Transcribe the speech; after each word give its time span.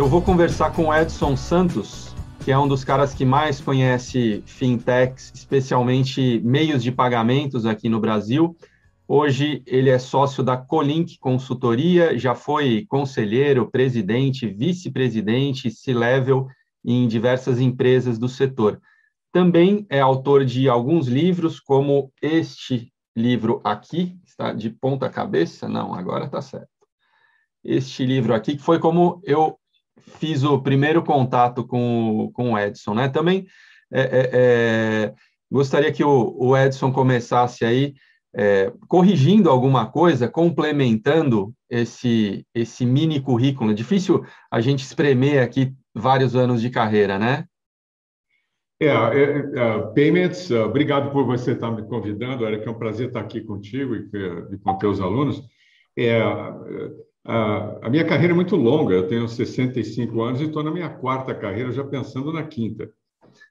Eu 0.00 0.08
vou 0.08 0.22
conversar 0.22 0.70
com 0.70 0.86
o 0.86 0.94
Edson 0.94 1.36
Santos, 1.36 2.14
que 2.42 2.50
é 2.50 2.58
um 2.58 2.66
dos 2.66 2.82
caras 2.82 3.12
que 3.12 3.22
mais 3.22 3.60
conhece 3.60 4.42
fintechs, 4.46 5.30
especialmente 5.34 6.40
meios 6.42 6.82
de 6.82 6.90
pagamentos 6.90 7.66
aqui 7.66 7.86
no 7.86 8.00
Brasil. 8.00 8.56
Hoje 9.06 9.62
ele 9.66 9.90
é 9.90 9.98
sócio 9.98 10.42
da 10.42 10.56
Colink 10.56 11.18
Consultoria, 11.18 12.18
já 12.18 12.34
foi 12.34 12.86
conselheiro, 12.88 13.70
presidente, 13.70 14.46
vice-presidente, 14.46 15.70
C-level 15.70 16.46
em 16.82 17.06
diversas 17.06 17.60
empresas 17.60 18.18
do 18.18 18.26
setor. 18.26 18.80
Também 19.30 19.84
é 19.90 20.00
autor 20.00 20.46
de 20.46 20.66
alguns 20.66 21.08
livros, 21.08 21.60
como 21.60 22.10
este 22.22 22.90
livro 23.14 23.60
aqui, 23.62 24.18
está 24.24 24.54
de 24.54 24.70
ponta 24.70 25.10
cabeça? 25.10 25.68
Não, 25.68 25.92
agora 25.92 26.24
está 26.24 26.40
certo. 26.40 26.70
Este 27.62 28.06
livro 28.06 28.32
aqui, 28.32 28.56
que 28.56 28.62
foi 28.62 28.78
como 28.78 29.20
eu 29.24 29.59
fiz 30.18 30.42
o 30.44 30.60
primeiro 30.60 31.02
contato 31.02 31.66
com, 31.66 32.30
com 32.32 32.52
o 32.52 32.58
Edson, 32.58 32.94
né? 32.94 33.08
Também 33.08 33.46
é, 33.92 34.00
é, 34.00 34.30
é, 34.32 35.14
gostaria 35.50 35.92
que 35.92 36.04
o, 36.04 36.36
o, 36.38 36.56
Edson 36.56 36.92
começasse 36.92 37.64
aí 37.64 37.94
é, 38.34 38.72
corrigindo 38.86 39.50
alguma 39.50 39.90
coisa, 39.90 40.28
complementando 40.28 41.52
esse, 41.68 42.46
esse 42.54 42.86
mini 42.86 43.20
currículo. 43.20 43.72
É 43.72 43.74
difícil 43.74 44.24
a 44.50 44.60
gente 44.60 44.84
espremer 44.84 45.42
aqui 45.42 45.72
vários 45.94 46.36
anos 46.36 46.60
de 46.60 46.70
carreira, 46.70 47.18
né? 47.18 47.44
É, 48.82 49.78
Payments, 49.94 50.50
obrigado 50.52 51.10
por 51.10 51.26
você 51.26 51.52
estar 51.52 51.70
me 51.70 51.82
convidando, 51.82 52.46
que 52.60 52.66
é 52.66 52.70
um 52.70 52.78
prazer 52.78 53.08
estar 53.08 53.20
aqui 53.20 53.42
contigo 53.42 53.94
e, 53.94 54.08
e 54.54 54.58
com 54.58 54.78
teus 54.78 55.00
alunos. 55.00 55.42
É, 55.98 56.18
a, 57.24 57.88
minha 57.90 58.04
carreira 58.04 58.32
é 58.32 58.36
muito 58.36 58.56
longa, 58.56 58.94
eu 58.94 59.06
tenho 59.06 59.28
65 59.28 60.22
anos 60.22 60.40
e 60.40 60.44
estou 60.44 60.62
na 60.62 60.70
minha 60.70 60.88
quarta 60.88 61.34
carreira, 61.34 61.72
já 61.72 61.84
pensando 61.84 62.32
na 62.32 62.42
quinta. 62.44 62.90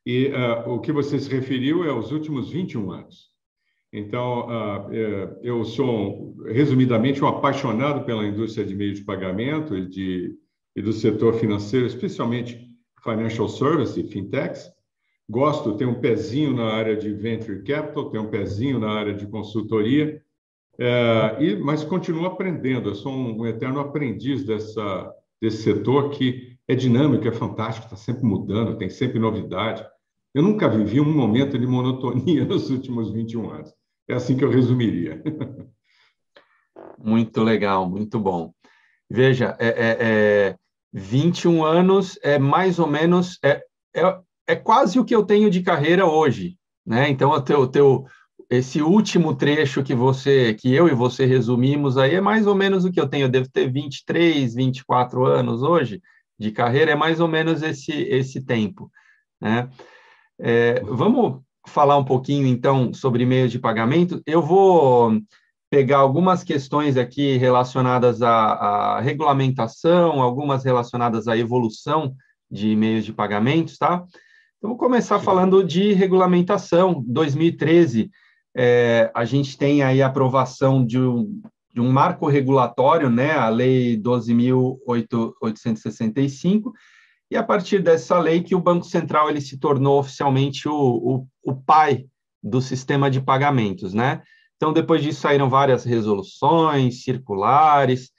E 0.05 0.27
uh, 0.27 0.71
o 0.71 0.79
que 0.79 0.91
você 0.91 1.19
se 1.19 1.29
referiu 1.29 1.83
é 1.83 1.93
os 1.93 2.11
últimos 2.11 2.49
21 2.49 2.91
anos. 2.91 3.29
Então, 3.91 4.47
uh, 4.47 4.91
eu 5.41 5.63
sou, 5.63 6.35
resumidamente, 6.47 7.23
um 7.23 7.27
apaixonado 7.27 8.05
pela 8.05 8.25
indústria 8.25 8.65
de 8.65 8.75
meios 8.75 8.99
de 8.99 9.05
pagamento 9.05 9.77
e, 9.77 9.87
de, 9.87 10.35
e 10.75 10.81
do 10.81 10.91
setor 10.91 11.35
financeiro, 11.35 11.85
especialmente 11.85 12.69
financial 13.03 13.47
service, 13.47 14.01
fintechs. 14.03 14.69
Gosto, 15.29 15.77
tenho 15.77 15.91
um 15.91 16.01
pezinho 16.01 16.55
na 16.55 16.73
área 16.73 16.97
de 16.97 17.13
venture 17.13 17.63
capital, 17.63 18.09
tenho 18.09 18.23
um 18.23 18.29
pezinho 18.29 18.79
na 18.79 18.91
área 18.91 19.13
de 19.13 19.27
consultoria 19.27 20.21
é, 20.79 21.43
e, 21.43 21.55
mas 21.57 21.83
continuo 21.83 22.25
aprendendo, 22.25 22.89
eu 22.89 22.95
sou 22.95 23.11
um, 23.11 23.41
um 23.41 23.45
eterno 23.45 23.79
aprendiz 23.79 24.45
dessa, 24.45 25.13
desse 25.41 25.63
setor 25.63 26.09
que 26.11 26.57
é 26.67 26.75
dinâmico, 26.75 27.27
é 27.27 27.31
fantástico, 27.31 27.85
está 27.85 27.97
sempre 27.97 28.23
mudando, 28.23 28.77
tem 28.77 28.89
sempre 28.89 29.19
novidade. 29.19 29.85
Eu 30.33 30.43
nunca 30.43 30.69
vivi 30.69 31.01
um 31.01 31.11
momento 31.11 31.57
de 31.57 31.67
monotonia 31.67 32.45
nos 32.45 32.69
últimos 32.69 33.11
21 33.11 33.49
anos. 33.49 33.73
É 34.07 34.13
assim 34.13 34.37
que 34.37 34.43
eu 34.43 34.49
resumiria. 34.49 35.21
Muito 36.97 37.43
legal, 37.43 37.89
muito 37.89 38.19
bom. 38.19 38.53
Veja, 39.09 39.55
é, 39.57 39.67
é, 39.67 39.97
é 39.99 40.55
21 40.93 41.63
anos 41.63 42.19
é 42.21 42.37
mais 42.37 42.77
ou 42.77 42.87
menos, 42.87 43.39
é, 43.43 43.63
é, 43.95 44.19
é 44.47 44.55
quase 44.55 44.99
o 44.99 45.05
que 45.05 45.15
eu 45.15 45.23
tenho 45.23 45.49
de 45.49 45.61
carreira 45.61 46.05
hoje. 46.05 46.57
Né? 46.85 47.09
Então, 47.09 47.31
o 47.31 47.41
teu, 47.41 47.67
teu, 47.67 48.05
esse 48.49 48.81
último 48.81 49.35
trecho 49.35 49.83
que 49.83 49.93
você, 49.93 50.55
que 50.55 50.73
eu 50.73 50.87
e 50.87 50.93
você 50.93 51.25
resumimos 51.25 51.97
aí 51.97 52.15
é 52.15 52.21
mais 52.21 52.47
ou 52.47 52.55
menos 52.55 52.83
o 52.83 52.91
que 52.91 52.99
eu 52.99 53.07
tenho. 53.07 53.25
Eu 53.25 53.29
devo 53.29 53.49
ter 53.49 53.71
23, 53.71 54.55
24 54.55 55.25
anos 55.25 55.61
hoje 55.61 56.01
de 56.37 56.51
carreira, 56.51 56.91
é 56.91 56.95
mais 56.95 57.19
ou 57.19 57.27
menos 57.27 57.61
esse, 57.61 57.91
esse 57.91 58.43
tempo. 58.43 58.91
Né? 59.39 59.69
É, 60.39 60.81
vamos 60.81 61.41
falar 61.67 61.97
um 61.97 62.03
pouquinho, 62.03 62.47
então, 62.47 62.91
sobre 62.91 63.23
meios 63.23 63.51
de 63.51 63.59
pagamento. 63.59 64.21
Eu 64.25 64.41
vou 64.41 65.19
pegar 65.69 65.99
algumas 65.99 66.43
questões 66.43 66.97
aqui 66.97 67.37
relacionadas 67.37 68.23
à, 68.23 68.31
à 68.31 68.99
regulamentação, 68.99 70.21
algumas 70.21 70.63
relacionadas 70.63 71.27
à 71.27 71.37
evolução 71.37 72.15
de 72.49 72.75
meios 72.75 73.05
de 73.05 73.13
pagamentos, 73.13 73.77
tá? 73.77 74.03
Então, 74.57 74.71
vou 74.71 74.77
começar 74.77 75.19
falando 75.19 75.63
de 75.63 75.93
regulamentação. 75.93 77.03
2013 77.05 78.09
é, 78.55 79.11
a 79.13 79.25
gente 79.25 79.57
tem 79.57 79.83
aí 79.83 80.01
a 80.01 80.07
aprovação 80.07 80.85
de 80.85 80.97
um, 80.99 81.41
de 81.73 81.81
um 81.81 81.91
marco 81.91 82.27
regulatório, 82.27 83.09
né, 83.09 83.31
a 83.31 83.49
Lei 83.49 83.97
12.865, 83.97 86.71
e 87.31 87.37
a 87.37 87.43
partir 87.43 87.83
dessa 87.83 88.17
lei 88.19 88.41
que 88.41 88.55
o 88.55 88.59
Banco 88.59 88.85
Central 88.85 89.29
ele 89.29 89.39
se 89.39 89.59
tornou 89.59 89.99
oficialmente 89.99 90.67
o, 90.67 90.73
o, 90.73 91.27
o 91.43 91.55
pai 91.55 92.07
do 92.41 92.59
sistema 92.59 93.11
de 93.11 93.21
pagamentos, 93.21 93.93
né? 93.93 94.23
Então, 94.55 94.73
depois 94.73 95.03
disso 95.03 95.21
saíram 95.21 95.47
várias 95.49 95.85
resoluções, 95.85 97.03
circulares, 97.03 98.09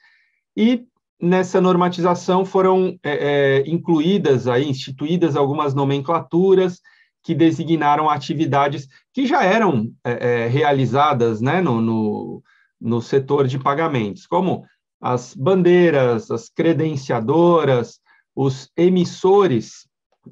e 0.55 0.85
nessa 1.21 1.59
normatização 1.61 2.45
foram 2.45 2.97
é, 3.03 3.59
é, 3.59 3.69
incluídas 3.69 4.47
aí, 4.47 4.67
instituídas 4.67 5.35
algumas 5.35 5.75
nomenclaturas 5.75 6.79
que 7.23 7.35
designaram 7.35 8.09
atividades 8.09 8.87
que 9.13 9.25
já 9.25 9.43
eram 9.43 9.91
é, 10.03 10.11
é, 10.11 10.47
realizadas 10.47 11.41
né, 11.41 11.61
no, 11.61 11.81
no, 11.81 12.43
no, 12.79 13.01
setor 13.01 13.47
de 13.47 13.59
pagamentos, 13.59 14.25
como 14.25 14.65
as 14.99 15.35
bandeiras, 15.35 16.31
as 16.31 16.49
credenciadoras, 16.49 17.99
os 18.35 18.69
emissores, 18.75 19.87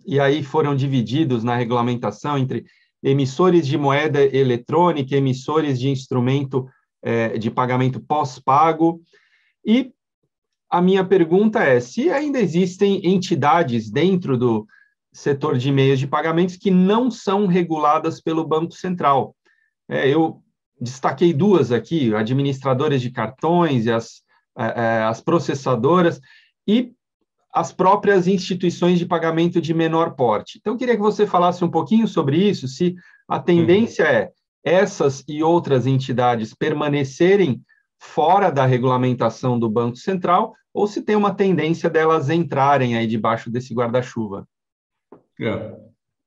e 0.06 0.20
aí 0.20 0.44
foram 0.44 0.76
divididos 0.76 1.44
na 1.44 1.56
regulamentação 1.56 2.38
entre 2.38 2.66
emissores 3.02 3.66
de 3.66 3.78
moeda 3.78 4.22
eletrônica, 4.24 5.16
emissores 5.16 5.80
de 5.80 5.90
instrumento 5.90 6.68
é, 7.02 7.38
de 7.38 7.50
pagamento 7.50 8.00
pós-pago, 8.00 9.02
e 9.66 9.92
a 10.70 10.82
minha 10.82 11.04
pergunta 11.04 11.64
é: 11.64 11.80
se 11.80 12.10
ainda 12.10 12.40
existem 12.40 13.02
entidades 13.04 13.90
dentro 13.90 14.38
do, 14.38 14.68
setor 15.20 15.58
de 15.58 15.70
meios 15.70 16.00
de 16.00 16.08
pagamentos 16.08 16.56
que 16.56 16.72
não 16.72 17.12
são 17.12 17.46
reguladas 17.46 18.22
pelo 18.22 18.48
Banco 18.48 18.74
Central. 18.74 19.36
É, 19.90 20.08
eu 20.08 20.42
destaquei 20.80 21.34
duas 21.34 21.74
aqui, 21.74 22.16
administradoras 22.16 23.02
de 23.02 23.12
cartões 23.12 23.86
e 23.86 23.92
as, 23.92 24.22
é, 24.58 24.66
é, 24.66 25.04
as 25.04 25.20
processadoras 25.20 26.22
e 26.66 26.94
as 27.54 27.74
próprias 27.74 28.28
instituições 28.28 28.98
de 28.98 29.06
pagamento 29.06 29.60
de 29.60 29.74
menor 29.74 30.16
porte. 30.16 30.58
Então, 30.58 30.78
queria 30.78 30.96
que 30.96 31.02
você 31.02 31.28
falasse 31.28 31.66
um 31.66 31.70
pouquinho 31.70 32.08
sobre 32.08 32.38
isso, 32.38 32.68
se 32.68 32.96
a 33.28 33.40
tendência 33.40 34.04
é 34.04 34.32
essas 34.64 35.24
e 35.28 35.44
outras 35.44 35.86
entidades 35.86 36.54
permanecerem 36.54 37.62
fora 38.00 38.50
da 38.50 38.66
regulamentação 38.66 39.60
do 39.60 39.70
Banco 39.70 39.98
Central 39.98 40.54
ou 40.74 40.88
se 40.88 41.02
tem 41.02 41.16
uma 41.16 41.34
tendência 41.34 41.90
delas 41.90 42.30
entrarem 42.30 42.96
aí 42.96 43.08
debaixo 43.08 43.50
desse 43.50 43.74
guarda-chuva. 43.74 44.48
É, 45.40 45.78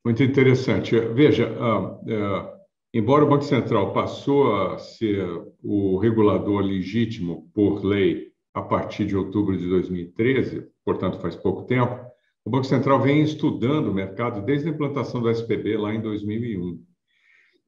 muito 0.04 0.22
interessante. 0.22 0.98
Veja, 0.98 1.54
ah, 1.60 2.00
é, 2.06 2.98
embora 2.98 3.24
o 3.24 3.28
Banco 3.28 3.44
Central 3.44 3.92
passou 3.92 4.56
a 4.56 4.78
ser 4.78 5.26
o 5.62 5.98
regulador 5.98 6.62
legítimo 6.62 7.50
por 7.54 7.84
lei 7.84 8.32
a 8.54 8.62
partir 8.62 9.06
de 9.06 9.16
outubro 9.16 9.56
de 9.56 9.68
2013, 9.68 10.66
portanto 10.84 11.18
faz 11.18 11.36
pouco 11.36 11.64
tempo, 11.64 11.98
o 12.44 12.50
Banco 12.50 12.64
Central 12.64 13.00
vem 13.00 13.22
estudando 13.22 13.88
o 13.88 13.94
mercado 13.94 14.44
desde 14.44 14.68
a 14.68 14.72
implantação 14.72 15.20
do 15.20 15.30
SPB 15.30 15.76
lá 15.76 15.94
em 15.94 16.00
2001. 16.00 16.82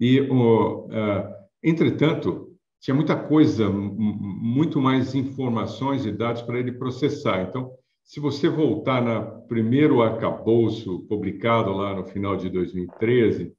E, 0.01 0.21
o, 0.23 0.87
uh, 0.87 1.35
entretanto, 1.63 2.55
tinha 2.81 2.95
muita 2.95 3.17
coisa, 3.17 3.71
muito 3.71 4.81
mais 4.81 5.15
informações 5.15 6.05
e 6.05 6.11
dados 6.11 6.43
para 6.43 6.59
ele 6.59 6.73
processar. 6.73 7.43
Então, 7.43 7.71
se 8.05 8.21
você 8.21 8.49
voltar 8.49 9.03
no 9.03 9.47
primeiro 9.49 10.03
arcabouço 10.03 11.01
publicado 11.09 11.73
lá 11.73 11.95
no 11.95 12.05
final 12.05 12.37
de 12.37 12.51
2013, 12.51 13.53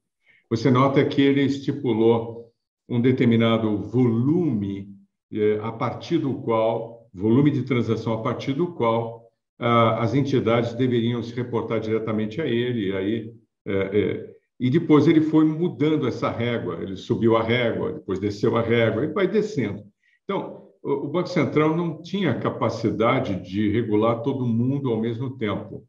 você 0.48 0.70
nota 0.70 1.04
que 1.04 1.20
ele 1.20 1.42
estipulou 1.42 2.52
um 2.88 3.00
determinado 3.00 3.76
volume 3.78 4.88
eh, 5.32 5.58
a 5.60 5.72
partir 5.72 6.18
do 6.18 6.34
qual, 6.42 7.08
volume 7.12 7.50
de 7.50 7.64
transação 7.64 8.12
a 8.12 8.22
partir 8.22 8.52
do 8.52 8.72
qual 8.72 9.28
ah, 9.58 10.02
as 10.02 10.14
entidades 10.14 10.74
deveriam 10.74 11.22
se 11.22 11.34
reportar 11.34 11.80
diretamente 11.80 12.40
a 12.40 12.46
ele. 12.46 12.90
E, 12.90 12.96
aí, 12.96 13.34
eh, 13.66 13.90
eh, 13.92 14.36
e 14.60 14.70
depois 14.70 15.08
ele 15.08 15.20
foi 15.20 15.44
mudando 15.44 16.06
essa 16.06 16.30
régua, 16.30 16.78
ele 16.80 16.96
subiu 16.96 17.36
a 17.36 17.42
régua, 17.42 17.94
depois 17.94 18.20
desceu 18.20 18.56
a 18.56 18.62
régua 18.62 19.04
e 19.04 19.12
vai 19.12 19.26
descendo. 19.26 19.82
Então, 20.22 20.65
o 20.86 21.08
Banco 21.08 21.28
Central 21.28 21.76
não 21.76 22.00
tinha 22.00 22.38
capacidade 22.38 23.42
de 23.42 23.68
regular 23.68 24.22
todo 24.22 24.46
mundo 24.46 24.90
ao 24.90 25.00
mesmo 25.00 25.36
tempo. 25.36 25.84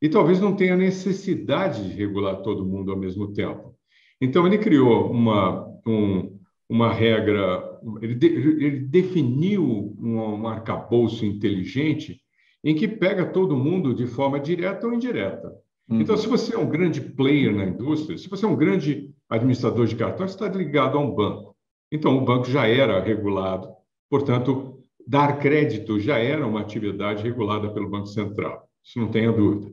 E 0.00 0.08
talvez 0.08 0.40
não 0.40 0.54
tenha 0.54 0.76
necessidade 0.76 1.88
de 1.88 1.94
regular 1.94 2.36
todo 2.42 2.64
mundo 2.64 2.92
ao 2.92 2.96
mesmo 2.96 3.32
tempo. 3.32 3.74
Então, 4.20 4.46
ele 4.46 4.58
criou 4.58 5.10
uma, 5.10 5.66
um, 5.86 6.38
uma 6.68 6.92
regra, 6.92 7.80
ele, 8.00 8.14
de, 8.14 8.26
ele 8.26 8.80
definiu 8.80 9.96
um, 9.98 10.18
um 10.18 10.46
arcabouço 10.46 11.26
inteligente 11.26 12.20
em 12.62 12.74
que 12.74 12.86
pega 12.86 13.26
todo 13.26 13.56
mundo 13.56 13.94
de 13.94 14.06
forma 14.06 14.38
direta 14.38 14.86
ou 14.86 14.94
indireta. 14.94 15.52
Uhum. 15.88 16.00
Então, 16.00 16.16
se 16.16 16.28
você 16.28 16.54
é 16.54 16.58
um 16.58 16.68
grande 16.68 17.00
player 17.00 17.54
na 17.54 17.64
indústria, 17.64 18.16
se 18.16 18.28
você 18.28 18.44
é 18.44 18.48
um 18.48 18.56
grande 18.56 19.10
administrador 19.28 19.86
de 19.86 19.96
cartões, 19.96 20.30
está 20.30 20.48
ligado 20.48 20.96
a 20.96 21.00
um 21.00 21.10
banco. 21.10 21.56
Então, 21.90 22.16
o 22.16 22.24
banco 22.24 22.48
já 22.48 22.66
era 22.68 23.02
regulado, 23.02 23.68
portanto, 24.10 24.84
dar 25.06 25.38
crédito 25.38 25.98
já 25.98 26.18
era 26.18 26.46
uma 26.46 26.60
atividade 26.60 27.22
regulada 27.22 27.70
pelo 27.70 27.88
Banco 27.88 28.08
Central, 28.08 28.68
isso 28.84 28.98
não 28.98 29.08
tenha 29.08 29.32
dúvida. 29.32 29.72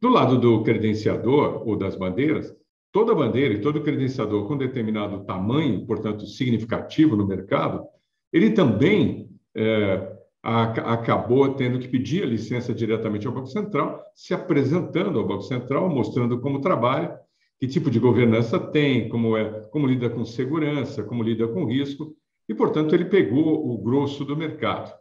Do 0.00 0.10
lado 0.10 0.38
do 0.38 0.62
credenciador 0.62 1.66
ou 1.66 1.76
das 1.76 1.96
bandeiras, 1.96 2.54
toda 2.92 3.14
bandeira 3.14 3.54
e 3.54 3.60
todo 3.60 3.82
credenciador 3.82 4.46
com 4.46 4.58
determinado 4.58 5.24
tamanho, 5.24 5.86
portanto, 5.86 6.26
significativo 6.26 7.16
no 7.16 7.26
mercado, 7.26 7.84
ele 8.32 8.50
também 8.50 9.30
é, 9.54 10.16
acabou 10.42 11.54
tendo 11.54 11.78
que 11.78 11.88
pedir 11.88 12.22
a 12.22 12.26
licença 12.26 12.74
diretamente 12.74 13.26
ao 13.26 13.32
Banco 13.32 13.48
Central, 13.48 14.02
se 14.14 14.34
apresentando 14.34 15.18
ao 15.18 15.26
Banco 15.26 15.42
Central, 15.42 15.88
mostrando 15.88 16.40
como 16.40 16.60
trabalha, 16.60 17.18
que 17.58 17.66
tipo 17.66 17.90
de 17.90 17.98
governança 17.98 18.58
tem, 18.58 19.08
como 19.08 19.36
é, 19.36 19.62
como 19.70 19.86
lida 19.86 20.10
com 20.10 20.24
segurança, 20.24 21.02
como 21.02 21.22
lida 21.22 21.48
com 21.48 21.64
risco, 21.64 22.14
e 22.48 22.54
portanto 22.54 22.94
ele 22.94 23.06
pegou 23.06 23.72
o 23.72 23.78
grosso 23.78 24.24
do 24.24 24.36
mercado. 24.36 24.92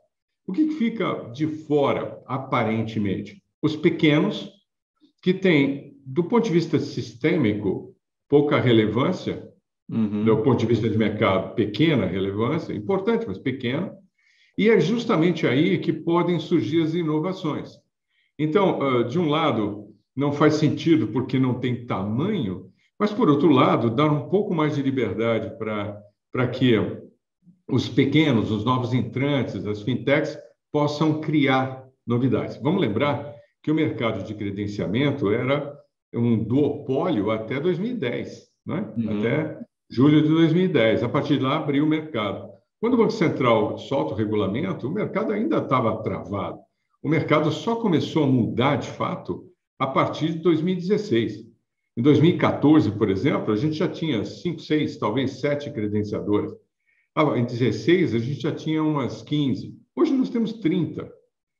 O 0.48 0.54
que 0.54 0.72
fica 0.72 1.30
de 1.34 1.48
fora, 1.48 2.22
aparentemente? 2.26 3.42
Os 3.62 3.76
pequenos, 3.76 4.52
que 5.22 5.34
têm, 5.34 5.98
do 6.06 6.24
ponto 6.24 6.46
de 6.46 6.52
vista 6.52 6.78
sistêmico, 6.80 7.96
pouca 8.30 8.60
relevância, 8.60 9.50
uhum. 9.90 10.24
do 10.24 10.38
ponto 10.44 10.60
de 10.60 10.66
vista 10.68 10.88
de 10.88 10.98
mercado, 10.98 11.56
pequena 11.56 12.06
relevância, 12.06 12.74
importante, 12.74 13.26
mas 13.28 13.38
pequena, 13.38 13.92
e 14.58 14.70
é 14.70 14.80
justamente 14.80 15.48
aí 15.48 15.80
que 15.80 15.92
podem 15.92 16.40
surgir 16.40 16.84
as 16.84 16.94
inovações. 16.94 17.72
Então, 18.38 19.08
de 19.08 19.18
um 19.18 19.30
lado, 19.30 19.88
não 20.16 20.32
faz 20.32 20.56
sentido 20.56 21.08
porque 21.08 21.40
não 21.40 21.56
tem 21.56 21.86
tamanho, 21.86 22.72
mas, 22.98 23.12
por 23.12 23.30
outro 23.30 23.50
lado, 23.50 23.90
dar 23.90 24.12
um 24.12 24.30
pouco 24.30 24.54
mais 24.54 24.76
de 24.76 24.82
liberdade 24.82 25.58
para 25.58 26.48
que 26.48 26.74
os 27.68 27.90
pequenos, 27.90 28.52
os 28.52 28.64
novos 28.64 28.94
entrantes, 28.94 29.66
as 29.66 29.82
fintechs, 29.82 30.38
possam 30.72 31.20
criar 31.22 31.86
novidades. 32.06 32.58
Vamos 32.58 32.82
lembrar 32.82 33.34
que 33.64 33.72
o 33.72 33.76
mercado 33.76 34.24
de 34.24 34.34
credenciamento 34.36 35.32
era 35.32 35.76
um 36.14 36.38
duopólio 36.44 37.32
até 37.32 37.60
2010, 37.60 38.48
né? 38.66 38.94
Uhum. 38.98 39.20
até 39.20 39.60
julho 39.90 40.22
de 40.22 40.30
2010. 40.30 41.04
A 41.04 41.10
partir 41.10 41.38
de 41.38 41.44
lá, 41.44 41.58
abriu 41.58 41.84
o 41.84 41.88
mercado. 41.88 42.50
Quando 42.80 42.94
o 42.94 42.98
Banco 42.98 43.12
Central 43.12 43.78
solta 43.78 44.14
o 44.14 44.18
regulamento, 44.18 44.88
o 44.88 44.92
mercado 44.92 45.34
ainda 45.34 45.58
estava 45.58 46.04
travado. 46.04 46.60
O 47.02 47.10
mercado 47.10 47.52
só 47.52 47.76
começou 47.76 48.24
a 48.24 48.28
mudar 48.28 48.78
de 48.78 48.90
fato 48.90 49.46
a 49.80 49.88
partir 49.88 50.34
de 50.34 50.40
2016. 50.40 51.46
Em 51.98 52.02
2014, 52.02 52.92
por 52.92 53.10
exemplo, 53.10 53.54
a 53.54 53.56
gente 53.56 53.76
já 53.76 53.88
tinha 53.88 54.26
cinco, 54.26 54.60
seis, 54.60 54.98
talvez 54.98 55.40
sete 55.40 55.72
credenciadores. 55.72 56.52
Em 57.18 57.46
2016, 57.46 58.14
a 58.14 58.20
gente 58.20 58.42
já 58.42 58.52
tinha 58.52 58.84
umas 58.84 59.22
15. 59.22 59.74
Hoje 59.96 60.14
nós 60.14 60.30
temos 60.30 60.54
30 60.54 61.10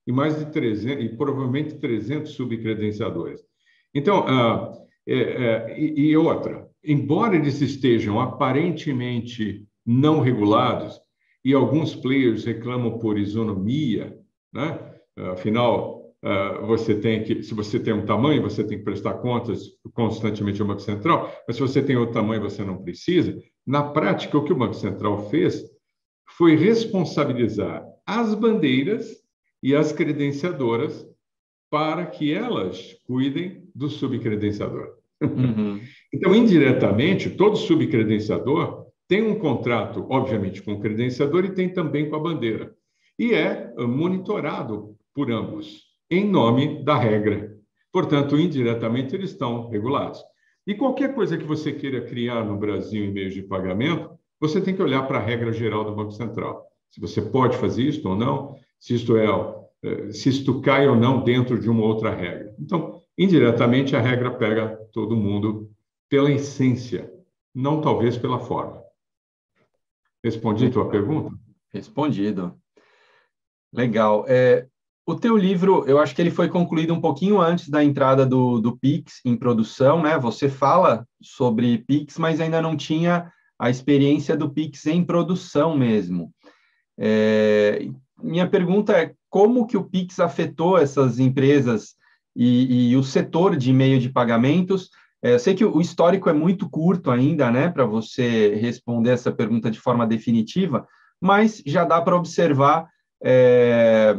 e 0.06 0.12
mais 0.12 0.38
de 0.38 0.52
300, 0.52 1.06
e 1.06 1.10
provavelmente 1.16 1.76
300 1.76 2.32
subcredenciadores. 2.32 3.42
Então, 3.94 4.26
ah, 4.28 4.74
é, 5.08 5.16
é, 5.16 5.80
e, 5.80 6.10
e 6.10 6.18
outra, 6.18 6.70
embora 6.84 7.36
eles 7.36 7.62
estejam 7.62 8.20
aparentemente 8.20 9.66
não 9.86 10.20
regulados, 10.20 11.00
e 11.44 11.54
alguns 11.54 11.96
players 11.96 12.44
reclamam 12.44 12.98
por 12.98 13.20
isonomia, 13.20 14.20
né? 14.52 14.80
Afinal, 15.32 15.95
você 16.66 16.96
tem 16.96 17.24
que, 17.24 17.44
se 17.44 17.54
você 17.54 17.80
tem 17.80 17.94
um 17.94 18.06
tamanho, 18.06 18.42
você 18.42 18.64
tem 18.64 18.80
que 18.80 18.84
prestar 18.84 19.14
contas 19.16 19.62
constantemente 19.94 20.60
ao 20.60 20.68
Banco 20.68 20.82
Central, 20.82 21.32
mas 21.48 21.56
se 21.56 21.62
você 21.62 21.84
tem 21.84 21.96
outro 21.96 22.16
tamanho, 22.16 22.42
você 22.42 22.64
não 22.64 22.82
precisa. 22.82 23.38
Na 23.66 23.84
prática, 23.84 24.38
o 24.38 24.44
que 24.44 24.52
o 24.52 24.58
Banco 24.58 24.74
Central 24.74 25.30
fez 25.30 25.64
foi 26.38 26.56
responsabilizar 26.56 27.86
as 28.06 28.34
bandeiras 28.34 29.24
e 29.62 29.76
as 29.76 29.92
credenciadoras 29.92 31.08
para 31.70 32.06
que 32.06 32.34
elas 32.34 32.94
cuidem 33.06 33.64
do 33.74 33.90
subcredenciador. 33.90 34.96
Uhum. 35.22 35.80
Então, 36.14 36.34
indiretamente, 36.34 37.30
todo 37.30 37.58
subcredenciador 37.58 38.86
tem 39.06 39.22
um 39.22 39.38
contrato, 39.38 40.08
obviamente, 40.10 40.64
com 40.64 40.74
o 40.74 40.80
credenciador 40.80 41.44
e 41.44 41.54
tem 41.54 41.68
também 41.68 42.10
com 42.10 42.16
a 42.16 42.20
bandeira. 42.20 42.74
E 43.20 43.34
é 43.34 43.74
monitorado 43.78 44.96
por 45.14 45.30
ambos, 45.30 45.84
em 46.10 46.30
nome 46.30 46.84
da 46.84 46.96
regra. 46.96 47.56
Portanto, 47.92 48.38
indiretamente, 48.38 49.16
eles 49.16 49.32
estão 49.32 49.70
regulados. 49.70 50.22
E 50.68 50.76
qualquer 50.76 51.14
coisa 51.14 51.38
que 51.38 51.46
você 51.46 51.72
queira 51.72 52.02
criar 52.02 52.44
no 52.44 52.58
Brasil 52.58 53.06
em 53.06 53.12
meio 53.12 53.30
de 53.30 53.44
pagamento, 53.44 54.10
você 54.40 54.60
tem 54.60 54.76
que 54.76 54.82
olhar 54.82 55.04
para 55.08 55.20
a 55.20 55.22
regra 55.22 55.52
geral 55.52 55.84
do 55.84 55.96
Banco 55.96 56.12
Central. 56.12 56.66
Se 56.90 57.00
você 57.00 57.22
pode 57.22 57.58
fazer 57.58 57.84
isso 57.84 58.08
ou 58.08 58.16
não, 58.16 58.56
se 58.80 58.96
isto 58.96 59.18
é, 59.18 59.28
eh, 59.84 60.12
se 60.12 60.30
isto 60.30 60.62
cai 60.62 60.88
ou 60.88 60.96
não 60.96 61.24
dentro 61.24 61.60
de 61.60 61.70
uma 61.70 61.86
outra 61.86 62.14
regra. 62.14 62.54
Então, 62.60 63.02
indiretamente, 63.18 63.96
a 63.96 64.02
regra 64.02 64.32
pega 64.32 64.76
todo 64.92 65.16
mundo 65.16 65.72
pela 66.10 66.32
essência, 66.32 67.12
não 67.54 67.82
talvez 67.82 68.18
pela 68.18 68.40
forma. 68.40 68.84
Respondi 70.24 70.66
a 70.66 70.72
tua 70.72 70.90
pergunta? 70.90 71.32
Respondido. 71.72 72.60
Legal. 73.72 74.26
É, 74.28 74.68
o 75.06 75.16
teu 75.16 75.38
livro, 75.38 75.84
eu 75.88 76.00
acho 76.00 76.16
que 76.16 76.22
ele 76.22 76.32
foi 76.32 76.50
concluído 76.50 76.94
um 76.94 77.02
pouquinho 77.02 77.40
antes 77.40 77.70
da 77.70 77.84
entrada 77.84 78.26
do, 78.26 78.60
do 78.60 78.78
Pix 78.78 79.22
em 79.24 79.36
produção, 79.36 80.02
né? 80.02 80.18
Você 80.18 80.50
fala 80.50 81.08
sobre 81.22 81.80
Pix, 81.80 82.18
mas 82.18 82.42
ainda 82.42 82.62
não 82.62 82.76
tinha 82.76 83.32
a 83.60 83.70
experiência 83.70 84.36
do 84.36 84.50
Pix 84.50 84.86
em 84.88 85.04
produção 85.04 85.78
mesmo. 85.78 86.32
É, 86.98 87.88
minha 88.22 88.50
pergunta 88.50 88.94
é 88.94 89.14
como 89.30 89.68
que 89.68 89.78
o 89.78 89.84
Pix 89.84 90.20
afetou 90.20 90.78
essas 90.78 91.20
empresas 91.20 91.96
e, 92.36 92.92
e 92.92 92.98
o 92.98 93.04
setor 93.04 93.56
de 93.56 93.72
meio 93.72 94.00
de 94.00 94.10
pagamentos 94.10 94.90
é, 95.26 95.34
eu 95.34 95.40
sei 95.40 95.56
que 95.56 95.66
o 95.66 95.82
histórico 95.82 96.30
é 96.30 96.34
muito 96.34 96.70
curto 96.70 97.10
ainda, 97.10 97.50
né, 97.50 97.68
para 97.68 97.84
você 97.84 98.54
responder 98.62 99.10
essa 99.10 99.32
pergunta 99.32 99.72
de 99.72 99.80
forma 99.80 100.06
definitiva, 100.06 100.88
mas 101.20 101.64
já 101.66 101.84
dá 101.84 102.00
para 102.00 102.16
observar. 102.16 102.88
É, 103.24 104.16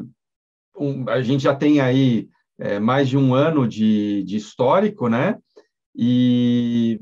um, 0.78 1.08
a 1.08 1.20
gente 1.22 1.42
já 1.42 1.54
tem 1.54 1.80
aí 1.80 2.28
é, 2.58 2.78
mais 2.78 3.08
de 3.08 3.16
um 3.16 3.34
ano 3.34 3.66
de, 3.66 4.22
de 4.24 4.36
histórico, 4.36 5.08
né? 5.08 5.38
E, 5.94 7.00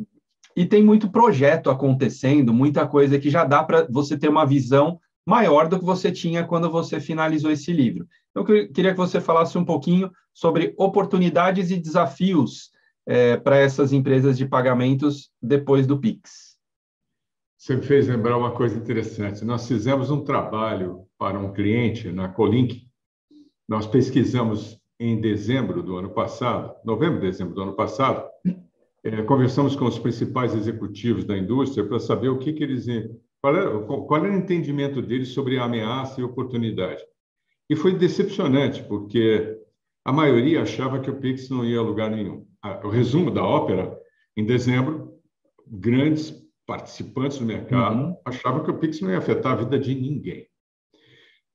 e 0.57 0.64
tem 0.66 0.83
muito 0.83 1.11
projeto 1.11 1.71
acontecendo, 1.71 2.52
muita 2.52 2.87
coisa 2.87 3.19
que 3.19 3.31
já 3.31 3.45
dá 3.45 3.62
para 3.62 3.87
você 3.90 4.16
ter 4.16 4.28
uma 4.28 4.47
visão 4.47 5.00
maior 5.26 5.69
do 5.69 5.78
que 5.78 5.85
você 5.85 6.12
tinha 6.12 6.45
quando 6.45 6.71
você 6.71 7.00
finalizou 7.00 7.50
esse 7.50 7.73
livro. 7.73 8.07
Então, 8.31 8.47
eu 8.54 8.71
queria 8.73 8.93
que 8.93 8.99
você 8.99 9.21
falasse 9.21 9.57
um 9.57 9.64
pouquinho 9.64 10.11
sobre 10.33 10.75
oportunidades 10.76 11.71
e 11.71 11.78
desafios 11.78 12.71
é, 13.07 13.37
para 13.37 13.57
essas 13.57 13.93
empresas 13.93 14.37
de 14.37 14.47
pagamentos 14.47 15.31
depois 15.40 15.87
do 15.87 15.99
Pix. 15.99 16.54
Você 17.57 17.76
me 17.76 17.83
fez 17.83 18.09
lembrar 18.09 18.37
uma 18.37 18.50
coisa 18.52 18.76
interessante. 18.76 19.45
Nós 19.45 19.66
fizemos 19.66 20.11
um 20.11 20.23
trabalho 20.23 21.07
para 21.19 21.38
um 21.38 21.52
cliente 21.52 22.12
na 22.12 22.28
Colink. 22.28 22.84
Nós 23.68 23.87
pesquisamos 23.87 24.78
em 24.99 25.21
dezembro 25.21 25.83
do 25.83 25.97
ano 25.97 26.11
passado, 26.11 26.75
novembro, 26.85 27.21
dezembro 27.21 27.54
do 27.54 27.62
ano 27.62 27.75
passado, 27.75 28.28
é, 29.02 29.23
conversamos 29.23 29.76
com 29.76 29.87
os 29.87 29.99
principais 29.99 30.54
executivos 30.54 31.25
da 31.25 31.37
indústria 31.37 31.87
para 31.87 31.99
saber 31.99 32.28
o 32.28 32.38
que, 32.38 32.52
que 32.52 32.62
eles 32.62 32.87
qual 33.40 33.56
era, 33.56 33.78
qual 33.80 34.25
era 34.25 34.35
o 34.35 34.38
entendimento 34.38 35.02
deles 35.02 35.28
sobre 35.28 35.59
a 35.59 35.64
ameaça 35.64 36.21
e 36.21 36.25
oportunidade. 36.25 37.02
E 37.68 37.76
foi 37.76 37.94
decepcionante, 37.94 38.83
porque 38.85 39.59
a 40.04 40.12
maioria 40.12 40.62
achava 40.62 41.00
que 41.00 41.11
o 41.11 41.16
Pix 41.16 41.50
não 41.50 41.64
ia 41.64 41.78
a 41.78 41.83
lugar 41.83 42.11
nenhum 42.11 42.47
o 42.83 42.88
resumo 42.88 43.30
da 43.30 43.42
ópera, 43.42 43.99
em 44.37 44.44
dezembro, 44.44 45.18
grandes 45.66 46.42
participantes 46.66 47.38
do 47.38 47.44
mercado 47.44 47.97
uhum. 47.97 48.16
achavam 48.25 48.64
que 48.64 48.71
o 48.71 48.78
Pix 48.78 49.00
não 49.00 49.11
ia 49.11 49.18
afetar 49.18 49.52
a 49.52 49.56
vida 49.56 49.78
de 49.78 49.94
ninguém. 49.94 50.47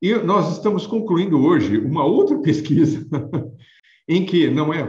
E 0.02 0.14
nós 0.16 0.52
estamos 0.54 0.88
concluindo 0.88 1.44
hoje 1.44 1.78
uma 1.78 2.06
outra 2.06 2.40
pesquisa 2.40 3.06
em 4.08 4.26
que 4.26 4.50
não 4.50 4.74
é 4.74 4.84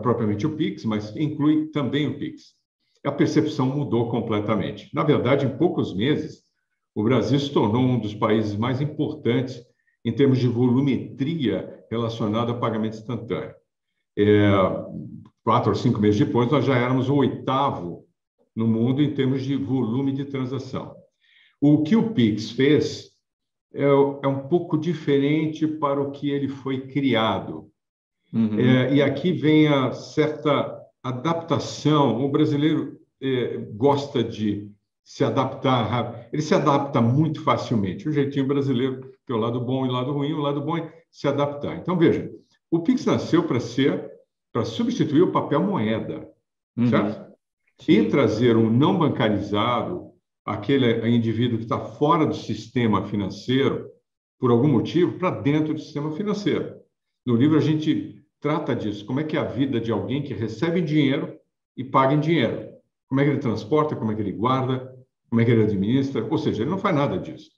propriamente 0.00 0.46
o 0.46 0.56
Pix, 0.56 0.84
mas 0.84 1.14
inclui 1.16 1.66
também 1.66 2.06
o 2.06 2.18
Pix. 2.18 2.54
A 3.04 3.10
percepção 3.10 3.66
mudou 3.66 4.08
completamente. 4.10 4.88
Na 4.94 5.02
verdade, 5.02 5.44
em 5.44 5.56
poucos 5.56 5.94
meses, 5.94 6.44
o 6.94 7.02
Brasil 7.02 7.38
se 7.38 7.50
tornou 7.52 7.82
um 7.82 7.98
dos 7.98 8.14
países 8.14 8.54
mais 8.56 8.80
importantes 8.80 9.60
em 10.04 10.12
termos 10.12 10.38
de 10.38 10.46
volumetria 10.46 11.84
relacionada 11.90 12.52
a 12.52 12.58
pagamento 12.58 12.96
instantâneo. 12.96 13.54
É, 14.16 14.50
quatro 15.44 15.70
ou 15.70 15.76
cinco 15.76 16.00
meses 16.00 16.18
depois, 16.18 16.50
nós 16.50 16.64
já 16.64 16.76
éramos 16.76 17.08
o 17.08 17.16
oitavo 17.16 18.04
no 18.54 18.66
mundo 18.66 19.02
em 19.02 19.14
termos 19.14 19.42
de 19.42 19.56
volume 19.56 20.12
de 20.12 20.24
transação. 20.24 20.94
O 21.60 21.82
que 21.82 21.96
o 21.96 22.12
Pix 22.12 22.50
fez 22.50 23.17
é, 23.74 23.84
é 23.84 24.28
um 24.28 24.48
pouco 24.48 24.78
diferente 24.78 25.66
para 25.66 26.00
o 26.00 26.10
que 26.10 26.30
ele 26.30 26.48
foi 26.48 26.86
criado. 26.86 27.70
Uhum. 28.32 28.58
É, 28.58 28.94
e 28.94 29.02
aqui 29.02 29.32
vem 29.32 29.68
a 29.68 29.92
certa 29.92 30.78
adaptação. 31.02 32.24
O 32.24 32.28
brasileiro 32.30 32.98
é, 33.20 33.56
gosta 33.74 34.22
de 34.22 34.70
se 35.02 35.24
adaptar, 35.24 36.28
ele 36.30 36.42
se 36.42 36.54
adapta 36.54 37.00
muito 37.00 37.42
facilmente. 37.42 38.06
O 38.06 38.12
jeitinho 38.12 38.46
brasileiro 38.46 39.10
tem 39.26 39.34
o 39.34 39.38
lado 39.38 39.58
bom 39.58 39.86
e 39.86 39.88
o 39.88 39.92
lado 39.92 40.12
ruim, 40.12 40.34
o 40.34 40.40
lado 40.40 40.60
bom 40.60 40.76
é 40.76 40.92
se 41.10 41.26
adaptar. 41.26 41.78
Então, 41.78 41.96
veja, 41.96 42.30
o 42.70 42.80
Pix 42.80 43.06
nasceu 43.06 43.42
para 43.44 43.58
ser, 43.58 44.10
para 44.52 44.66
substituir 44.66 45.22
o 45.22 45.32
papel 45.32 45.62
moeda, 45.62 46.28
uhum. 46.76 46.88
certo? 46.88 47.26
E 47.88 48.04
trazer 48.04 48.56
um 48.56 48.68
não 48.68 48.98
bancarizado, 48.98 50.07
aquele 50.48 51.08
indivíduo 51.08 51.58
que 51.58 51.64
está 51.64 51.78
fora 51.78 52.26
do 52.26 52.34
sistema 52.34 53.06
financeiro, 53.06 53.88
por 54.38 54.50
algum 54.50 54.68
motivo, 54.68 55.18
para 55.18 55.30
dentro 55.30 55.74
do 55.74 55.80
sistema 55.80 56.12
financeiro. 56.12 56.76
No 57.26 57.36
livro 57.36 57.58
a 57.58 57.60
gente 57.60 58.24
trata 58.40 58.74
disso, 58.74 59.04
como 59.04 59.20
é 59.20 59.24
que 59.24 59.36
é 59.36 59.40
a 59.40 59.44
vida 59.44 59.80
de 59.80 59.92
alguém 59.92 60.22
que 60.22 60.32
recebe 60.32 60.80
dinheiro 60.80 61.36
e 61.76 61.84
paga 61.84 62.14
em 62.14 62.20
dinheiro. 62.20 62.68
Como 63.08 63.20
é 63.20 63.24
que 63.24 63.30
ele 63.30 63.40
transporta, 63.40 63.96
como 63.96 64.12
é 64.12 64.14
que 64.14 64.20
ele 64.20 64.32
guarda, 64.32 64.92
como 65.28 65.40
é 65.40 65.44
que 65.44 65.50
ele 65.50 65.64
administra, 65.64 66.26
ou 66.28 66.38
seja, 66.38 66.62
ele 66.62 66.70
não 66.70 66.78
faz 66.78 66.94
nada 66.94 67.18
disso. 67.18 67.50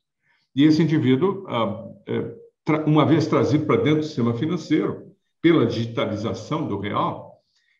E 0.54 0.64
esse 0.64 0.82
indivíduo, 0.82 1.44
ah, 1.49 1.85
é, 2.06 2.35
uma 2.87 3.04
vez 3.04 3.26
trazido 3.26 3.66
para 3.66 3.82
dentro 3.82 4.00
do 4.00 4.06
sistema 4.06 4.35
financeiro, 4.35 5.12
pela 5.40 5.66
digitalização 5.66 6.66
do 6.66 6.78
real, 6.78 7.30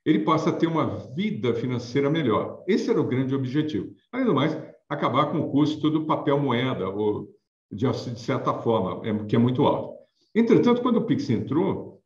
ele 0.05 0.21
passa 0.21 0.51
a 0.51 0.53
ter 0.53 0.67
uma 0.67 0.87
vida 1.15 1.53
financeira 1.55 2.09
melhor. 2.09 2.63
Esse 2.67 2.91
era 2.91 3.01
o 3.01 3.07
grande 3.07 3.35
objetivo. 3.35 3.93
Além 4.13 4.27
do 4.27 4.35
mais, 4.35 4.57
acabar 4.91 5.27
com 5.27 5.39
o 5.39 5.51
custo 5.51 5.89
do 5.89 6.05
papel 6.05 6.39
moeda, 6.39 6.89
ou 6.89 7.29
de, 7.71 7.87
de 7.87 8.21
certa 8.21 8.53
forma, 8.53 9.07
é, 9.09 9.25
que 9.25 9.37
é 9.37 9.39
muito 9.39 9.65
alto. 9.65 9.95
Entretanto, 10.35 10.83
quando 10.83 10.97
o 10.97 11.05
Pix 11.05 11.31
entrou, 11.31 12.03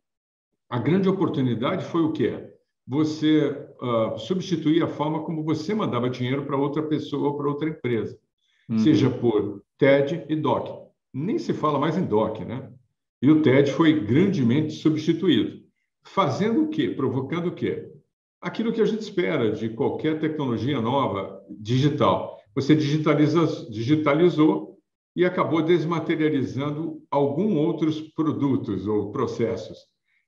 a 0.69 0.79
grande 0.79 1.09
oportunidade 1.09 1.85
foi 1.87 2.03
o 2.03 2.13
quê? 2.13 2.51
Você 2.87 3.49
uh, 3.81 4.19
substituir 4.19 4.83
a 4.83 4.89
forma 4.89 5.23
como 5.23 5.43
você 5.43 5.75
mandava 5.75 6.11
dinheiro 6.11 6.45
para 6.45 6.57
outra 6.57 6.83
pessoa 6.83 7.29
ou 7.29 7.37
para 7.37 7.49
outra 7.49 7.69
empresa, 7.71 8.19
uhum. 8.69 8.79
seja 8.79 9.09
por 9.09 9.63
TED 9.79 10.27
e 10.29 10.37
DOC. 10.37 10.85
Nem 11.13 11.39
se 11.39 11.55
fala 11.55 11.79
mais 11.79 11.97
em 11.97 12.05
DOC, 12.05 12.45
né? 12.45 12.71
E 13.23 13.31
o 13.31 13.41
TED 13.41 13.73
foi 13.73 14.01
grandemente 14.01 14.75
substituído. 14.75 15.63
Fazendo 16.03 16.65
o 16.65 16.69
quê? 16.69 16.91
Provocando 16.91 17.47
o 17.47 17.55
quê? 17.55 17.91
Aquilo 18.41 18.73
que 18.73 18.83
a 18.83 18.85
gente 18.85 19.01
espera 19.01 19.53
de 19.53 19.71
qualquer 19.71 20.19
tecnologia 20.19 20.79
nova 20.81 21.43
digital. 21.49 22.34
Você 22.55 22.75
digitalizou 22.75 24.79
e 25.17 25.25
acabou 25.25 25.63
desmaterializando 25.63 27.03
alguns 27.11 27.57
outros 27.57 28.01
produtos 28.01 28.87
ou 28.87 29.13
processos. 29.13 29.79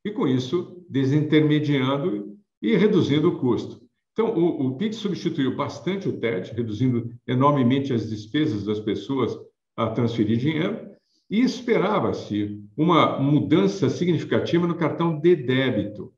E 0.05 0.11
com 0.11 0.27
isso, 0.27 0.85
desintermediando 0.89 2.37
e 2.63 2.77
reduzindo 2.77 3.29
o 3.29 3.39
custo. 3.39 3.85
Então, 4.13 4.35
o, 4.35 4.69
o 4.69 4.77
Pix 4.77 4.97
substituiu 4.97 5.57
bastante 5.57 6.09
o 6.09 6.19
TED, 6.19 6.53
reduzindo 6.55 7.13
enormemente 7.27 7.93
as 7.93 8.09
despesas 8.09 8.65
das 8.65 8.81
pessoas 8.81 9.37
a 9.77 9.91
transferir 9.91 10.39
dinheiro, 10.39 10.87
e 11.29 11.41
esperava-se 11.41 12.63
uma 12.77 13.19
mudança 13.19 13.91
significativa 13.91 14.67
no 14.67 14.77
cartão 14.77 15.19
de 15.19 15.35
débito. 15.35 16.15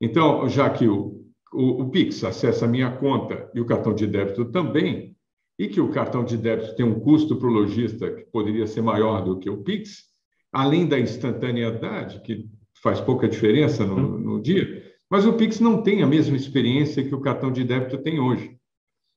Então, 0.00 0.48
já 0.48 0.68
que 0.70 0.88
o, 0.88 1.17
o, 1.52 1.82
o 1.82 1.90
Pix 1.90 2.22
acessa 2.24 2.64
a 2.64 2.68
minha 2.68 2.90
conta 2.90 3.50
e 3.54 3.60
o 3.60 3.66
cartão 3.66 3.94
de 3.94 4.06
débito 4.06 4.44
também, 4.46 5.16
e 5.58 5.68
que 5.68 5.80
o 5.80 5.90
cartão 5.90 6.24
de 6.24 6.36
débito 6.36 6.76
tem 6.76 6.86
um 6.86 7.00
custo 7.00 7.36
para 7.36 7.48
o 7.48 7.52
lojista 7.52 8.10
que 8.10 8.22
poderia 8.30 8.66
ser 8.66 8.82
maior 8.82 9.24
do 9.24 9.38
que 9.38 9.50
o 9.50 9.62
Pix, 9.62 10.04
além 10.52 10.86
da 10.86 10.98
instantaneidade, 10.98 12.20
que 12.20 12.48
faz 12.82 13.00
pouca 13.00 13.28
diferença 13.28 13.84
no, 13.84 14.18
no 14.18 14.40
dia, 14.40 14.84
mas 15.10 15.26
o 15.26 15.32
Pix 15.32 15.58
não 15.58 15.82
tem 15.82 16.02
a 16.02 16.06
mesma 16.06 16.36
experiência 16.36 17.02
que 17.02 17.14
o 17.14 17.20
cartão 17.20 17.50
de 17.50 17.64
débito 17.64 17.98
tem 17.98 18.20
hoje. 18.20 18.56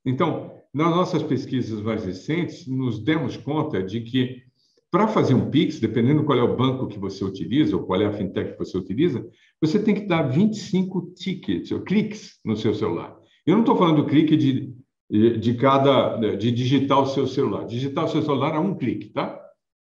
Então, 0.05 0.51
nas 0.73 0.89
nossas 0.89 1.21
pesquisas 1.21 1.81
mais 1.81 2.05
recentes, 2.05 2.65
nos 2.65 2.99
demos 3.03 3.37
conta 3.37 3.83
de 3.83 4.01
que 4.01 4.41
para 4.91 5.07
fazer 5.07 5.33
um 5.33 5.49
Pix, 5.49 5.79
dependendo 5.79 6.25
qual 6.25 6.37
é 6.37 6.43
o 6.43 6.55
banco 6.55 6.87
que 6.87 6.99
você 6.99 7.23
utiliza 7.23 7.77
ou 7.77 7.83
qual 7.83 8.01
é 8.01 8.05
a 8.05 8.11
fintech 8.11 8.51
que 8.51 8.59
você 8.59 8.77
utiliza, 8.77 9.25
você 9.61 9.81
tem 9.81 9.95
que 9.95 10.05
dar 10.05 10.23
25 10.23 11.13
tickets, 11.15 11.71
ou 11.71 11.81
cliques 11.81 12.39
no 12.43 12.57
seu 12.57 12.73
celular. 12.73 13.17
Eu 13.45 13.53
não 13.53 13.61
estou 13.61 13.77
falando 13.77 14.03
do 14.03 14.05
clique 14.05 14.35
de, 14.35 14.75
de 15.09 15.53
cada, 15.53 16.17
de 16.35 16.51
digitar 16.51 17.01
o 17.01 17.05
seu 17.05 17.25
celular. 17.25 17.65
Digitar 17.65 18.05
o 18.05 18.09
seu 18.09 18.21
celular 18.21 18.53
é 18.53 18.59
um 18.59 18.75
clique, 18.75 19.09
tá? 19.09 19.39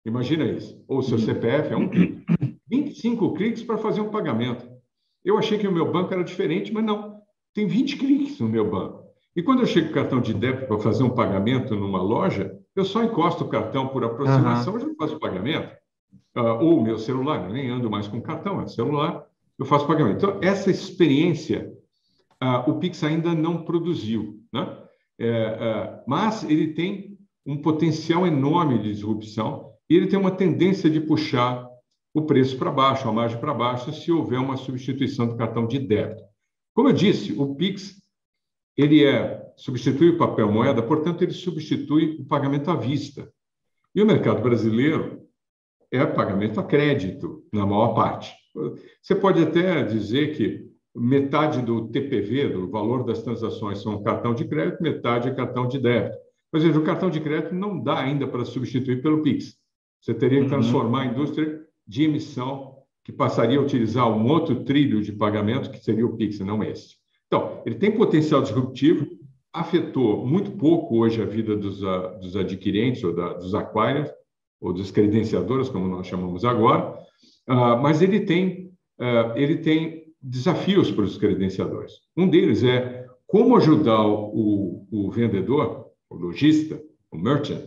Imagina 0.06 0.44
isso. 0.44 0.78
Ou 0.86 0.98
o 0.98 1.02
seu 1.02 1.18
CPF 1.18 1.72
é 1.72 1.76
um 1.76 1.88
clique. 1.88 2.24
25 2.70 3.32
cliques 3.32 3.62
para 3.62 3.78
fazer 3.78 4.02
um 4.02 4.10
pagamento. 4.10 4.68
Eu 5.24 5.38
achei 5.38 5.58
que 5.58 5.66
o 5.66 5.72
meu 5.72 5.90
banco 5.90 6.12
era 6.12 6.22
diferente, 6.22 6.72
mas 6.72 6.84
não. 6.84 7.18
Tem 7.54 7.66
20 7.66 7.96
cliques 7.96 8.38
no 8.38 8.48
meu 8.48 8.70
banco. 8.70 9.08
E 9.34 9.42
quando 9.42 9.60
eu 9.60 9.66
chego 9.66 9.86
com 9.86 9.92
o 9.92 9.94
cartão 9.94 10.20
de 10.20 10.34
débito 10.34 10.66
para 10.66 10.78
fazer 10.78 11.02
um 11.02 11.10
pagamento 11.10 11.74
numa 11.74 12.02
loja, 12.02 12.58
eu 12.78 12.85
só 12.85 13.02
encosto 13.02 13.44
o 13.44 13.49
cartão 13.49 13.88
por 13.88 14.04
aproximação 14.04 14.75
uhum. 14.75 14.80
já 14.80 14.87
faço 14.99 15.16
o 15.16 15.20
pagamento. 15.20 15.76
Uh, 16.37 16.64
ou 16.64 16.82
meu 16.82 16.99
celular, 16.99 17.44
eu 17.44 17.52
nem 17.52 17.70
ando 17.70 17.90
mais 17.90 18.06
com 18.06 18.20
cartão, 18.20 18.61
é 18.61 18.66
celular, 18.66 19.25
eu 19.58 19.66
faço 19.66 19.85
o 19.85 19.88
pagamento. 19.88 20.16
Então, 20.18 20.38
essa 20.40 20.70
experiência 20.70 21.73
uh, 22.42 22.70
o 22.70 22.78
Pix 22.78 23.02
ainda 23.02 23.35
não 23.35 23.64
produziu, 23.64 24.40
né? 24.52 24.85
É, 25.20 25.99
uh, 25.99 26.04
mas 26.06 26.44
ele 26.44 26.75
tem 26.75 27.18
um 27.44 27.61
potencial 27.61 28.25
enorme 28.25 28.78
de 28.78 28.92
disrupção 28.92 29.73
e 29.90 29.97
ele 29.97 30.06
tem 30.06 30.18
uma 30.18 30.30
tendência 30.30 30.88
de 30.88 31.00
puxar 31.00 31.66
o 32.14 32.23
preço 32.23 32.56
para 32.56 32.70
baixo, 32.70 33.08
a 33.08 33.12
margem 33.12 33.40
para 33.40 33.52
baixo, 33.52 33.92
se 33.92 34.12
houver 34.12 34.38
uma 34.38 34.56
substituição 34.56 35.26
do 35.26 35.37
cartão 35.37 35.66
de 35.66 35.80
débito. 35.80 36.23
Como 36.75 36.88
eu 36.88 36.92
disse, 36.92 37.32
o 37.32 37.54
Pix 37.56 37.97
ele 38.78 39.04
é 39.04 39.44
substitui 39.56 40.11
o 40.11 40.16
papel 40.16 40.50
moeda, 40.50 40.80
portanto, 40.80 41.23
ele 41.23 41.32
substitui 41.32 42.16
o 42.20 42.25
pagamento 42.25 42.70
à 42.70 42.76
vista. 42.76 43.28
E 43.92 44.00
o 44.00 44.06
mercado 44.06 44.40
brasileiro 44.40 45.20
é 45.90 46.06
pagamento 46.06 46.61
a 46.61 46.62
crédito, 46.62 47.42
na 47.52 47.66
maior 47.66 47.92
parte. 47.94 48.32
Você 49.02 49.16
pode 49.16 49.42
até 49.42 49.82
dizer 49.82 50.37
que 50.37 50.68
metade 50.94 51.61
do 51.61 51.88
TPV, 51.88 52.50
do 52.50 52.70
valor 52.70 53.04
das 53.04 53.23
transações, 53.23 53.82
são 53.82 54.02
cartão 54.02 54.32
de 54.32 54.44
crédito, 54.44 54.82
metade 54.82 55.28
é 55.28 55.35
cartão 55.35 55.66
de 55.66 55.80
débito. 55.80 56.16
Mas 56.52 56.62
veja, 56.62 56.78
o 56.78 56.85
cartão 56.85 57.11
de 57.11 57.20
crédito 57.20 57.54
não 57.54 57.82
dá 57.82 57.99
ainda 57.99 58.28
para 58.28 58.44
substituir 58.44 59.02
pelo 59.02 59.23
Pix. 59.23 59.56
Você 60.00 60.14
teria 60.14 60.38
que 60.38 60.44
uhum. 60.44 60.50
transformar 60.50 61.02
a 61.02 61.06
indústria 61.06 61.61
de 61.87 62.04
emissão, 62.04 62.76
que 63.04 63.12
passaria 63.12 63.58
a 63.58 63.62
utilizar 63.62 64.08
um 64.08 64.26
outro 64.30 64.64
trilho 64.64 65.02
de 65.02 65.12
pagamento, 65.12 65.70
que 65.70 65.78
seria 65.78 66.06
o 66.06 66.16
Pix, 66.16 66.38
não 66.40 66.62
esse. 66.62 66.97
Então, 67.28 67.62
ele 67.64 67.76
tem 67.76 67.90
potencial 67.90 68.42
disruptivo, 68.42 69.06
afetou 69.52 70.26
muito 70.26 70.52
pouco 70.52 70.99
hoje 70.99 71.23
a 71.23 71.26
vida 71.26 71.54
dos, 71.56 71.82
uh, 71.82 72.18
dos 72.20 72.37
adquirentes 72.37 73.04
ou 73.04 73.14
da, 73.14 73.35
dos 73.35 73.54
acquirers, 73.54 74.11
ou 74.61 74.73
dos 74.73 74.90
credenciadores, 74.90 75.68
como 75.68 75.87
nós 75.87 76.06
chamamos 76.06 76.44
agora, 76.44 76.99
uh, 77.49 77.80
mas 77.80 78.02
ele 78.02 78.20
tem, 78.20 78.73
uh, 78.99 79.37
ele 79.37 79.58
tem 79.58 80.04
desafios 80.20 80.90
para 80.90 81.04
os 81.04 81.16
credenciadores. 81.16 81.92
Um 82.16 82.28
deles 82.28 82.64
é 82.64 83.06
como 83.26 83.56
ajudar 83.56 84.04
o, 84.06 84.87
o 84.90 85.11
vendedor, 85.11 85.87
o 86.11 86.16
lojista, 86.16 86.82
o 87.12 87.18
merchant, 87.18 87.62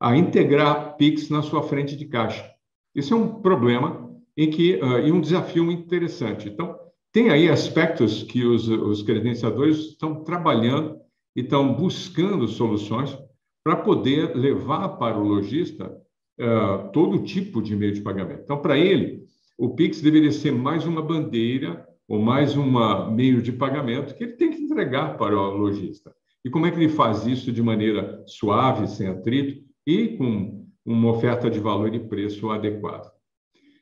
a 0.00 0.16
integrar 0.16 0.96
Pix 0.96 1.28
na 1.28 1.42
sua 1.42 1.62
frente 1.62 1.96
de 1.96 2.06
caixa. 2.06 2.48
Isso 2.94 3.12
é 3.12 3.16
um 3.16 3.40
problema 3.42 4.10
em 4.36 4.48
que, 4.48 4.78
e 5.04 5.12
um 5.12 5.20
desafio 5.20 5.64
muito 5.64 5.82
interessante. 5.82 6.48
Então, 6.48 6.78
tem 7.12 7.28
aí 7.30 7.48
aspectos 7.48 8.22
que 8.22 8.44
os, 8.44 8.66
os 8.68 9.02
credenciadores 9.02 9.78
estão 9.78 10.24
trabalhando 10.24 10.98
e 11.36 11.42
estão 11.42 11.74
buscando 11.74 12.48
soluções 12.48 13.16
para 13.62 13.76
poder 13.76 14.34
levar 14.34 14.88
para 14.96 15.18
o 15.18 15.26
lojista 15.26 15.94
uh, 16.40 16.90
todo 16.92 17.22
tipo 17.22 17.62
de 17.62 17.76
meio 17.76 17.92
de 17.92 18.00
pagamento. 18.00 18.42
Então, 18.42 18.60
para 18.60 18.76
ele, 18.78 19.22
o 19.58 19.74
Pix 19.74 20.00
deveria 20.00 20.32
ser 20.32 20.52
mais 20.52 20.86
uma 20.86 21.02
bandeira 21.02 21.86
ou 22.08 22.18
mais 22.18 22.56
um 22.56 23.10
meio 23.12 23.40
de 23.40 23.52
pagamento 23.52 24.14
que 24.14 24.24
ele 24.24 24.32
tem 24.32 24.50
que 24.50 24.62
entregar 24.62 25.16
para 25.16 25.36
o 25.38 25.56
lojista. 25.56 26.12
E 26.44 26.50
como 26.50 26.66
é 26.66 26.70
que 26.70 26.78
ele 26.78 26.88
faz 26.88 27.26
isso 27.26 27.52
de 27.52 27.62
maneira 27.62 28.24
suave, 28.26 28.88
sem 28.88 29.06
atrito 29.06 29.62
e 29.86 30.16
com 30.16 30.66
uma 30.84 31.10
oferta 31.10 31.48
de 31.48 31.60
valor 31.60 31.94
e 31.94 32.00
preço 32.00 32.50
adequado? 32.50 33.10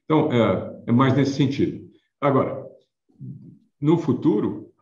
Então, 0.04 0.30
é, 0.30 0.82
é 0.88 0.92
mais 0.92 1.16
nesse 1.16 1.32
sentido. 1.32 1.88
Agora, 2.20 2.59
no 3.80 3.98
futuro, 3.98 4.72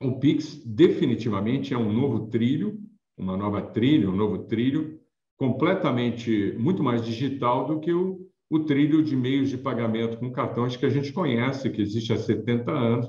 o 0.00 0.18
Pix 0.18 0.62
definitivamente 0.64 1.72
é 1.72 1.78
um 1.78 1.92
novo 1.92 2.28
trilho, 2.28 2.78
uma 3.16 3.36
nova 3.36 3.62
trilha, 3.62 4.10
um 4.10 4.16
novo 4.16 4.44
trilho, 4.44 5.00
completamente 5.36 6.54
muito 6.58 6.82
mais 6.82 7.04
digital 7.04 7.66
do 7.66 7.80
que 7.80 7.92
o, 7.92 8.20
o 8.50 8.60
trilho 8.60 9.02
de 9.02 9.16
meios 9.16 9.48
de 9.48 9.58
pagamento 9.58 10.18
com 10.18 10.30
cartões 10.30 10.76
que 10.76 10.86
a 10.86 10.90
gente 10.90 11.12
conhece, 11.12 11.70
que 11.70 11.80
existe 11.80 12.12
há 12.12 12.16
70 12.16 12.70
anos 12.70 13.08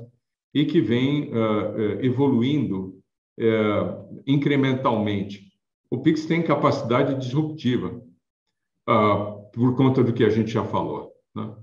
e 0.53 0.65
que 0.65 0.79
vem 0.79 1.31
uh, 1.31 1.99
evoluindo 2.01 2.99
uh, 3.39 4.21
incrementalmente. 4.25 5.51
O 5.89 6.01
Pix 6.01 6.25
tem 6.25 6.43
capacidade 6.43 7.19
disruptiva. 7.19 8.01
uh, 8.89 9.43
por 9.53 9.75
conta 9.75 10.03
do 10.03 10.11
que 10.11 10.23
a 10.23 10.29
gente 10.29 10.51
já 10.51 10.65
falou. 10.65 11.11
Né? 11.35 11.55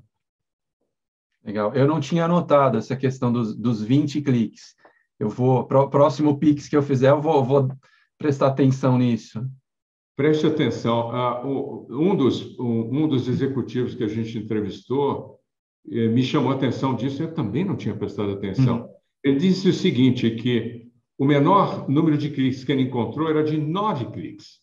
Legal. 1.45 1.75
Eu 1.75 1.87
não 1.87 2.01
tinha 2.01 2.25
anotado 2.25 2.79
essa 2.79 2.97
questão 2.97 3.33
dos, 3.33 3.57
dos 3.57 3.83
20 3.83 4.21
cliques. 4.21 4.75
Eu 5.19 5.29
vou, 5.29 5.65
próximo 5.65 6.39
Pix 6.39 6.69
que 6.69 6.77
eu 6.77 6.83
fizer, 6.83 7.11
eu 7.11 7.21
vou, 7.21 7.45
vou 7.45 7.69
prestar 8.19 8.49
atenção 8.49 8.99
nisso. 8.99 9.45
Preste 10.17 10.47
atenção. 10.47 11.11
Uh, 11.45 11.87
um, 11.91 12.15
dos, 12.15 12.59
um, 12.59 13.09
dos 13.09 13.29
executivos 13.29 13.95
que 13.95 14.05
a 14.05 14.09
gente 14.09 14.39
entrevistou 14.39 15.41
eh, 15.91 16.09
me 16.09 16.23
chamou 16.23 16.53
a 16.53 16.55
atenção 16.55 16.95
disso, 16.95 17.23
eu 17.23 17.33
também 17.33 17.65
não 17.65 17.77
tinha 17.77 17.97
prestado 17.97 18.33
atenção. 18.33 18.83
Uhum. 18.83 18.89
Ele 19.25 19.39
disse 19.39 19.69
o 19.69 19.73
seguinte, 19.73 20.31
que 20.33 20.91
o 21.19 21.25
menor 21.25 21.89
número 21.89 22.17
de 22.17 22.31
cliques 22.31 22.65
que 22.65 22.73
ele 22.73 22.83
encontrou 22.83 23.29
era 23.29 23.43
de 23.43 23.57
nove 23.59 24.07
cliques 24.11 24.61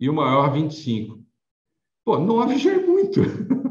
e 0.00 0.08
o 0.08 0.14
maior 0.14 0.52
25. 0.52 1.20
Pô, 2.04 2.18
nove 2.18 2.58
já 2.58 2.72
é 2.72 2.78
muito. 2.78 3.20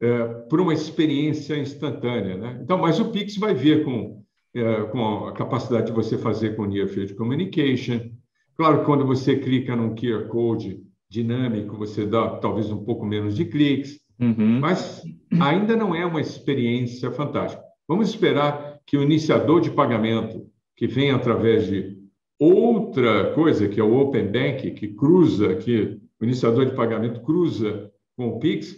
é, 0.00 0.24
por 0.48 0.60
uma 0.60 0.74
experiência 0.74 1.56
instantânea. 1.56 2.36
Né? 2.36 2.60
Então, 2.62 2.78
mas 2.78 3.00
o 3.00 3.10
Pix 3.10 3.36
vai 3.36 3.54
vir 3.54 3.84
com, 3.84 4.22
é, 4.54 4.82
com 4.84 5.26
a 5.26 5.32
capacidade 5.32 5.86
de 5.86 5.92
você 5.92 6.18
fazer 6.18 6.56
com 6.56 6.66
Near 6.66 6.88
Field 6.88 7.14
Communication. 7.14 8.10
Claro 8.56 8.84
quando 8.84 9.06
você 9.06 9.36
clica 9.36 9.76
num 9.76 9.94
QR 9.94 10.28
Code 10.28 10.82
dinâmico, 11.08 11.76
você 11.76 12.04
dá 12.04 12.36
talvez 12.38 12.70
um 12.70 12.84
pouco 12.84 13.06
menos 13.06 13.36
de 13.36 13.44
cliques, 13.44 14.00
uhum. 14.20 14.60
mas 14.60 15.02
ainda 15.40 15.76
não 15.76 15.94
é 15.94 16.04
uma 16.04 16.20
experiência 16.20 17.10
fantástica. 17.10 17.62
Vamos 17.88 18.08
esperar 18.08 18.80
que 18.84 18.96
o 18.96 19.02
iniciador 19.02 19.60
de 19.60 19.70
pagamento, 19.70 20.46
que 20.76 20.86
vem 20.86 21.10
através 21.10 21.66
de 21.66 21.96
outra 22.38 23.32
coisa, 23.32 23.68
que 23.68 23.80
é 23.80 23.84
o 23.84 23.96
Open 23.98 24.26
Bank, 24.26 24.70
que 24.72 24.88
cruza, 24.88 25.54
que 25.56 25.98
o 26.20 26.24
iniciador 26.24 26.66
de 26.66 26.74
pagamento 26.74 27.20
cruza 27.20 27.90
com 28.16 28.28
o 28.28 28.38
Pix, 28.38 28.74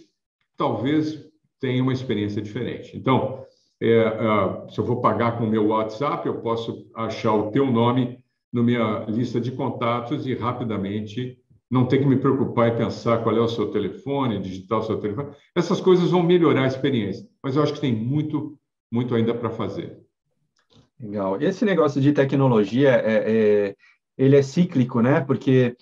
talvez 0.59 1.25
tenha 1.59 1.81
uma 1.81 1.93
experiência 1.93 2.41
diferente. 2.41 2.95
Então, 2.95 3.45
é, 3.81 4.07
uh, 4.07 4.69
se 4.69 4.77
eu 4.77 4.85
vou 4.85 4.99
pagar 4.99 5.37
com 5.37 5.45
o 5.45 5.49
meu 5.49 5.67
WhatsApp, 5.67 6.27
eu 6.27 6.41
posso 6.41 6.85
achar 6.93 7.33
o 7.33 7.49
teu 7.49 7.65
nome 7.65 8.19
na 8.51 8.61
minha 8.61 9.05
lista 9.07 9.39
de 9.39 9.53
contatos 9.53 10.27
e 10.27 10.35
rapidamente 10.35 11.39
não 11.71 11.85
ter 11.85 11.99
que 11.99 12.05
me 12.05 12.17
preocupar 12.17 12.67
e 12.67 12.77
pensar 12.77 13.23
qual 13.23 13.37
é 13.37 13.39
o 13.39 13.47
seu 13.47 13.71
telefone, 13.71 14.41
digitar 14.41 14.79
o 14.79 14.83
seu 14.83 14.99
telefone. 14.99 15.29
Essas 15.55 15.79
coisas 15.79 16.11
vão 16.11 16.23
melhorar 16.23 16.63
a 16.63 16.67
experiência, 16.67 17.25
mas 17.41 17.55
eu 17.55 17.63
acho 17.63 17.73
que 17.73 17.81
tem 17.81 17.93
muito, 17.93 18.59
muito 18.91 19.15
ainda 19.15 19.33
para 19.33 19.51
fazer. 19.51 19.97
Legal. 20.99 21.41
Esse 21.41 21.63
negócio 21.63 22.01
de 22.01 22.11
tecnologia, 22.11 22.89
é, 22.89 23.13
é, 23.31 23.75
ele 24.17 24.35
é 24.35 24.41
cíclico, 24.41 24.99
né? 24.99 25.21
Porque 25.21 25.77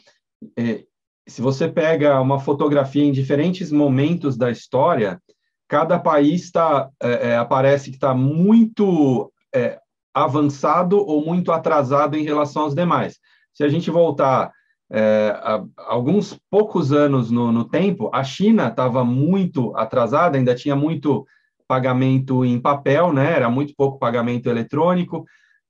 é, 0.56 0.84
se 1.28 1.42
você 1.42 1.68
pega 1.68 2.20
uma 2.22 2.40
fotografia 2.40 3.04
em 3.04 3.12
diferentes 3.12 3.72
momentos 3.72 4.38
da 4.38 4.50
história, 4.50 5.22
cada 5.68 6.00
país 6.00 6.50
tá, 6.52 6.90
é, 7.02 7.30
é 7.30 7.38
aparece 7.38 7.90
que 7.90 7.98
está 7.98 8.14
muito 8.14 9.32
é, 9.54 9.80
avançado 10.14 10.98
ou 10.98 11.24
muito 11.24 11.52
atrasado 11.52 12.16
em 12.18 12.24
relação 12.24 12.64
aos 12.64 12.74
demais. 12.74 13.20
Se 13.54 13.64
a 13.64 13.70
gente 13.70 13.92
voltar 13.92 14.52
é, 14.90 15.34
a, 15.36 15.64
alguns 15.78 16.40
poucos 16.50 16.92
anos 16.92 17.30
no, 17.30 17.52
no 17.52 17.66
tempo, 17.66 18.10
a 18.14 18.24
China 18.24 18.68
estava 18.68 19.04
muito 19.04 19.76
atrasada, 19.76 20.38
ainda 20.38 20.56
tinha 20.56 20.76
muito 20.76 21.26
pagamento 21.68 22.46
em 22.46 22.60
papel, 22.60 23.12
né? 23.12 23.34
Era 23.34 23.50
muito 23.50 23.74
pouco 23.76 24.00
pagamento 24.00 24.48
eletrônico. 24.48 25.26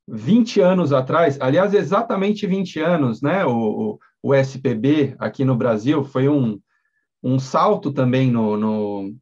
20 0.08 0.62
anos 0.62 0.94
atrás, 0.94 1.38
aliás, 1.42 1.74
exatamente 1.74 2.46
20 2.48 2.80
anos, 2.80 3.22
né? 3.22 3.44
O, 3.46 3.52
o, 3.52 4.00
o 4.28 4.36
SPB 4.36 5.16
aqui 5.20 5.46
no 5.46 5.56
Brasil 5.56 6.04
foi 6.04 6.28
um, 6.28 6.60
um 7.24 7.40
salto 7.40 7.94
também 7.94 8.30
no, 8.30 8.58
no 8.58 9.16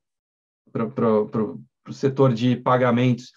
para 0.71 1.21
o 1.87 1.93
setor 1.93 2.33
de 2.33 2.55
pagamentos. 2.55 3.31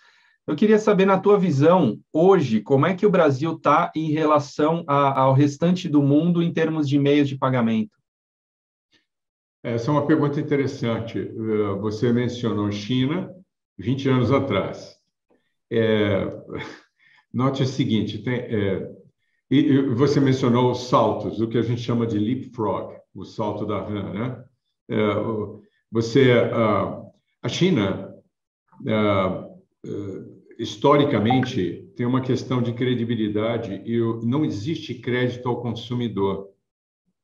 Eu 0.47 0.57
queria 0.57 0.79
saber, 0.79 1.05
na 1.05 1.19
tua 1.19 1.39
visão, 1.39 2.01
hoje, 2.11 2.63
como 2.63 2.87
é 2.87 2.95
que 2.95 3.05
o 3.05 3.11
Brasil 3.11 3.53
está 3.55 3.93
em 3.95 4.11
relação 4.11 4.83
a, 4.87 5.21
ao 5.21 5.35
restante 5.35 5.91
do 5.91 6.03
mundo 6.03 6.43
em 6.43 6.51
termos 6.51 6.89
de 6.89 6.99
meios 6.99 7.29
de 7.29 7.37
pagamento? 7.37 7.99
Essa 9.63 9.91
é 9.91 9.93
uma 9.93 10.07
pergunta 10.07 10.41
interessante. 10.41 11.19
Eh, 11.19 11.81
você 11.83 12.11
mencionou 12.15 12.73
China 12.73 13.31
20 13.77 14.09
anos 14.09 14.33
atrás. 14.33 14.97
É, 15.71 16.25
note 17.31 17.63
o 17.63 17.67
seguinte: 17.67 18.23
tem, 18.23 18.37
é, 18.37 18.98
e, 19.51 19.81
você 19.95 20.21
mencionou 20.21 20.71
os 20.71 20.89
saltos, 20.89 21.41
o 21.41 21.49
que 21.49 21.59
a 21.59 21.63
gente 21.63 21.81
chama 21.81 22.07
de 22.07 22.19
leapfrog, 22.19 22.97
o 23.15 23.25
salto 23.25 23.67
da 23.67 23.81
rã, 23.81 24.13
né? 24.13 24.45
É, 24.91 24.97
você, 25.91 26.33
a, 26.33 27.03
a 27.43 27.49
China, 27.49 28.15
historicamente, 30.59 31.89
tem 31.97 32.07
uma 32.07 32.21
questão 32.21 32.61
de 32.61 32.73
credibilidade 32.73 33.83
e 33.85 33.99
não 34.25 34.45
existe 34.45 34.95
crédito 34.95 35.49
ao 35.49 35.61
consumidor. 35.61 36.51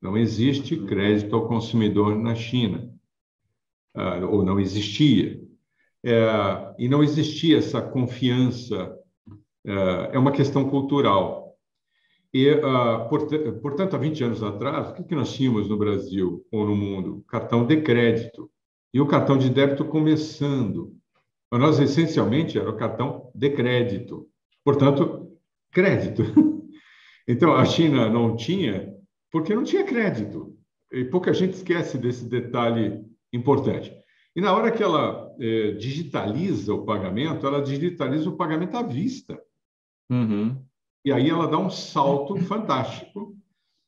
Não 0.01 0.19
existe 0.19 0.77
crédito 0.77 1.35
ao 1.35 1.49
consumidor 1.49 2.15
na 2.15 2.35
China, 2.35 2.93
ah, 3.95 4.19
ou 4.27 4.45
não 4.45 4.61
existia. 4.61 5.43
É, 6.05 6.75
e 6.79 6.89
não 6.89 7.03
existia 7.03 7.57
essa 7.57 7.81
confiança, 7.81 8.95
é, 9.65 10.11
é 10.13 10.19
uma 10.19 10.31
questão 10.31 10.69
cultural. 10.69 11.44
E, 12.35 12.51
ah, 12.51 13.07
portanto, 13.63 13.95
há 13.95 13.99
20 13.99 14.25
anos 14.25 14.43
atrás, 14.43 14.91
o 14.91 15.05
que 15.05 15.15
nós 15.15 15.33
tínhamos 15.33 15.69
no 15.69 15.79
Brasil 15.79 16.45
ou 16.51 16.67
no 16.67 16.75
mundo? 16.75 17.25
Cartão 17.29 17.65
de 17.65 17.81
crédito. 17.81 18.51
E 18.93 19.01
o 19.01 19.07
cartão 19.07 19.39
de 19.39 19.49
débito 19.49 19.85
começando. 19.85 20.97
Nós, 21.53 21.79
essencialmente, 21.79 22.59
era 22.59 22.69
o 22.69 22.77
cartão 22.77 23.31
de 23.33 23.51
crédito. 23.51 24.29
Portanto, 24.65 25.31
crédito. 25.71 26.23
Então, 27.27 27.55
a 27.55 27.65
China 27.65 28.11
não 28.11 28.37
tinha 28.37 28.95
porque 29.33 29.55
não 29.55 29.65
tinha 29.65 29.83
crédito. 29.83 30.55
E 30.93 31.07
pouca 31.07 31.33
gente 31.33 31.55
esquece 31.55 31.97
desse 31.97 32.29
detalhe 32.29 33.03
importante. 33.33 33.91
E 34.37 34.43
na 34.43 34.55
hora 34.55 34.71
que 34.71 34.83
ela 34.83 35.35
é, 35.41 35.73
digitaliza 35.73 36.75
o 36.75 36.85
pagamento, 36.85 37.47
ela 37.47 37.63
digitaliza 37.63 38.29
o 38.29 38.37
pagamento 38.37 38.77
à 38.77 38.83
vista. 38.83 39.41
Uhum. 40.11 40.63
E 41.05 41.13
aí 41.13 41.29
ela 41.29 41.47
dá 41.47 41.59
um 41.59 41.71
salto 41.71 42.37
fantástico. 42.37 43.37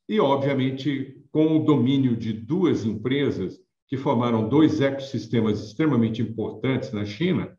E, 0.07 0.19
obviamente, 0.19 1.21
com 1.31 1.57
o 1.57 1.63
domínio 1.63 2.15
de 2.15 2.31
duas 2.31 2.85
empresas 2.85 3.59
que 3.87 3.97
formaram 3.97 4.47
dois 4.47 4.79
ecossistemas 4.81 5.63
extremamente 5.63 6.21
importantes 6.21 6.91
na 6.91 7.05
China, 7.05 7.57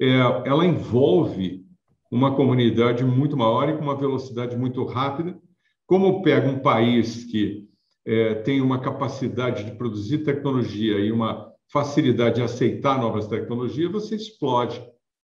é, 0.00 0.08
ela 0.46 0.66
envolve 0.66 1.64
uma 2.10 2.34
comunidade 2.34 3.04
muito 3.04 3.36
maior 3.36 3.68
e 3.68 3.76
com 3.76 3.82
uma 3.82 3.96
velocidade 3.96 4.56
muito 4.56 4.84
rápida 4.84 5.40
como 5.86 6.22
pega 6.22 6.48
um 6.48 6.58
país 6.58 7.24
que 7.24 7.68
é, 8.06 8.34
tem 8.34 8.60
uma 8.60 8.80
capacidade 8.80 9.64
de 9.64 9.72
produzir 9.72 10.18
tecnologia 10.18 10.98
e 10.98 11.12
uma 11.12 11.52
facilidade 11.70 12.36
de 12.36 12.42
aceitar 12.42 12.98
novas 12.98 13.26
tecnologias, 13.26 13.90
você 13.90 14.16
explode 14.16 14.82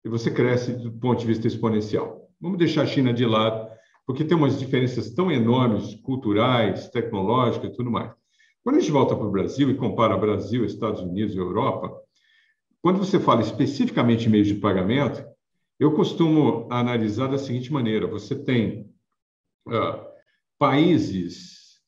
e 0.03 0.09
você 0.09 0.29
cresce 0.31 0.73
do 0.73 0.91
ponto 0.91 1.19
de 1.19 1.27
vista 1.27 1.47
exponencial. 1.47 2.18
Vamos 2.39 2.57
deixar 2.57 2.83
a 2.83 2.87
China 2.87 3.13
de 3.13 3.25
lado, 3.25 3.69
porque 4.05 4.23
tem 4.23 4.37
umas 4.37 4.57
diferenças 4.57 5.11
tão 5.11 5.31
enormes, 5.31 5.95
culturais, 5.95 6.89
tecnológicas 6.89 7.71
e 7.71 7.75
tudo 7.75 7.91
mais. 7.91 8.11
Quando 8.63 8.77
a 8.77 8.79
gente 8.79 8.91
volta 8.91 9.15
para 9.15 9.25
o 9.25 9.31
Brasil 9.31 9.69
e 9.69 9.75
compara 9.75 10.17
Brasil, 10.17 10.65
Estados 10.65 11.01
Unidos 11.01 11.35
e 11.35 11.37
Europa, 11.37 11.91
quando 12.81 12.99
você 12.99 13.19
fala 13.19 13.41
especificamente 13.41 14.27
em 14.27 14.29
meios 14.29 14.47
de 14.47 14.55
pagamento, 14.55 15.23
eu 15.79 15.93
costumo 15.93 16.67
analisar 16.71 17.27
da 17.27 17.37
seguinte 17.37 17.71
maneira: 17.71 18.07
você 18.07 18.35
tem 18.35 18.93
uh, 19.67 20.05
países 20.57 21.79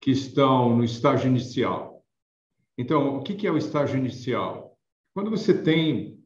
que 0.00 0.10
estão 0.10 0.76
no 0.76 0.84
estágio 0.84 1.28
inicial. 1.28 2.02
Então, 2.76 3.16
o 3.16 3.22
que 3.22 3.46
é 3.46 3.50
o 3.50 3.58
estágio 3.58 3.98
inicial? 3.98 4.78
Quando 5.14 5.30
você 5.30 5.52
tem 5.52 6.18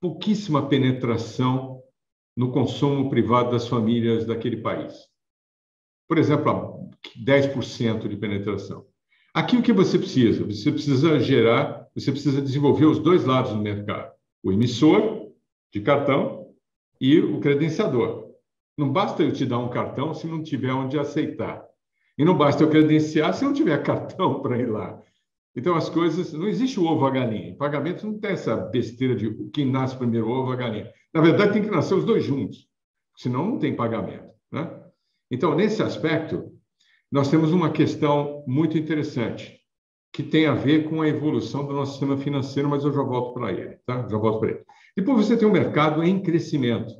pouquíssima 0.00 0.68
penetração 0.68 1.75
no 2.36 2.52
consumo 2.52 3.08
privado 3.08 3.50
das 3.50 3.66
famílias 3.66 4.26
daquele 4.26 4.58
país. 4.58 4.94
Por 6.06 6.18
exemplo, 6.18 6.90
10% 7.24 8.08
de 8.08 8.16
penetração. 8.16 8.84
Aqui 9.34 9.56
o 9.56 9.62
que 9.62 9.72
você 9.72 9.98
precisa? 9.98 10.44
Você 10.44 10.70
precisa 10.70 11.18
gerar, 11.18 11.88
você 11.94 12.10
precisa 12.10 12.40
desenvolver 12.40 12.86
os 12.86 12.98
dois 12.98 13.24
lados 13.24 13.52
do 13.52 13.58
mercado: 13.58 14.12
o 14.42 14.52
emissor 14.52 15.30
de 15.72 15.80
cartão 15.80 16.54
e 17.00 17.18
o 17.18 17.40
credenciador. 17.40 18.26
Não 18.78 18.92
basta 18.92 19.22
eu 19.22 19.32
te 19.32 19.46
dar 19.46 19.58
um 19.58 19.70
cartão 19.70 20.14
se 20.14 20.26
não 20.26 20.42
tiver 20.42 20.72
onde 20.72 20.98
aceitar. 20.98 21.64
E 22.18 22.24
não 22.24 22.36
basta 22.36 22.62
eu 22.62 22.70
credenciar 22.70 23.34
se 23.34 23.44
não 23.44 23.52
tiver 23.52 23.76
cartão 23.84 24.40
para 24.40 24.58
ir 24.58 24.66
lá. 24.66 25.02
Então, 25.54 25.74
as 25.74 25.88
coisas. 25.88 26.32
Não 26.32 26.46
existe 26.46 26.78
o 26.78 26.84
ovo 26.84 27.06
a 27.06 27.10
galinha. 27.10 27.48
Em 27.48 27.56
pagamento 27.56 28.06
não 28.06 28.18
tem 28.18 28.32
essa 28.32 28.54
besteira 28.56 29.16
de 29.16 29.34
quem 29.52 29.64
nasce 29.70 29.96
primeiro, 29.96 30.28
o 30.28 30.30
ovo 30.30 30.52
a 30.52 30.56
galinha. 30.56 30.90
Na 31.16 31.22
verdade, 31.22 31.54
tem 31.54 31.62
que 31.62 31.70
nascer 31.70 31.94
os 31.94 32.04
dois 32.04 32.22
juntos. 32.22 32.68
Senão, 33.16 33.46
não 33.46 33.58
tem 33.58 33.74
pagamento. 33.74 34.28
Né? 34.52 34.70
Então, 35.30 35.54
nesse 35.54 35.82
aspecto, 35.82 36.52
nós 37.10 37.30
temos 37.30 37.52
uma 37.52 37.70
questão 37.70 38.44
muito 38.46 38.76
interessante. 38.76 39.56
que 40.12 40.22
tem 40.22 40.46
a 40.46 40.54
ver 40.54 40.88
com 40.88 41.02
a 41.02 41.08
evolução 41.08 41.66
do 41.66 41.74
nosso 41.74 41.92
sistema 41.92 42.16
financeiro, 42.18 42.68
mas 42.68 42.84
eu 42.84 42.92
já 42.92 43.02
volto 43.02 43.34
para 43.34 43.52
ele, 43.52 43.76
tá? 43.84 44.06
Já 44.08 44.16
volto 44.16 44.40
para 44.40 44.50
ele. 44.50 44.64
Depois 44.96 45.26
você 45.26 45.36
tem 45.36 45.46
um 45.46 45.52
mercado 45.52 46.02
em 46.02 46.22
crescimento, 46.22 46.94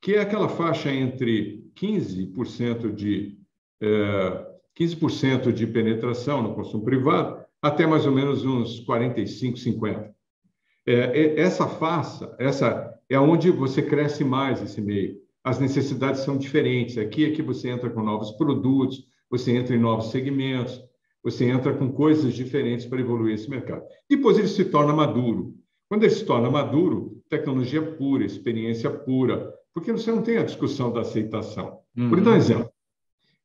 que 0.00 0.14
é 0.14 0.20
aquela 0.20 0.48
faixa 0.48 0.88
entre 0.92 1.68
15% 1.74 2.92
de 2.94 3.40
é, 3.82 4.46
15% 4.78 5.52
de 5.52 5.66
penetração 5.66 6.42
no 6.42 6.54
consumo 6.54 6.84
privado 6.84 7.44
até 7.60 7.86
mais 7.88 8.06
ou 8.06 8.12
menos 8.12 8.44
uns 8.44 8.78
45, 8.80 9.58
50. 9.58 10.14
É, 10.86 11.40
essa 11.40 11.66
faixa, 11.66 12.36
essa 12.38 12.93
é 13.08 13.18
onde 13.18 13.50
você 13.50 13.82
cresce 13.82 14.24
mais 14.24 14.62
esse 14.62 14.80
meio. 14.80 15.16
As 15.42 15.58
necessidades 15.58 16.22
são 16.22 16.36
diferentes. 16.36 16.96
Aqui 16.96 17.24
é 17.24 17.30
que 17.30 17.42
você 17.42 17.68
entra 17.68 17.90
com 17.90 18.02
novos 18.02 18.32
produtos, 18.32 19.06
você 19.30 19.52
entra 19.52 19.74
em 19.74 19.78
novos 19.78 20.10
segmentos, 20.10 20.82
você 21.22 21.46
entra 21.46 21.74
com 21.74 21.92
coisas 21.92 22.34
diferentes 22.34 22.86
para 22.86 23.00
evoluir 23.00 23.34
esse 23.34 23.48
mercado. 23.48 23.82
Depois 24.08 24.38
ele 24.38 24.48
se 24.48 24.64
torna 24.66 24.92
maduro. 24.92 25.54
Quando 25.88 26.04
ele 26.04 26.12
se 26.12 26.24
torna 26.24 26.50
maduro, 26.50 27.22
tecnologia 27.28 27.82
pura, 27.82 28.24
experiência 28.24 28.90
pura, 28.90 29.52
porque 29.72 29.92
você 29.92 30.10
não 30.10 30.22
tem 30.22 30.38
a 30.38 30.44
discussão 30.44 30.92
da 30.92 31.00
aceitação. 31.00 31.78
Uhum. 31.96 32.08
Por 32.08 32.20
dar 32.20 32.32
um 32.32 32.36
exemplo, 32.36 32.70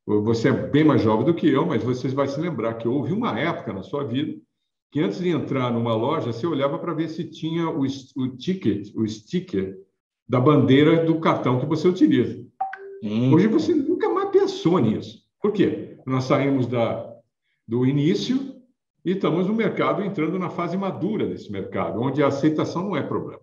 você 0.06 0.48
é 0.48 0.52
bem 0.52 0.84
mais 0.84 1.02
jovem 1.02 1.24
do 1.24 1.34
que 1.34 1.48
eu, 1.48 1.66
mas 1.66 1.82
você 1.82 2.08
vai 2.08 2.28
se 2.28 2.40
lembrar 2.40 2.74
que 2.74 2.88
houve 2.88 3.12
uma 3.12 3.38
época 3.38 3.72
na 3.72 3.82
sua 3.82 4.04
vida 4.04 4.40
que 4.90 5.00
antes 5.00 5.20
de 5.20 5.28
entrar 5.28 5.72
numa 5.72 5.94
loja, 5.94 6.32
você 6.32 6.46
olhava 6.46 6.78
para 6.78 6.92
ver 6.92 7.08
se 7.08 7.24
tinha 7.24 7.68
o, 7.68 7.82
o 7.82 8.28
ticket, 8.36 8.94
o 8.94 9.06
sticker 9.06 9.78
da 10.28 10.40
bandeira 10.40 11.04
do 11.04 11.20
cartão 11.20 11.60
que 11.60 11.66
você 11.66 11.88
utiliza. 11.88 12.44
Hum. 13.02 13.32
Hoje 13.32 13.46
você 13.46 13.74
nunca 13.74 14.08
mais 14.08 14.30
pensou 14.30 14.78
nisso. 14.78 15.24
Por 15.40 15.52
quê? 15.52 15.96
Nós 16.06 16.24
saímos 16.24 16.66
da, 16.66 17.08
do 17.66 17.86
início 17.86 18.56
e 19.04 19.12
estamos 19.12 19.46
no 19.46 19.54
mercado 19.54 20.02
entrando 20.02 20.38
na 20.38 20.50
fase 20.50 20.76
madura 20.76 21.26
desse 21.26 21.50
mercado, 21.50 22.00
onde 22.00 22.22
a 22.22 22.26
aceitação 22.26 22.84
não 22.84 22.96
é 22.96 23.02
problema. 23.02 23.40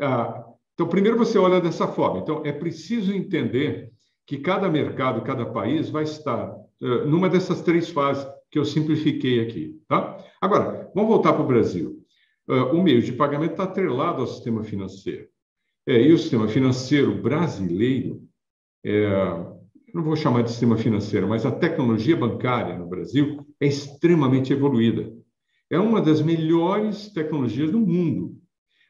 Ah, 0.00 0.44
então, 0.74 0.88
primeiro 0.88 1.18
você 1.18 1.38
olha 1.38 1.60
dessa 1.60 1.86
forma. 1.86 2.20
Então, 2.20 2.42
é 2.44 2.50
preciso 2.50 3.12
entender 3.12 3.92
que 4.26 4.38
cada 4.38 4.68
mercado, 4.68 5.22
cada 5.22 5.46
país 5.46 5.90
vai 5.90 6.04
estar 6.04 6.50
uh, 6.50 7.06
numa 7.06 7.28
dessas 7.28 7.60
três 7.60 7.90
fases 7.90 8.26
que 8.52 8.58
eu 8.58 8.64
simplifiquei 8.64 9.40
aqui. 9.40 9.80
Tá? 9.88 10.22
Agora, 10.40 10.90
vamos 10.94 11.10
voltar 11.10 11.32
para 11.32 11.42
o 11.42 11.46
Brasil. 11.46 12.04
Uh, 12.46 12.76
o 12.76 12.82
meio 12.82 13.02
de 13.02 13.12
pagamento 13.12 13.52
está 13.52 13.64
atrelado 13.64 14.20
ao 14.20 14.26
sistema 14.26 14.62
financeiro. 14.62 15.26
É, 15.86 16.00
e 16.00 16.12
o 16.12 16.18
sistema 16.18 16.46
financeiro 16.46 17.20
brasileiro, 17.20 18.22
é, 18.84 19.08
não 19.92 20.04
vou 20.04 20.14
chamar 20.14 20.42
de 20.42 20.50
sistema 20.50 20.76
financeiro, 20.76 21.28
mas 21.28 21.44
a 21.44 21.50
tecnologia 21.50 22.16
bancária 22.16 22.78
no 22.78 22.86
Brasil 22.86 23.44
é 23.60 23.66
extremamente 23.66 24.52
evoluída. 24.52 25.12
É 25.68 25.78
uma 25.78 26.00
das 26.00 26.20
melhores 26.22 27.08
tecnologias 27.08 27.70
do 27.70 27.80
mundo. 27.80 28.36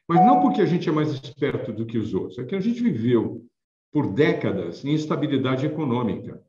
Mas 0.07 0.25
não 0.25 0.41
porque 0.41 0.61
a 0.61 0.65
gente 0.65 0.89
é 0.89 0.91
mais 0.91 1.11
esperto 1.11 1.71
do 1.71 1.85
que 1.85 1.97
os 1.97 2.13
outros, 2.13 2.37
é 2.37 2.43
que 2.43 2.55
a 2.55 2.59
gente 2.59 2.83
viveu 2.83 3.45
por 3.91 4.13
décadas 4.13 4.83
em 4.83 4.93
instabilidade 4.93 5.65
econômica. 5.65 6.41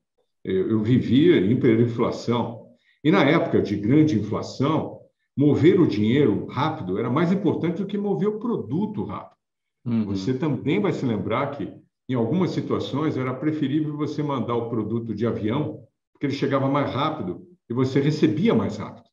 Eu, 0.43 0.71
eu 0.71 0.83
vivia 0.83 1.37
em 1.37 1.53
hiperinflação. 1.53 2.64
E 3.05 3.11
na 3.11 3.23
época 3.23 3.61
de 3.61 3.77
grande 3.77 4.19
inflação, 4.19 4.99
mover 5.37 5.79
o 5.79 5.87
dinheiro 5.87 6.47
rápido 6.47 6.99
era 6.99 7.11
mais 7.11 7.31
importante 7.31 7.83
do 7.83 7.87
que 7.87 7.99
mover 7.99 8.29
o 8.29 8.39
produto 8.39 9.05
rápido. 9.05 9.37
Uhum. 9.85 10.07
Você 10.07 10.33
também 10.33 10.81
vai 10.81 10.93
se 10.93 11.05
lembrar 11.05 11.51
que, 11.51 11.71
em 12.09 12.15
algumas 12.15 12.53
situações, 12.53 13.19
era 13.19 13.35
preferível 13.35 13.95
você 13.95 14.23
mandar 14.23 14.57
o 14.57 14.71
produto 14.71 15.15
de 15.15 15.27
avião, 15.27 15.87
porque 16.13 16.27
ele 16.27 16.33
chegava 16.33 16.67
mais 16.67 16.91
rápido 16.91 17.47
e 17.69 17.75
você 17.75 18.01
recebia 18.01 18.55
mais 18.55 18.79
rápido. 18.79 19.05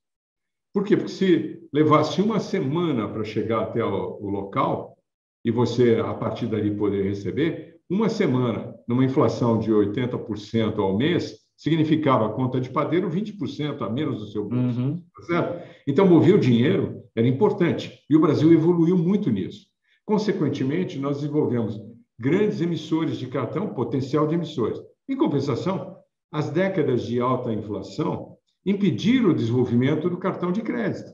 Por 0.74 0.86
quê? 0.86 0.96
Porque 0.96 1.12
se 1.12 1.62
levasse 1.74 2.22
uma 2.22 2.40
semana 2.40 3.10
para 3.10 3.26
chegar 3.26 3.64
até 3.64 3.84
o, 3.84 4.18
o 4.22 4.30
local 4.30 4.98
e 5.44 5.52
você, 5.52 5.98
a 5.98 6.14
partir 6.14 6.48
dali, 6.48 6.74
poder 6.74 7.04
receber, 7.04 7.82
uma 7.90 8.08
semana, 8.08 8.74
numa 8.88 9.04
inflação 9.04 9.60
de 9.60 9.70
80% 9.70 10.80
ao 10.80 10.98
mês, 10.98 11.41
significava 11.62 12.26
a 12.26 12.30
conta 12.30 12.60
de 12.60 12.72
padeiro 12.72 13.08
20% 13.08 13.84
a 13.84 13.90
menos 13.90 14.20
do 14.20 14.28
seu 14.32 14.50
bolso. 14.50 14.82
Uhum. 14.82 15.04
Tá 15.16 15.24
certo? 15.24 15.70
Então, 15.86 16.08
mover 16.08 16.34
o 16.34 16.40
dinheiro 16.40 17.04
era 17.16 17.28
importante. 17.28 18.00
E 18.10 18.16
o 18.16 18.20
Brasil 18.20 18.52
evoluiu 18.52 18.98
muito 18.98 19.30
nisso. 19.30 19.68
Consequentemente, 20.04 20.98
nós 20.98 21.18
desenvolvemos 21.18 21.80
grandes 22.20 22.62
emissores 22.62 23.16
de 23.16 23.28
cartão, 23.28 23.76
potencial 23.76 24.26
de 24.26 24.34
emissores. 24.34 24.80
Em 25.08 25.16
compensação, 25.16 25.98
as 26.32 26.50
décadas 26.50 27.04
de 27.04 27.20
alta 27.20 27.54
inflação 27.54 28.38
impediram 28.66 29.30
o 29.30 29.36
desenvolvimento 29.36 30.10
do 30.10 30.18
cartão 30.18 30.52
de 30.52 30.64
crédito. 30.64 31.14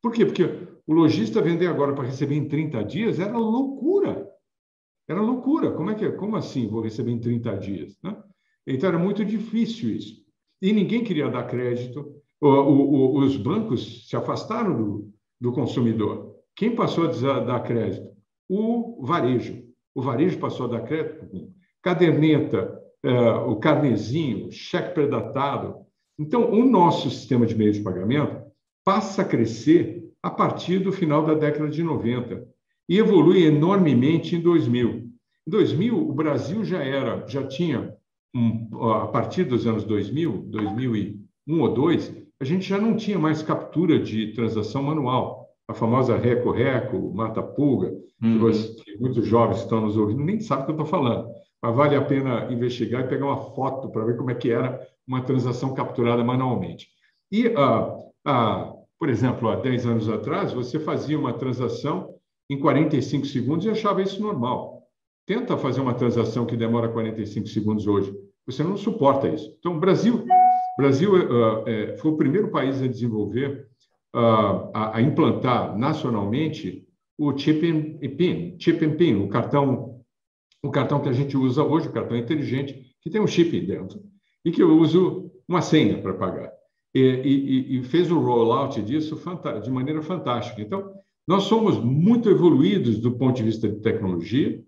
Por 0.00 0.12
quê? 0.12 0.24
Porque 0.24 0.44
o 0.86 0.94
lojista 0.94 1.42
vender 1.42 1.66
agora 1.66 1.94
para 1.94 2.04
receber 2.04 2.36
em 2.36 2.46
30 2.46 2.84
dias 2.84 3.18
era 3.18 3.36
loucura. 3.36 4.24
Era 5.08 5.20
loucura. 5.20 5.72
Como 5.72 5.90
é 5.90 5.96
que 5.96 6.04
é? 6.04 6.12
Como 6.12 6.36
assim 6.36 6.68
vou 6.68 6.80
receber 6.80 7.10
em 7.10 7.18
30 7.18 7.56
dias? 7.56 7.98
Né? 8.04 8.16
Então 8.70 8.88
era 8.88 8.98
muito 8.98 9.24
difícil 9.24 9.90
isso. 9.90 10.20
E 10.62 10.72
ninguém 10.72 11.02
queria 11.02 11.28
dar 11.28 11.46
crédito. 11.46 12.14
O, 12.40 12.48
o, 12.48 13.18
os 13.18 13.36
bancos 13.36 14.08
se 14.08 14.16
afastaram 14.16 14.76
do, 14.76 15.12
do 15.40 15.52
consumidor. 15.52 16.36
Quem 16.54 16.74
passou 16.74 17.06
a 17.06 17.40
dar 17.40 17.60
crédito? 17.60 18.10
O 18.48 19.04
varejo. 19.04 19.62
O 19.94 20.02
varejo 20.02 20.38
passou 20.38 20.66
a 20.66 20.70
dar 20.70 20.82
crédito 20.82 21.26
com 21.26 21.52
caderneta, 21.82 22.78
é, 23.02 23.30
o 23.30 23.56
carnezinho, 23.56 24.52
cheque 24.52 24.94
predatado. 24.94 25.86
Então, 26.18 26.50
o 26.50 26.64
nosso 26.64 27.08
sistema 27.10 27.46
de 27.46 27.54
meio 27.54 27.72
de 27.72 27.80
pagamento 27.80 28.44
passa 28.84 29.22
a 29.22 29.24
crescer 29.24 30.04
a 30.22 30.30
partir 30.30 30.78
do 30.78 30.92
final 30.92 31.24
da 31.24 31.34
década 31.34 31.68
de 31.68 31.82
90 31.82 32.46
e 32.88 32.98
evolui 32.98 33.44
enormemente 33.44 34.36
em 34.36 34.40
2000. 34.40 34.90
Em 34.90 35.50
2000, 35.50 35.96
o 35.96 36.12
Brasil 36.12 36.64
já 36.64 36.82
era, 36.82 37.26
já 37.26 37.46
tinha, 37.46 37.94
um, 38.34 38.90
a 38.90 39.08
partir 39.08 39.44
dos 39.44 39.66
anos 39.66 39.84
2000, 39.84 40.46
2001 40.48 41.60
ou 41.60 41.74
2002, 41.74 42.20
a 42.40 42.44
gente 42.44 42.68
já 42.68 42.78
não 42.78 42.96
tinha 42.96 43.18
mais 43.18 43.42
captura 43.42 43.98
de 43.98 44.32
transação 44.32 44.82
manual. 44.82 45.48
A 45.68 45.74
famosa 45.74 46.16
Reco-Reco, 46.16 47.12
Mata-Pulga, 47.14 47.92
uhum. 48.22 48.50
que, 48.50 48.98
muitos 48.98 49.26
jovens 49.26 49.58
estão 49.58 49.80
nos 49.82 49.96
ouvindo, 49.96 50.24
nem 50.24 50.40
sabem 50.40 50.62
o 50.62 50.66
que 50.66 50.72
eu 50.72 50.84
estou 50.84 50.86
falando. 50.86 51.28
Mas 51.62 51.76
vale 51.76 51.94
a 51.94 52.02
pena 52.02 52.50
investigar 52.50 53.04
e 53.04 53.08
pegar 53.08 53.26
uma 53.26 53.54
foto 53.54 53.90
para 53.90 54.04
ver 54.04 54.16
como 54.16 54.30
é 54.30 54.34
que 54.34 54.50
era 54.50 54.80
uma 55.06 55.22
transação 55.22 55.74
capturada 55.74 56.24
manualmente. 56.24 56.88
E, 57.30 57.48
ah, 57.56 57.96
ah, 58.26 58.72
por 58.98 59.08
exemplo, 59.08 59.48
há 59.48 59.56
10 59.56 59.86
anos 59.86 60.08
atrás, 60.08 60.52
você 60.52 60.80
fazia 60.80 61.18
uma 61.18 61.32
transação 61.32 62.14
em 62.48 62.58
45 62.58 63.26
segundos 63.26 63.66
e 63.66 63.70
achava 63.70 64.02
isso 64.02 64.20
normal. 64.20 64.69
Tenta 65.30 65.56
fazer 65.56 65.80
uma 65.80 65.94
transação 65.94 66.44
que 66.44 66.56
demora 66.56 66.88
45 66.88 67.46
segundos 67.46 67.86
hoje. 67.86 68.12
Você 68.46 68.64
não 68.64 68.76
suporta 68.76 69.28
isso. 69.28 69.54
Então, 69.60 69.78
Brasil, 69.78 70.26
Brasil 70.76 71.14
uh, 71.14 71.68
é, 71.68 71.96
foi 71.98 72.10
o 72.10 72.16
primeiro 72.16 72.50
país 72.50 72.82
a 72.82 72.88
desenvolver, 72.88 73.68
uh, 74.12 74.72
a, 74.74 74.96
a, 74.96 75.00
implantar 75.00 75.78
nacionalmente 75.78 76.84
o 77.16 77.32
chip 77.38 77.64
and 77.64 78.16
PIN, 78.16 78.56
chip 78.58 78.84
and 78.84 78.96
PIN, 78.96 79.22
o 79.22 79.28
cartão, 79.28 80.02
o 80.64 80.68
cartão 80.68 81.00
que 81.00 81.08
a 81.08 81.12
gente 81.12 81.36
usa 81.36 81.62
hoje, 81.62 81.86
o 81.86 81.92
cartão 81.92 82.16
inteligente, 82.16 82.92
que 83.00 83.08
tem 83.08 83.20
um 83.20 83.26
chip 83.28 83.60
dentro 83.60 84.02
e 84.44 84.50
que 84.50 84.60
eu 84.60 84.76
uso 84.78 85.30
uma 85.46 85.62
senha 85.62 86.02
para 86.02 86.14
pagar. 86.14 86.52
E, 86.92 87.00
e, 87.00 87.78
e 87.78 87.82
fez 87.84 88.10
o 88.10 88.18
rollout 88.18 88.82
disso 88.82 89.16
de 89.62 89.70
maneira 89.70 90.02
fantástica. 90.02 90.60
Então, 90.60 90.92
nós 91.24 91.44
somos 91.44 91.78
muito 91.78 92.28
evoluídos 92.28 92.98
do 92.98 93.12
ponto 93.12 93.36
de 93.36 93.44
vista 93.44 93.68
de 93.68 93.76
tecnologia. 93.76 94.60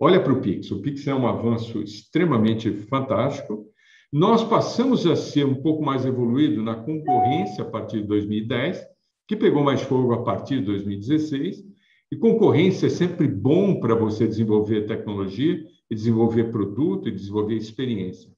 Olha 0.00 0.22
para 0.22 0.32
o 0.32 0.40
Pix. 0.40 0.70
O 0.70 0.80
Pix 0.80 1.06
é 1.06 1.14
um 1.14 1.26
avanço 1.26 1.80
extremamente 1.82 2.70
fantástico. 2.72 3.66
Nós 4.12 4.44
passamos 4.44 5.06
a 5.06 5.16
ser 5.16 5.44
um 5.44 5.56
pouco 5.56 5.84
mais 5.84 6.06
evoluído 6.06 6.62
na 6.62 6.76
concorrência 6.76 7.64
a 7.64 7.68
partir 7.68 8.02
de 8.02 8.06
2010, 8.06 8.80
que 9.26 9.36
pegou 9.36 9.62
mais 9.62 9.82
fogo 9.82 10.12
a 10.12 10.22
partir 10.22 10.60
de 10.60 10.66
2016. 10.66 11.64
E 12.10 12.16
concorrência 12.16 12.86
é 12.86 12.90
sempre 12.90 13.28
bom 13.28 13.80
para 13.80 13.94
você 13.94 14.26
desenvolver 14.26 14.86
tecnologia, 14.86 15.62
e 15.90 15.94
desenvolver 15.94 16.50
produto 16.50 17.08
e 17.08 17.12
desenvolver 17.12 17.54
experiência. 17.54 18.30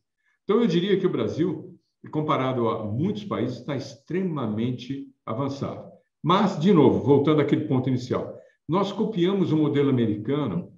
Então, 0.45 0.61
eu 0.61 0.67
diria 0.67 0.99
que 0.99 1.07
o 1.07 1.11
Brasil, 1.11 1.77
comparado 2.11 2.69
a 2.69 2.85
muitos 2.85 3.25
países, 3.25 3.59
está 3.59 3.77
extremamente 3.77 5.07
avançado. 5.27 5.91
Mas, 6.23 6.59
de 6.59 6.73
novo, 6.73 7.01
voltando 7.01 7.41
àquele 7.41 7.67
ponto 7.67 7.89
inicial, 7.89 8.37
nós 8.69 8.93
copiamos 8.93 9.53
o 9.53 9.57
modelo 9.57 9.91
americano 9.91 10.73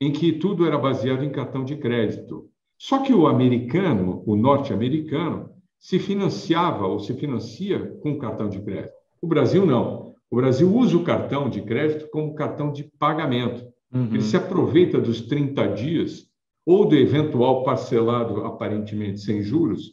em 0.00 0.12
que 0.12 0.32
tudo 0.32 0.66
era 0.66 0.78
baseado 0.78 1.24
em 1.24 1.30
cartão 1.30 1.64
de 1.64 1.76
crédito. 1.76 2.48
Só 2.78 3.00
que 3.00 3.12
o 3.12 3.26
americano, 3.26 4.22
o 4.26 4.36
norte-americano, 4.36 5.50
se 5.78 5.98
financiava 5.98 6.86
ou 6.86 7.00
se 7.00 7.14
financia 7.14 7.96
com 8.02 8.18
cartão 8.18 8.48
de 8.48 8.60
crédito. 8.60 8.94
O 9.20 9.26
Brasil 9.26 9.66
não. 9.66 10.14
O 10.30 10.36
Brasil 10.36 10.72
usa 10.72 10.96
o 10.96 11.04
cartão 11.04 11.48
de 11.48 11.62
crédito 11.62 12.08
como 12.10 12.34
cartão 12.34 12.72
de 12.72 12.84
pagamento. 12.98 13.66
Uhum. 13.92 14.08
Ele 14.12 14.22
se 14.22 14.36
aproveita 14.36 15.00
dos 15.00 15.22
30 15.22 15.68
dias 15.68 16.28
ou 16.66 16.84
do 16.84 16.94
eventual 16.94 17.64
parcelado 17.64 18.44
aparentemente 18.44 19.20
sem 19.20 19.42
juros 19.42 19.92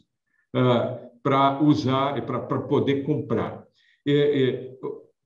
uh, 0.54 1.06
para 1.24 1.62
usar 1.64 2.18
e 2.18 2.22
para 2.22 2.40
poder 2.40 3.04
comprar. 3.04 3.64
É, 4.06 4.44
é, 4.44 4.78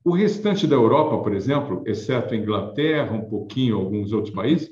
o 0.04 0.12
restante 0.12 0.66
da 0.66 0.76
Europa, 0.76 1.22
por 1.22 1.34
exemplo, 1.34 1.84
exceto 1.86 2.34
a 2.34 2.38
Inglaterra, 2.38 3.16
um 3.16 3.30
pouquinho 3.30 3.78
alguns 3.78 4.12
outros 4.14 4.34
países, 4.34 4.70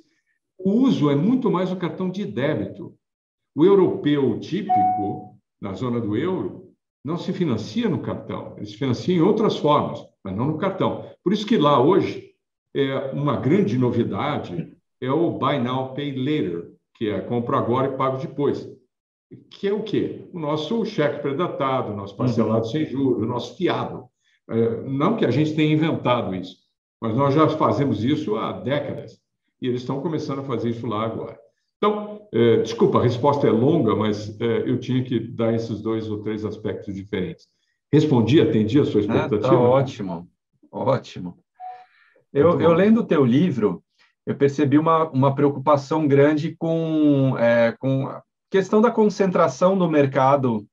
o 0.57 0.71
uso 0.71 1.09
é 1.09 1.15
muito 1.15 1.51
mais 1.51 1.71
o 1.71 1.75
cartão 1.75 2.09
de 2.09 2.25
débito. 2.25 2.95
O 3.55 3.65
europeu 3.65 4.39
típico, 4.39 5.37
na 5.61 5.73
zona 5.73 5.99
do 5.99 6.15
euro, 6.15 6.71
não 7.03 7.17
se 7.17 7.31
financia 7.33 7.89
no 7.89 8.01
cartão, 8.01 8.53
ele 8.57 8.65
se 8.65 8.77
financia 8.77 9.15
em 9.15 9.21
outras 9.21 9.57
formas, 9.57 9.99
mas 10.23 10.35
não 10.35 10.45
no 10.45 10.57
cartão. 10.57 11.09
Por 11.23 11.33
isso 11.33 11.45
que 11.45 11.57
lá 11.57 11.81
hoje 11.81 12.31
é 12.75 13.11
uma 13.11 13.37
grande 13.37 13.77
novidade 13.77 14.75
é 14.99 15.11
o 15.11 15.31
Buy 15.31 15.59
Now, 15.59 15.93
Pay 15.93 16.15
Later, 16.15 16.71
que 16.95 17.09
é 17.09 17.21
compro 17.21 17.55
agora 17.55 17.93
e 17.93 17.97
pago 17.97 18.17
depois. 18.17 18.67
Que 19.49 19.67
é 19.67 19.73
o 19.73 19.83
quê? 19.83 20.27
O 20.33 20.39
nosso 20.39 20.83
cheque 20.85 21.21
predatado, 21.21 21.91
o 21.91 21.95
nosso 21.95 22.15
parcelado 22.15 22.65
uhum. 22.65 22.71
sem 22.71 22.85
juros, 22.85 23.21
o 23.21 23.25
nosso 23.25 23.55
fiado. 23.55 24.05
É, 24.49 24.81
não 24.83 25.17
que 25.17 25.25
a 25.25 25.31
gente 25.31 25.55
tenha 25.55 25.73
inventado 25.73 26.33
isso, 26.35 26.57
mas 27.01 27.15
nós 27.15 27.33
já 27.33 27.47
fazemos 27.49 28.03
isso 28.03 28.35
há 28.35 28.53
décadas. 28.53 29.19
E 29.61 29.67
eles 29.67 29.81
estão 29.81 30.01
começando 30.01 30.39
a 30.39 30.43
fazer 30.43 30.69
isso 30.69 30.85
lá 30.85 31.03
agora. 31.03 31.37
Então, 31.77 32.27
é, 32.33 32.57
desculpa, 32.57 32.99
a 32.99 33.03
resposta 33.03 33.47
é 33.47 33.51
longa, 33.51 33.95
mas 33.95 34.39
é, 34.39 34.69
eu 34.69 34.79
tinha 34.79 35.03
que 35.03 35.19
dar 35.19 35.53
esses 35.53 35.81
dois 35.81 36.09
ou 36.09 36.21
três 36.21 36.43
aspectos 36.43 36.93
diferentes. 36.93 37.47
Respondi, 37.91 38.41
atendi 38.41 38.79
a 38.79 38.85
sua 38.85 39.01
expectativa? 39.01 39.35
Está 39.37 39.59
ótimo, 39.59 40.27
ótimo. 40.71 41.37
Eu, 42.33 42.59
eu 42.59 42.73
lendo 42.73 43.01
o 43.01 43.05
teu 43.05 43.25
livro, 43.25 43.83
eu 44.25 44.35
percebi 44.35 44.77
uma, 44.77 45.09
uma 45.09 45.33
preocupação 45.33 46.07
grande 46.07 46.55
com, 46.57 47.37
é, 47.37 47.71
com 47.79 48.07
a 48.07 48.21
questão 48.49 48.81
da 48.81 48.91
concentração 48.91 49.77
do 49.77 49.89
mercado, 49.89 50.67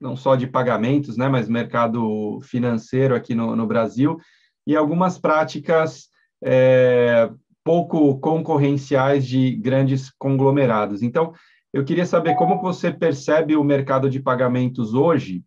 não 0.00 0.16
só 0.16 0.36
de 0.36 0.46
pagamentos, 0.46 1.16
né, 1.16 1.28
mas 1.28 1.48
mercado 1.48 2.40
financeiro 2.42 3.14
aqui 3.14 3.34
no, 3.34 3.56
no 3.56 3.66
Brasil, 3.66 4.18
e 4.66 4.76
algumas 4.76 5.18
práticas 5.18 6.08
é, 6.44 7.30
pouco 7.64 8.18
concorrenciais 8.18 9.26
de 9.26 9.52
grandes 9.56 10.10
conglomerados. 10.18 11.02
Então, 11.02 11.32
eu 11.72 11.84
queria 11.84 12.06
saber 12.06 12.34
como 12.36 12.60
você 12.60 12.90
percebe 12.90 13.56
o 13.56 13.64
mercado 13.64 14.08
de 14.08 14.20
pagamentos 14.20 14.94
hoje, 14.94 15.42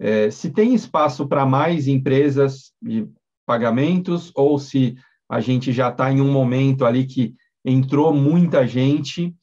é, 0.00 0.30
se 0.30 0.50
tem 0.50 0.74
espaço 0.74 1.26
para 1.26 1.44
mais 1.44 1.88
empresas 1.88 2.72
de 2.80 3.08
pagamentos 3.46 4.30
ou 4.34 4.58
se 4.58 4.96
a 5.28 5.40
gente 5.40 5.72
já 5.72 5.88
está 5.88 6.12
em 6.12 6.20
um 6.20 6.30
momento 6.30 6.84
ali 6.84 7.06
que 7.06 7.34
entrou 7.64 8.12
muita 8.12 8.66
gente. 8.66 9.34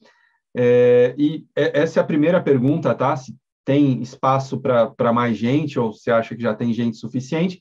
É, 0.55 1.13
e 1.17 1.45
é, 1.55 1.81
essa 1.81 1.99
é 1.99 2.01
a 2.01 2.05
primeira 2.05 2.41
pergunta, 2.41 2.93
tá? 2.95 3.15
Se 3.15 3.35
tem 3.65 4.01
espaço 4.01 4.61
para 4.61 5.11
mais 5.11 5.35
gente 5.35 5.79
ou 5.79 5.91
se 5.91 6.11
acha 6.11 6.35
que 6.35 6.41
já 6.41 6.53
tem 6.53 6.71
gente 6.71 6.97
suficiente. 6.97 7.59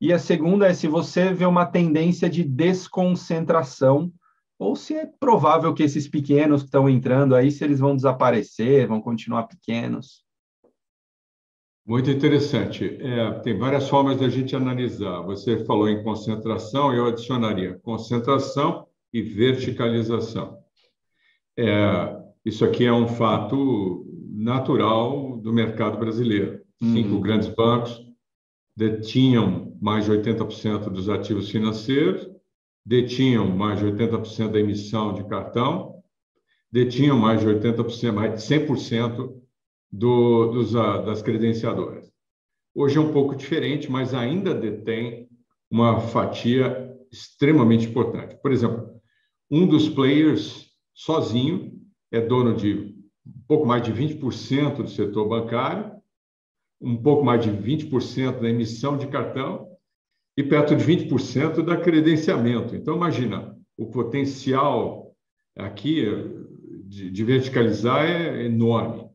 E 0.00 0.12
a 0.12 0.18
segunda 0.18 0.66
é 0.66 0.74
se 0.74 0.88
você 0.88 1.32
vê 1.32 1.46
uma 1.46 1.64
tendência 1.64 2.28
de 2.28 2.42
desconcentração 2.42 4.12
ou 4.58 4.74
se 4.74 4.94
é 4.94 5.06
provável 5.06 5.72
que 5.72 5.82
esses 5.82 6.08
pequenos 6.08 6.62
que 6.62 6.68
estão 6.68 6.88
entrando 6.88 7.34
aí, 7.34 7.50
se 7.50 7.62
eles 7.62 7.78
vão 7.78 7.94
desaparecer, 7.94 8.88
vão 8.88 9.00
continuar 9.00 9.44
pequenos. 9.44 10.24
Muito 11.86 12.10
interessante. 12.10 12.98
É, 13.00 13.30
tem 13.40 13.56
várias 13.56 13.88
formas 13.88 14.18
da 14.18 14.28
gente 14.28 14.56
analisar. 14.56 15.20
Você 15.20 15.64
falou 15.64 15.88
em 15.88 16.02
concentração, 16.02 16.92
eu 16.92 17.06
adicionaria 17.06 17.78
concentração 17.78 18.86
e 19.12 19.22
verticalização. 19.22 20.58
É, 21.56 22.16
isso 22.44 22.64
aqui 22.64 22.84
é 22.84 22.92
um 22.92 23.06
fato 23.06 24.04
natural 24.32 25.25
do 25.46 25.52
mercado 25.52 25.96
brasileiro. 25.96 26.60
Cinco 26.82 27.14
uhum. 27.14 27.20
grandes 27.20 27.46
bancos 27.46 28.04
detinham 28.76 29.78
mais 29.80 30.04
de 30.04 30.10
80% 30.10 30.90
dos 30.90 31.08
ativos 31.08 31.48
financeiros, 31.48 32.28
detinham 32.84 33.46
mais 33.56 33.78
de 33.78 33.86
80% 33.86 34.50
da 34.50 34.58
emissão 34.58 35.14
de 35.14 35.22
cartão, 35.28 36.02
detinham 36.70 37.16
mais 37.16 37.42
de 37.42 37.46
80%, 37.46 38.12
mais 38.12 38.32
de 38.32 38.54
100% 38.56 39.40
do, 39.92 40.46
dos, 40.46 40.74
uh, 40.74 41.06
das 41.06 41.22
credenciadoras. 41.22 42.10
Hoje 42.74 42.98
é 42.98 43.00
um 43.00 43.12
pouco 43.12 43.36
diferente, 43.36 43.88
mas 43.88 44.14
ainda 44.14 44.52
detém 44.52 45.28
uma 45.70 46.00
fatia 46.00 46.92
extremamente 47.08 47.86
importante. 47.86 48.36
Por 48.42 48.50
exemplo, 48.50 49.00
um 49.48 49.64
dos 49.64 49.88
players 49.88 50.72
sozinho 50.92 51.80
é 52.10 52.20
dono 52.20 52.56
de 52.56 52.95
pouco 53.46 53.66
mais 53.66 53.82
de 53.82 53.92
20% 53.92 54.76
do 54.82 54.88
setor 54.88 55.28
bancário, 55.28 55.92
um 56.80 56.96
pouco 56.96 57.24
mais 57.24 57.42
de 57.42 57.50
20% 57.50 58.40
da 58.40 58.48
emissão 58.48 58.96
de 58.96 59.06
cartão 59.06 59.68
e 60.36 60.42
perto 60.42 60.76
de 60.76 60.84
20% 60.84 61.62
da 61.62 61.76
credenciamento. 61.76 62.76
Então, 62.76 62.96
imagina, 62.96 63.56
o 63.76 63.86
potencial 63.86 65.14
aqui 65.56 66.04
de, 66.84 67.10
de 67.10 67.24
verticalizar 67.24 68.04
é 68.04 68.44
enorme. 68.44 69.08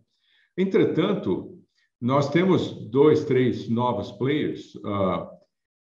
Entretanto, 0.58 1.60
nós 2.00 2.30
temos 2.30 2.72
dois, 2.90 3.24
três 3.26 3.70
novos 3.70 4.12
players 4.14 4.74
uh, 4.76 5.28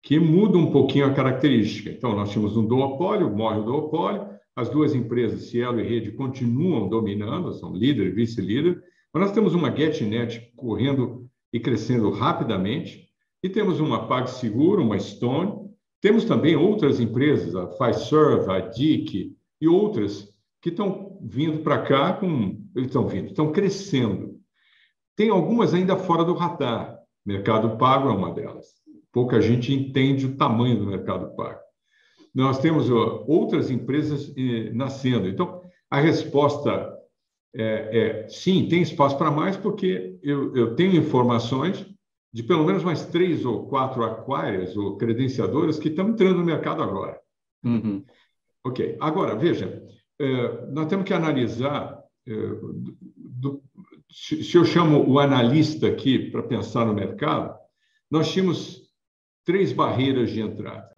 que 0.02 0.20
mudam 0.20 0.62
um 0.62 0.72
pouquinho 0.72 1.06
a 1.06 1.14
característica. 1.14 1.92
Então, 1.92 2.16
nós 2.16 2.32
tínhamos 2.32 2.58
um 2.58 2.66
duopólio, 2.66 3.30
morre 3.30 3.60
o 3.60 3.64
duopólio, 3.64 4.28
as 4.58 4.70
duas 4.70 4.96
empresas, 4.96 5.50
Cielo 5.50 5.80
e 5.80 5.88
Rede, 5.88 6.14
continuam 6.14 6.90
dominando, 6.90 7.54
são 7.54 7.76
líder 7.76 8.08
e 8.08 8.12
vice-líder, 8.12 8.84
mas 9.14 9.22
nós 9.26 9.32
temos 9.32 9.54
uma 9.54 9.70
GetNet 9.70 10.52
correndo 10.56 11.30
e 11.54 11.60
crescendo 11.60 12.10
rapidamente, 12.10 13.08
e 13.44 13.48
temos 13.48 13.80
uma 13.80 14.08
PagSeguro, 14.08 14.82
uma 14.82 14.98
Stone, 14.98 15.70
temos 16.02 16.26
também 16.26 16.56
outras 16.56 17.00
empresas, 17.00 17.56
a 17.56 17.68
Fiserv, 17.68 18.50
a 18.50 18.60
DIC 18.60 19.38
e 19.62 19.68
outras 19.68 20.28
que 20.60 20.70
estão 20.70 21.20
vindo 21.22 21.60
para 21.60 21.84
cá 21.84 22.14
com, 22.14 22.60
estão 22.76 23.08
vindo, 23.08 23.28
estão 23.28 23.52
crescendo. 23.52 24.40
Tem 25.16 25.30
algumas 25.30 25.76
ainda 25.76 25.96
fora 25.96 26.26
do 26.26 26.34
radar. 26.34 26.98
Mercado 27.24 27.78
Pago 27.78 28.10
é 28.10 28.12
uma 28.12 28.34
delas. 28.34 28.66
Pouca 29.14 29.40
gente 29.40 29.72
entende 29.72 30.26
o 30.26 30.36
tamanho 30.36 30.80
do 30.80 30.88
Mercado 30.88 31.36
Pago. 31.36 31.60
Nós 32.38 32.60
temos 32.60 32.88
outras 32.88 33.72
empresas 33.72 34.32
eh, 34.38 34.70
nascendo. 34.72 35.28
Então, 35.28 35.60
a 35.90 36.00
resposta 36.00 36.96
é, 37.52 37.64
é, 37.64 38.30
sim, 38.30 38.68
tem 38.68 38.84
espaço 38.84 39.18
para 39.18 39.32
mais, 39.32 39.58
porque 39.58 40.20
eu, 40.22 40.56
eu, 40.56 40.76
tenho 40.76 40.96
informações 40.96 41.84
de 42.32 42.44
pelo 42.44 42.64
menos 42.64 42.84
mais 42.84 43.08
três 43.08 43.44
ou 43.44 43.66
quatro 43.66 44.04
aquárias 44.04 44.78
ou 44.78 44.98
credenciadoras 44.98 45.80
que 45.80 45.88
estão 45.88 46.10
entrando 46.10 46.38
no 46.38 46.46
mercado 46.46 46.84
agora. 46.84 47.20
Uhum. 47.66 48.06
Ok. 48.64 48.96
Agora, 49.00 49.36
veja, 49.36 49.84
é, 50.20 50.68
nós 50.68 50.86
temos 50.86 51.06
que 51.06 51.16
analisar 51.16 52.04
é, 52.28 52.32
do, 53.18 53.64
se 54.12 54.56
eu 54.56 54.64
chamo 54.64 55.10
o 55.10 55.20
analista 55.20 55.88
aqui 55.88 56.30
para 56.30 56.44
pensar 56.44 56.86
no 56.86 56.94
mercado, 56.94 57.58
nós 58.12 58.32
tínhamos 58.32 58.94
três 59.44 59.74
barreiras 59.74 60.30
de 60.30 60.40
entrada. 60.40 60.97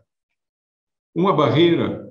Uma 1.14 1.34
barreira, 1.34 2.10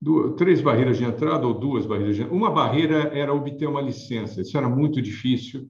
duas, 0.00 0.34
três 0.36 0.60
barreiras 0.60 0.98
de 0.98 1.04
entrada 1.04 1.46
ou 1.46 1.54
duas 1.54 1.86
barreiras 1.86 2.16
de 2.16 2.22
entrada. 2.22 2.36
Uma 2.36 2.50
barreira 2.50 3.10
era 3.16 3.32
obter 3.32 3.66
uma 3.66 3.80
licença, 3.80 4.40
isso 4.40 4.56
era 4.56 4.68
muito 4.68 5.00
difícil, 5.00 5.68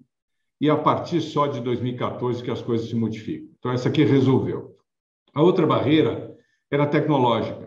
e 0.60 0.70
a 0.70 0.76
partir 0.76 1.20
só 1.20 1.46
de 1.46 1.60
2014 1.60 2.42
que 2.42 2.50
as 2.50 2.62
coisas 2.62 2.88
se 2.88 2.96
modificam. 2.96 3.48
Então, 3.58 3.72
essa 3.72 3.88
aqui 3.88 4.04
resolveu. 4.04 4.76
A 5.34 5.42
outra 5.42 5.66
barreira 5.66 6.34
era 6.70 6.86
tecnológica 6.86 7.66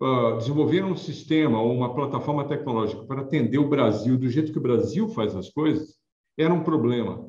uh, 0.00 0.36
desenvolver 0.38 0.84
um 0.84 0.96
sistema 0.96 1.60
ou 1.60 1.72
uma 1.72 1.94
plataforma 1.94 2.44
tecnológica 2.44 3.04
para 3.04 3.22
atender 3.22 3.58
o 3.58 3.68
Brasil 3.68 4.16
do 4.16 4.28
jeito 4.28 4.52
que 4.52 4.58
o 4.58 4.62
Brasil 4.62 5.08
faz 5.08 5.34
as 5.34 5.50
coisas, 5.50 5.96
era 6.36 6.52
um 6.52 6.62
problema. 6.62 7.24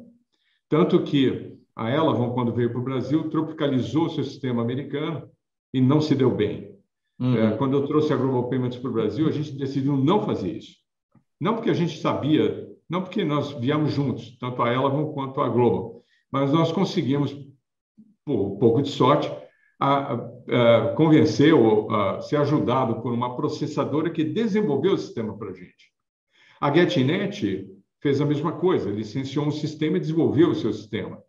Tanto 0.68 1.04
que 1.04 1.58
a 1.76 1.90
Elavon, 1.92 2.34
quando 2.34 2.54
veio 2.54 2.72
para 2.72 2.80
o 2.80 2.84
Brasil, 2.84 3.30
tropicalizou 3.30 4.10
seu 4.10 4.24
sistema 4.24 4.62
americano 4.62 5.30
e 5.76 5.82
não 5.82 6.00
se 6.00 6.16
deu 6.16 6.34
bem. 6.34 6.74
Uhum. 7.20 7.38
É, 7.38 7.58
quando 7.58 7.76
eu 7.76 7.86
trouxe 7.86 8.14
a 8.14 8.16
Global 8.16 8.50
Payments 8.50 8.78
para 8.78 8.90
o 8.90 8.94
Brasil, 8.94 9.28
a 9.28 9.32
gente 9.32 9.52
decidiu 9.52 9.98
não 9.98 10.24
fazer 10.24 10.54
isso. 10.54 10.78
Não 11.38 11.56
porque 11.56 11.70
a 11.70 11.74
gente 11.74 12.00
sabia, 12.00 12.66
não 12.90 13.02
porque 13.02 13.26
nós 13.26 13.52
viemos 13.60 13.92
juntos, 13.92 14.38
tanto 14.40 14.62
a 14.62 14.72
Elavon 14.72 15.12
quanto 15.12 15.42
a 15.42 15.50
Global, 15.50 16.02
mas 16.32 16.50
nós 16.54 16.72
conseguimos, 16.72 17.36
por 18.24 18.58
pouco 18.58 18.82
de 18.82 18.90
sorte, 18.90 19.30
a, 19.78 20.14
a 20.14 20.94
convencer 20.96 21.54
ou 21.54 21.94
a 21.94 22.22
ser 22.22 22.38
ajudado 22.38 23.02
por 23.02 23.12
uma 23.12 23.36
processadora 23.36 24.10
que 24.10 24.24
desenvolveu 24.24 24.94
o 24.94 24.98
sistema 24.98 25.38
para 25.38 25.50
a 25.50 25.54
gente. 25.54 25.92
A 26.62 26.74
GetNet 26.74 27.68
fez 28.02 28.22
a 28.22 28.26
mesma 28.26 28.54
coisa, 28.54 28.90
licenciou 28.90 29.46
um 29.46 29.52
sistema 29.52 29.98
e 29.98 30.00
desenvolveu 30.00 30.52
o 30.52 30.56
seu 30.56 30.72
sistema. 30.72 31.22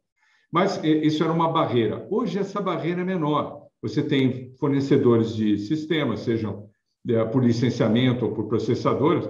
Mas 0.53 0.81
isso 0.85 1.25
era 1.25 1.33
uma 1.33 1.51
barreira. 1.51 2.07
Hoje, 2.09 2.39
essa 2.39 2.61
barreira 2.61 3.01
é 3.01 3.05
menor. 3.05 3.66
Você 3.89 4.03
tem 4.03 4.53
fornecedores 4.59 5.35
de 5.35 5.59
sistemas, 5.59 6.21
sejam 6.21 6.69
é, 7.09 7.25
por 7.25 7.45
licenciamento 7.45 8.25
ou 8.25 8.33
por 8.33 8.49
processadores, 8.49 9.25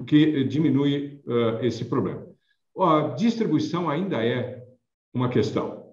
o 0.00 0.04
que 0.04 0.42
diminui 0.44 1.20
uh, 1.26 1.64
esse 1.64 1.84
problema. 1.84 2.26
A 2.76 3.14
distribuição 3.16 3.88
ainda 3.88 4.24
é 4.24 4.64
uma 5.14 5.28
questão. 5.28 5.84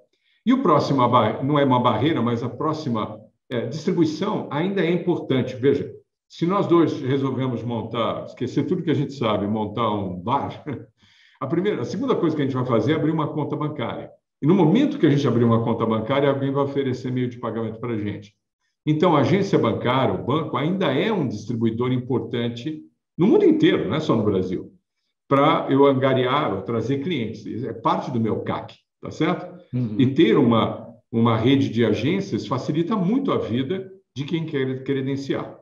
E 0.44 0.52
o 0.52 0.64
próximo, 0.64 1.02
não 1.44 1.60
é 1.60 1.66
uma 1.66 1.80
barreira, 1.80 2.22
mas 2.22 2.42
a 2.42 2.50
próxima 2.50 3.20
é, 3.50 3.68
distribuição 3.68 4.48
ainda 4.50 4.82
é 4.82 4.90
importante. 4.90 5.56
Veja, 5.56 5.94
se 6.28 6.48
nós 6.48 6.66
dois 6.66 7.00
resolvemos 7.02 7.62
montar, 7.64 8.26
esquecer 8.26 8.66
tudo 8.66 8.82
que 8.82 8.92
a 8.92 8.96
gente 8.96 9.14
sabe, 9.14 9.46
montar 9.46 9.92
um 9.92 10.18
bar, 10.18 10.64
a 11.40 11.46
primeira, 11.46 11.82
a 11.82 11.86
segunda 11.86 12.16
coisa 12.16 12.36
que 12.36 12.42
a 12.42 12.46
gente 12.46 12.56
vai 12.56 12.66
fazer 12.66 12.94
é 12.94 12.96
abrir 12.96 13.12
uma 13.12 13.28
conta 13.28 13.56
bancária. 13.56 14.10
E 14.41 14.47
no 14.47 14.54
momento 14.54 15.00
que 15.00 15.06
a 15.06 15.10
gente 15.10 15.28
abrir 15.28 15.43
uma 15.43 15.63
conta 15.63 15.86
bancária, 15.86 16.30
alguém 16.30 16.52
vai 16.52 16.63
oferecer 16.63 17.12
meio 17.12 17.28
de 17.28 17.38
pagamento 17.38 17.80
para 17.80 17.93
a 17.93 17.97
gente. 17.97 18.34
Então, 18.86 19.15
a 19.15 19.21
agência 19.21 19.58
bancária, 19.60 20.13
o 20.13 20.23
banco, 20.23 20.56
ainda 20.56 20.93
é 20.93 21.12
um 21.12 21.28
distribuidor 21.28 21.91
importante 21.91 22.84
no 23.17 23.28
mundo 23.28 23.43
inteiro, 23.43 23.88
não 23.88 23.95
é 23.95 24.00
só 24.00 24.15
no 24.15 24.23
Brasil, 24.23 24.71
para 25.28 25.67
eu 25.69 25.86
angariar 25.86 26.54
ou 26.54 26.62
trazer 26.62 27.00
clientes. 27.00 27.63
É 27.63 27.73
parte 27.73 28.12
do 28.12 28.19
meu 28.19 28.41
CAC, 28.41 28.76
tá 29.02 29.10
certo? 29.10 29.58
Uhum. 29.73 29.95
E 29.97 30.13
ter 30.13 30.38
uma, 30.38 30.88
uma 31.12 31.36
rede 31.36 31.69
de 31.69 31.84
agências 31.84 32.45
facilita 32.45 32.95
muito 32.95 33.32
a 33.32 33.38
vida 33.38 33.91
de 34.15 34.23
quem 34.23 34.45
quer 34.45 34.84
credenciar. 34.84 35.58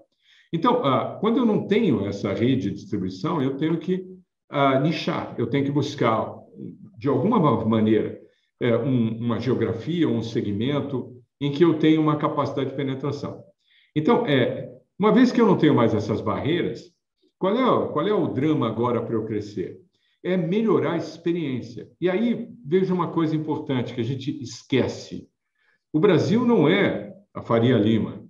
Então, 0.51 0.85
ah, 0.85 1.17
quando 1.19 1.37
eu 1.37 1.45
não 1.45 1.65
tenho 1.65 2.05
essa 2.05 2.33
rede 2.33 2.69
de 2.69 2.71
distribuição, 2.71 3.41
eu 3.41 3.57
tenho 3.57 3.77
que 3.77 4.05
ah, 4.49 4.79
nichar, 4.79 5.33
eu 5.37 5.47
tenho 5.47 5.65
que 5.65 5.71
buscar, 5.71 6.33
de 6.97 7.07
alguma 7.07 7.39
maneira, 7.65 8.14
é, 8.65 8.77
um, 8.77 9.17
uma 9.17 9.39
geografia, 9.39 10.07
um 10.07 10.21
segmento 10.21 11.15
em 11.39 11.51
que 11.51 11.63
eu 11.63 11.77
tenho 11.77 12.01
uma 12.01 12.17
capacidade 12.17 12.71
de 12.71 12.75
penetração. 12.75 13.43
Então, 13.95 14.25
é, 14.25 14.71
uma 14.97 15.11
vez 15.11 15.31
que 15.31 15.39
eu 15.39 15.45
não 15.45 15.57
tenho 15.57 15.75
mais 15.75 15.93
essas 15.93 16.21
barreiras, 16.21 16.91
qual 17.37 17.53
é, 17.55 17.93
qual 17.93 18.07
é 18.07 18.13
o 18.13 18.27
drama 18.27 18.67
agora 18.67 19.01
para 19.01 19.15
eu 19.15 19.25
crescer? 19.25 19.79
É 20.23 20.35
melhorar 20.35 20.93
a 20.93 20.97
experiência. 20.97 21.89
E 21.99 22.09
aí, 22.09 22.49
veja 22.65 22.93
uma 22.93 23.11
coisa 23.11 23.35
importante 23.35 23.93
que 23.93 24.01
a 24.01 24.03
gente 24.03 24.41
esquece. 24.41 25.29
O 25.93 25.99
Brasil 25.99 26.45
não 26.45 26.67
é 26.67 27.13
a 27.33 27.41
Faria 27.41 27.77
Lima, 27.77 28.25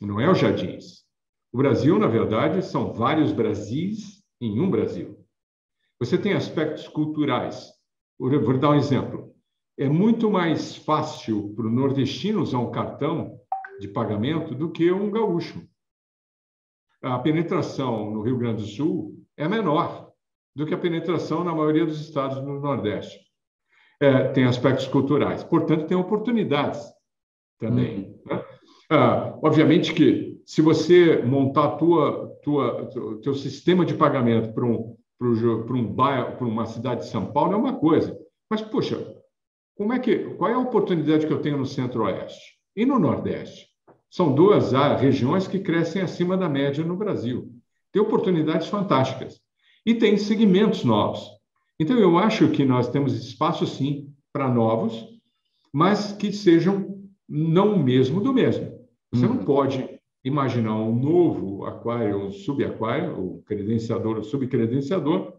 não 0.00 0.20
é 0.20 0.28
o 0.28 0.34
Jardins. 0.34 1.04
O 1.52 1.58
Brasil, 1.58 1.98
na 1.98 2.08
verdade, 2.08 2.64
são 2.64 2.92
vários 2.92 3.32
Brasis 3.32 4.22
em 4.40 4.60
um 4.60 4.68
Brasil. 4.68 5.16
Você 6.00 6.18
tem 6.18 6.32
aspectos 6.32 6.88
culturais. 6.88 7.72
Vou 8.18 8.58
dar 8.58 8.70
um 8.70 8.74
exemplo 8.74 9.33
é 9.76 9.88
muito 9.88 10.30
mais 10.30 10.76
fácil 10.76 11.52
para 11.54 11.66
o 11.66 11.70
nordestino 11.70 12.42
usar 12.42 12.58
um 12.58 12.70
cartão 12.70 13.40
de 13.80 13.88
pagamento 13.88 14.54
do 14.54 14.70
que 14.70 14.90
um 14.92 15.10
gaúcho. 15.10 15.66
A 17.02 17.18
penetração 17.18 18.10
no 18.10 18.22
Rio 18.22 18.38
Grande 18.38 18.62
do 18.62 18.68
Sul 18.68 19.24
é 19.36 19.48
menor 19.48 20.12
do 20.54 20.64
que 20.64 20.74
a 20.74 20.78
penetração 20.78 21.42
na 21.42 21.54
maioria 21.54 21.84
dos 21.84 22.00
estados 22.00 22.40
do 22.40 22.60
Nordeste. 22.60 23.18
É, 24.00 24.28
tem 24.28 24.44
aspectos 24.44 24.86
culturais, 24.86 25.42
portanto, 25.42 25.86
tem 25.86 25.96
oportunidades 25.96 26.80
também. 27.58 28.18
Uhum. 28.30 28.36
Né? 28.36 28.44
Ah, 28.90 29.38
obviamente 29.42 29.92
que 29.92 30.40
se 30.44 30.60
você 30.60 31.22
montar 31.22 31.76
tua, 31.76 32.28
tua, 32.42 32.90
teu 33.22 33.34
sistema 33.34 33.84
de 33.84 33.94
pagamento 33.94 34.52
para 34.52 34.64
um, 34.64 34.96
para 35.18 35.28
um 35.76 35.94
para 35.94 36.44
uma 36.44 36.66
cidade 36.66 37.00
de 37.02 37.08
São 37.08 37.32
Paulo 37.32 37.54
é 37.54 37.56
uma 37.56 37.78
coisa, 37.78 38.18
mas 38.50 38.60
poxa, 38.60 39.13
como 39.76 39.92
é 39.92 39.98
que, 39.98 40.34
qual 40.36 40.50
é 40.50 40.54
a 40.54 40.58
oportunidade 40.58 41.26
que 41.26 41.32
eu 41.32 41.40
tenho 41.40 41.58
no 41.58 41.66
Centro-Oeste 41.66 42.58
e 42.76 42.86
no 42.86 42.98
Nordeste? 42.98 43.66
São 44.08 44.32
duas 44.32 44.72
regiões 45.00 45.48
que 45.48 45.58
crescem 45.58 46.00
acima 46.00 46.36
da 46.36 46.48
média 46.48 46.84
no 46.84 46.96
Brasil. 46.96 47.50
Tem 47.92 48.00
oportunidades 48.00 48.68
fantásticas 48.68 49.40
e 49.84 49.94
tem 49.94 50.16
segmentos 50.16 50.84
novos. 50.84 51.28
Então, 51.78 51.98
eu 51.98 52.16
acho 52.16 52.48
que 52.50 52.64
nós 52.64 52.88
temos 52.88 53.14
espaço, 53.14 53.66
sim, 53.66 54.12
para 54.32 54.48
novos, 54.48 55.04
mas 55.72 56.12
que 56.12 56.32
sejam 56.32 56.94
não 57.28 57.74
o 57.74 57.82
mesmo 57.82 58.20
do 58.20 58.32
mesmo. 58.32 58.78
Você 59.12 59.26
não 59.26 59.38
uhum. 59.38 59.44
pode 59.44 59.88
imaginar 60.24 60.76
um 60.76 60.94
novo 60.94 61.64
aquário, 61.64 62.26
um 62.26 62.30
subaquário, 62.30 63.18
o 63.18 63.42
credenciador, 63.42 64.18
o 64.18 64.24
subcredenciador, 64.24 65.34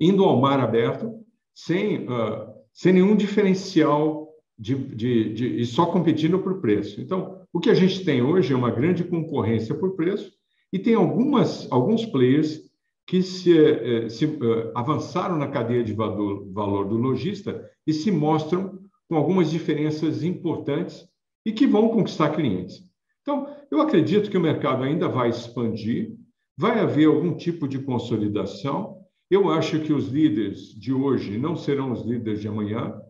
indo 0.00 0.24
ao 0.24 0.40
mar 0.40 0.60
aberto, 0.60 1.22
sem 1.54 2.04
uh, 2.04 2.55
sem 2.76 2.92
nenhum 2.92 3.16
diferencial 3.16 4.28
de, 4.58 4.74
de, 4.74 5.32
de, 5.32 5.60
e 5.60 5.66
só 5.66 5.86
competindo 5.86 6.38
por 6.38 6.60
preço. 6.60 7.00
Então, 7.00 7.40
o 7.50 7.58
que 7.58 7.70
a 7.70 7.74
gente 7.74 8.04
tem 8.04 8.22
hoje 8.22 8.52
é 8.52 8.56
uma 8.56 8.70
grande 8.70 9.02
concorrência 9.02 9.74
por 9.74 9.96
preço 9.96 10.30
e 10.70 10.78
tem 10.78 10.94
algumas, 10.94 11.66
alguns 11.72 12.04
players 12.04 12.60
que 13.06 13.22
se, 13.22 13.56
eh, 13.56 14.08
se 14.08 14.26
uh, 14.26 14.72
avançaram 14.74 15.38
na 15.38 15.48
cadeia 15.48 15.82
de 15.82 15.94
valor, 15.94 16.46
valor 16.52 16.86
do 16.86 16.96
lojista 16.96 17.64
e 17.86 17.92
se 17.92 18.10
mostram 18.10 18.78
com 19.08 19.16
algumas 19.16 19.50
diferenças 19.50 20.22
importantes 20.22 21.08
e 21.46 21.52
que 21.52 21.66
vão 21.66 21.88
conquistar 21.88 22.30
clientes. 22.30 22.82
Então, 23.22 23.48
eu 23.70 23.80
acredito 23.80 24.30
que 24.30 24.36
o 24.36 24.40
mercado 24.40 24.82
ainda 24.82 25.08
vai 25.08 25.30
expandir, 25.30 26.14
vai 26.58 26.80
haver 26.80 27.06
algum 27.06 27.34
tipo 27.34 27.66
de 27.68 27.78
consolidação, 27.78 28.95
eu 29.30 29.50
acho 29.50 29.80
que 29.80 29.92
os 29.92 30.08
líderes 30.08 30.68
de 30.68 30.92
hoje 30.92 31.36
não 31.36 31.56
serão 31.56 31.92
os 31.92 32.04
líderes 32.04 32.40
de 32.40 32.48
amanhã. 32.48 33.00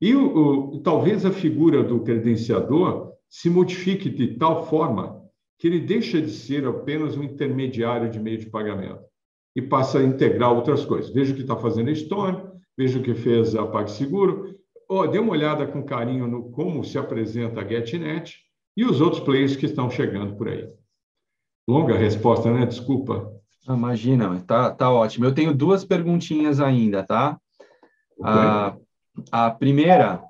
E 0.00 0.14
o, 0.14 0.74
o, 0.76 0.80
talvez 0.80 1.24
a 1.24 1.32
figura 1.32 1.82
do 1.82 2.00
credenciador 2.00 3.12
se 3.28 3.50
modifique 3.50 4.08
de 4.08 4.38
tal 4.38 4.66
forma 4.66 5.18
que 5.58 5.66
ele 5.66 5.80
deixa 5.80 6.22
de 6.22 6.30
ser 6.30 6.64
apenas 6.66 7.16
um 7.16 7.22
intermediário 7.22 8.08
de 8.08 8.20
meio 8.20 8.38
de 8.38 8.46
pagamento 8.46 9.02
e 9.56 9.60
passa 9.60 9.98
a 9.98 10.04
integrar 10.04 10.52
outras 10.52 10.84
coisas. 10.84 11.12
Veja 11.12 11.32
o 11.32 11.34
que 11.34 11.42
está 11.42 11.56
fazendo 11.56 11.90
a 11.90 11.94
Stone, 11.94 12.40
veja 12.76 13.00
o 13.00 13.02
que 13.02 13.14
fez 13.14 13.56
a 13.56 13.66
PagSeguro. 13.66 14.56
Oh, 14.88 15.06
dê 15.06 15.18
uma 15.18 15.32
olhada 15.32 15.66
com 15.66 15.82
carinho 15.82 16.28
no 16.28 16.50
como 16.50 16.84
se 16.84 16.96
apresenta 16.96 17.60
a 17.60 17.66
GetNet 17.66 18.36
e 18.76 18.84
os 18.84 19.00
outros 19.00 19.20
players 19.22 19.56
que 19.56 19.66
estão 19.66 19.90
chegando 19.90 20.36
por 20.36 20.48
aí. 20.48 20.68
Longa 21.68 21.96
resposta, 21.96 22.52
né? 22.52 22.64
Desculpa. 22.64 23.37
Imagina, 23.68 24.42
tá, 24.46 24.70
tá 24.70 24.90
ótimo. 24.90 25.24
Eu 25.24 25.34
tenho 25.34 25.54
duas 25.54 25.84
perguntinhas 25.84 26.60
ainda, 26.60 27.02
tá? 27.02 27.38
A, 28.22 28.74
a 29.30 29.50
primeira, 29.50 30.22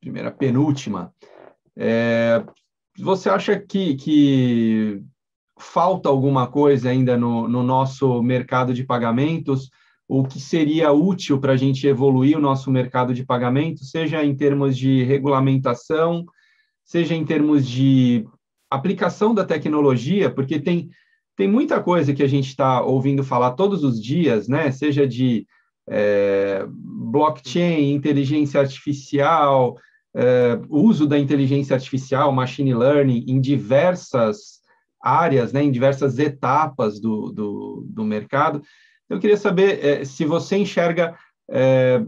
primeira 0.00 0.30
penúltima, 0.30 1.12
é, 1.76 2.44
você 2.98 3.30
acha 3.30 3.58
que, 3.58 3.94
que 3.94 5.02
falta 5.58 6.08
alguma 6.08 6.46
coisa 6.46 6.90
ainda 6.90 7.16
no, 7.16 7.48
no 7.48 7.62
nosso 7.62 8.22
mercado 8.22 8.74
de 8.74 8.84
pagamentos? 8.84 9.70
O 10.06 10.24
que 10.24 10.40
seria 10.40 10.92
útil 10.92 11.40
para 11.40 11.52
a 11.52 11.56
gente 11.56 11.86
evoluir 11.86 12.36
o 12.36 12.40
nosso 12.40 12.70
mercado 12.70 13.14
de 13.14 13.24
pagamentos, 13.24 13.90
seja 13.90 14.22
em 14.24 14.34
termos 14.34 14.76
de 14.76 15.04
regulamentação, 15.04 16.26
seja 16.84 17.14
em 17.14 17.24
termos 17.24 17.66
de 17.66 18.26
aplicação 18.68 19.34
da 19.34 19.44
tecnologia, 19.44 20.28
porque 20.28 20.58
tem 20.58 20.90
tem 21.36 21.48
muita 21.48 21.82
coisa 21.82 22.12
que 22.12 22.22
a 22.22 22.28
gente 22.28 22.48
está 22.48 22.82
ouvindo 22.82 23.24
falar 23.24 23.52
todos 23.52 23.82
os 23.84 24.02
dias, 24.02 24.48
né? 24.48 24.70
Seja 24.70 25.06
de 25.06 25.46
é, 25.88 26.64
blockchain, 26.68 27.92
inteligência 27.92 28.60
artificial, 28.60 29.76
é, 30.14 30.60
uso 30.68 31.06
da 31.06 31.18
inteligência 31.18 31.74
artificial, 31.74 32.32
machine 32.32 32.74
learning 32.74 33.24
em 33.26 33.40
diversas 33.40 34.60
áreas, 35.00 35.52
né? 35.52 35.62
Em 35.62 35.70
diversas 35.70 36.18
etapas 36.18 37.00
do, 37.00 37.32
do, 37.32 37.86
do 37.88 38.04
mercado. 38.04 38.62
Eu 39.08 39.18
queria 39.18 39.36
saber 39.36 39.84
é, 39.84 40.04
se 40.04 40.24
você 40.24 40.56
enxerga 40.56 41.16
é, 41.50 42.04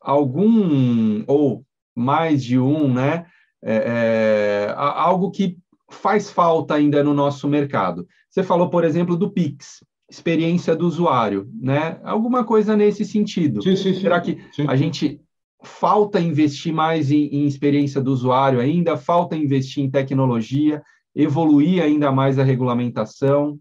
algum 0.00 1.24
ou 1.26 1.64
mais 1.96 2.44
de 2.44 2.58
um, 2.58 2.92
né? 2.92 3.26
É, 3.62 4.68
é, 4.68 4.74
algo 4.76 5.32
que 5.32 5.58
faz 5.90 6.30
falta 6.30 6.74
ainda 6.74 7.02
no 7.02 7.12
nosso 7.12 7.48
mercado. 7.48 8.06
Você 8.30 8.42
falou, 8.42 8.68
por 8.68 8.84
exemplo, 8.84 9.16
do 9.16 9.30
Pix, 9.30 9.84
experiência 10.10 10.74
do 10.74 10.86
usuário, 10.86 11.48
né? 11.60 12.00
Alguma 12.02 12.44
coisa 12.44 12.76
nesse 12.76 13.04
sentido. 13.04 13.62
Sim, 13.62 13.76
sim, 13.76 13.94
sim. 13.94 14.00
Será 14.00 14.20
que 14.20 14.38
a 14.66 14.76
gente 14.76 15.20
falta 15.62 16.20
investir 16.20 16.72
mais 16.72 17.10
em, 17.10 17.26
em, 17.26 17.46
experiência 17.46 18.00
do 18.00 18.12
usuário 18.12 18.60
ainda? 18.60 18.96
Falta 18.96 19.36
investir 19.36 19.84
em 19.84 19.90
tecnologia, 19.90 20.82
evoluir 21.14 21.82
ainda 21.82 22.12
mais 22.12 22.38
a 22.38 22.44
regulamentação? 22.44 23.58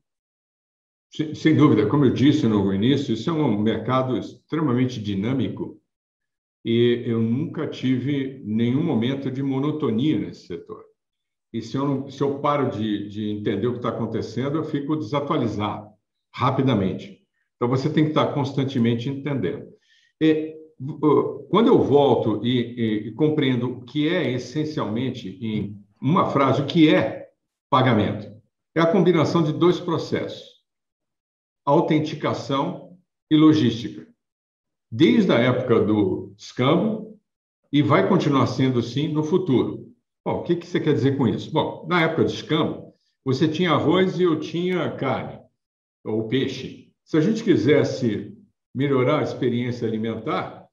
Sem, 1.10 1.34
sem 1.34 1.56
dúvida, 1.56 1.88
como 1.88 2.06
eu 2.06 2.14
disse 2.14 2.48
no 2.48 2.74
início, 2.74 3.14
isso 3.14 3.30
é 3.30 3.34
um 3.34 3.60
mercado 3.60 4.18
extremamente 4.18 5.02
dinâmico 5.02 5.80
e 6.64 7.04
eu 7.06 7.22
nunca 7.22 7.66
tive 7.66 8.42
nenhum 8.46 8.84
momento 8.84 9.32
de 9.32 9.42
monotonia 9.42 10.20
nesse 10.20 10.48
setor. 10.48 10.84
E 11.54 11.62
se 11.62 11.78
eu, 11.78 11.88
não, 11.88 12.10
se 12.10 12.22
eu 12.22 12.40
paro 12.40 12.70
de, 12.70 13.08
de 13.10 13.30
entender 13.30 13.68
o 13.68 13.72
que 13.72 13.78
está 13.78 13.90
acontecendo, 13.90 14.58
eu 14.58 14.64
fico 14.64 14.96
desatualizado 14.96 15.90
rapidamente. 16.34 17.22
Então, 17.56 17.68
você 17.68 17.90
tem 17.90 18.04
que 18.04 18.12
estar 18.12 18.34
constantemente 18.34 19.10
entendendo. 19.10 19.68
E, 20.22 20.56
quando 21.50 21.68
eu 21.68 21.82
volto 21.82 22.46
e, 22.46 22.60
e, 22.60 23.08
e 23.08 23.12
compreendo 23.14 23.68
o 23.72 23.82
que 23.82 24.08
é 24.08 24.32
essencialmente, 24.32 25.30
em 25.42 25.84
uma 26.00 26.30
frase, 26.30 26.62
o 26.62 26.68
que 26.68 26.94
é 26.94 27.30
pagamento? 27.70 28.32
É 28.76 28.82
a 28.82 28.92
combinação 28.92 29.42
de 29.42 29.52
dois 29.52 29.80
processos: 29.80 30.44
autenticação 31.66 32.96
e 33.32 33.36
logística. 33.36 34.08
Desde 34.92 35.32
a 35.32 35.40
época 35.40 35.80
do 35.80 36.34
escambo, 36.38 37.20
e 37.72 37.82
vai 37.82 38.08
continuar 38.08 38.48
sendo 38.48 38.80
assim 38.80 39.08
no 39.08 39.24
futuro. 39.24 39.87
Bom, 40.28 40.40
o 40.40 40.44
que, 40.44 40.58
que 40.58 40.68
você 40.68 40.78
quer 40.78 40.94
dizer 40.94 41.18
com 41.18 41.26
isso? 41.26 41.50
Bom, 41.54 41.86
na 41.88 42.02
época 42.02 42.26
de 42.26 42.34
escambo, 42.34 42.94
você 43.24 43.48
tinha 43.48 43.72
arroz 43.72 44.20
e 44.20 44.24
eu 44.24 44.38
tinha 44.38 44.92
carne, 44.92 45.40
ou 46.04 46.28
peixe. 46.28 46.92
Se 47.06 47.16
a 47.16 47.22
gente 47.22 47.42
quisesse 47.42 48.38
melhorar 48.76 49.20
a 49.20 49.24
experiência 49.24 49.88
alimentar, 49.88 50.68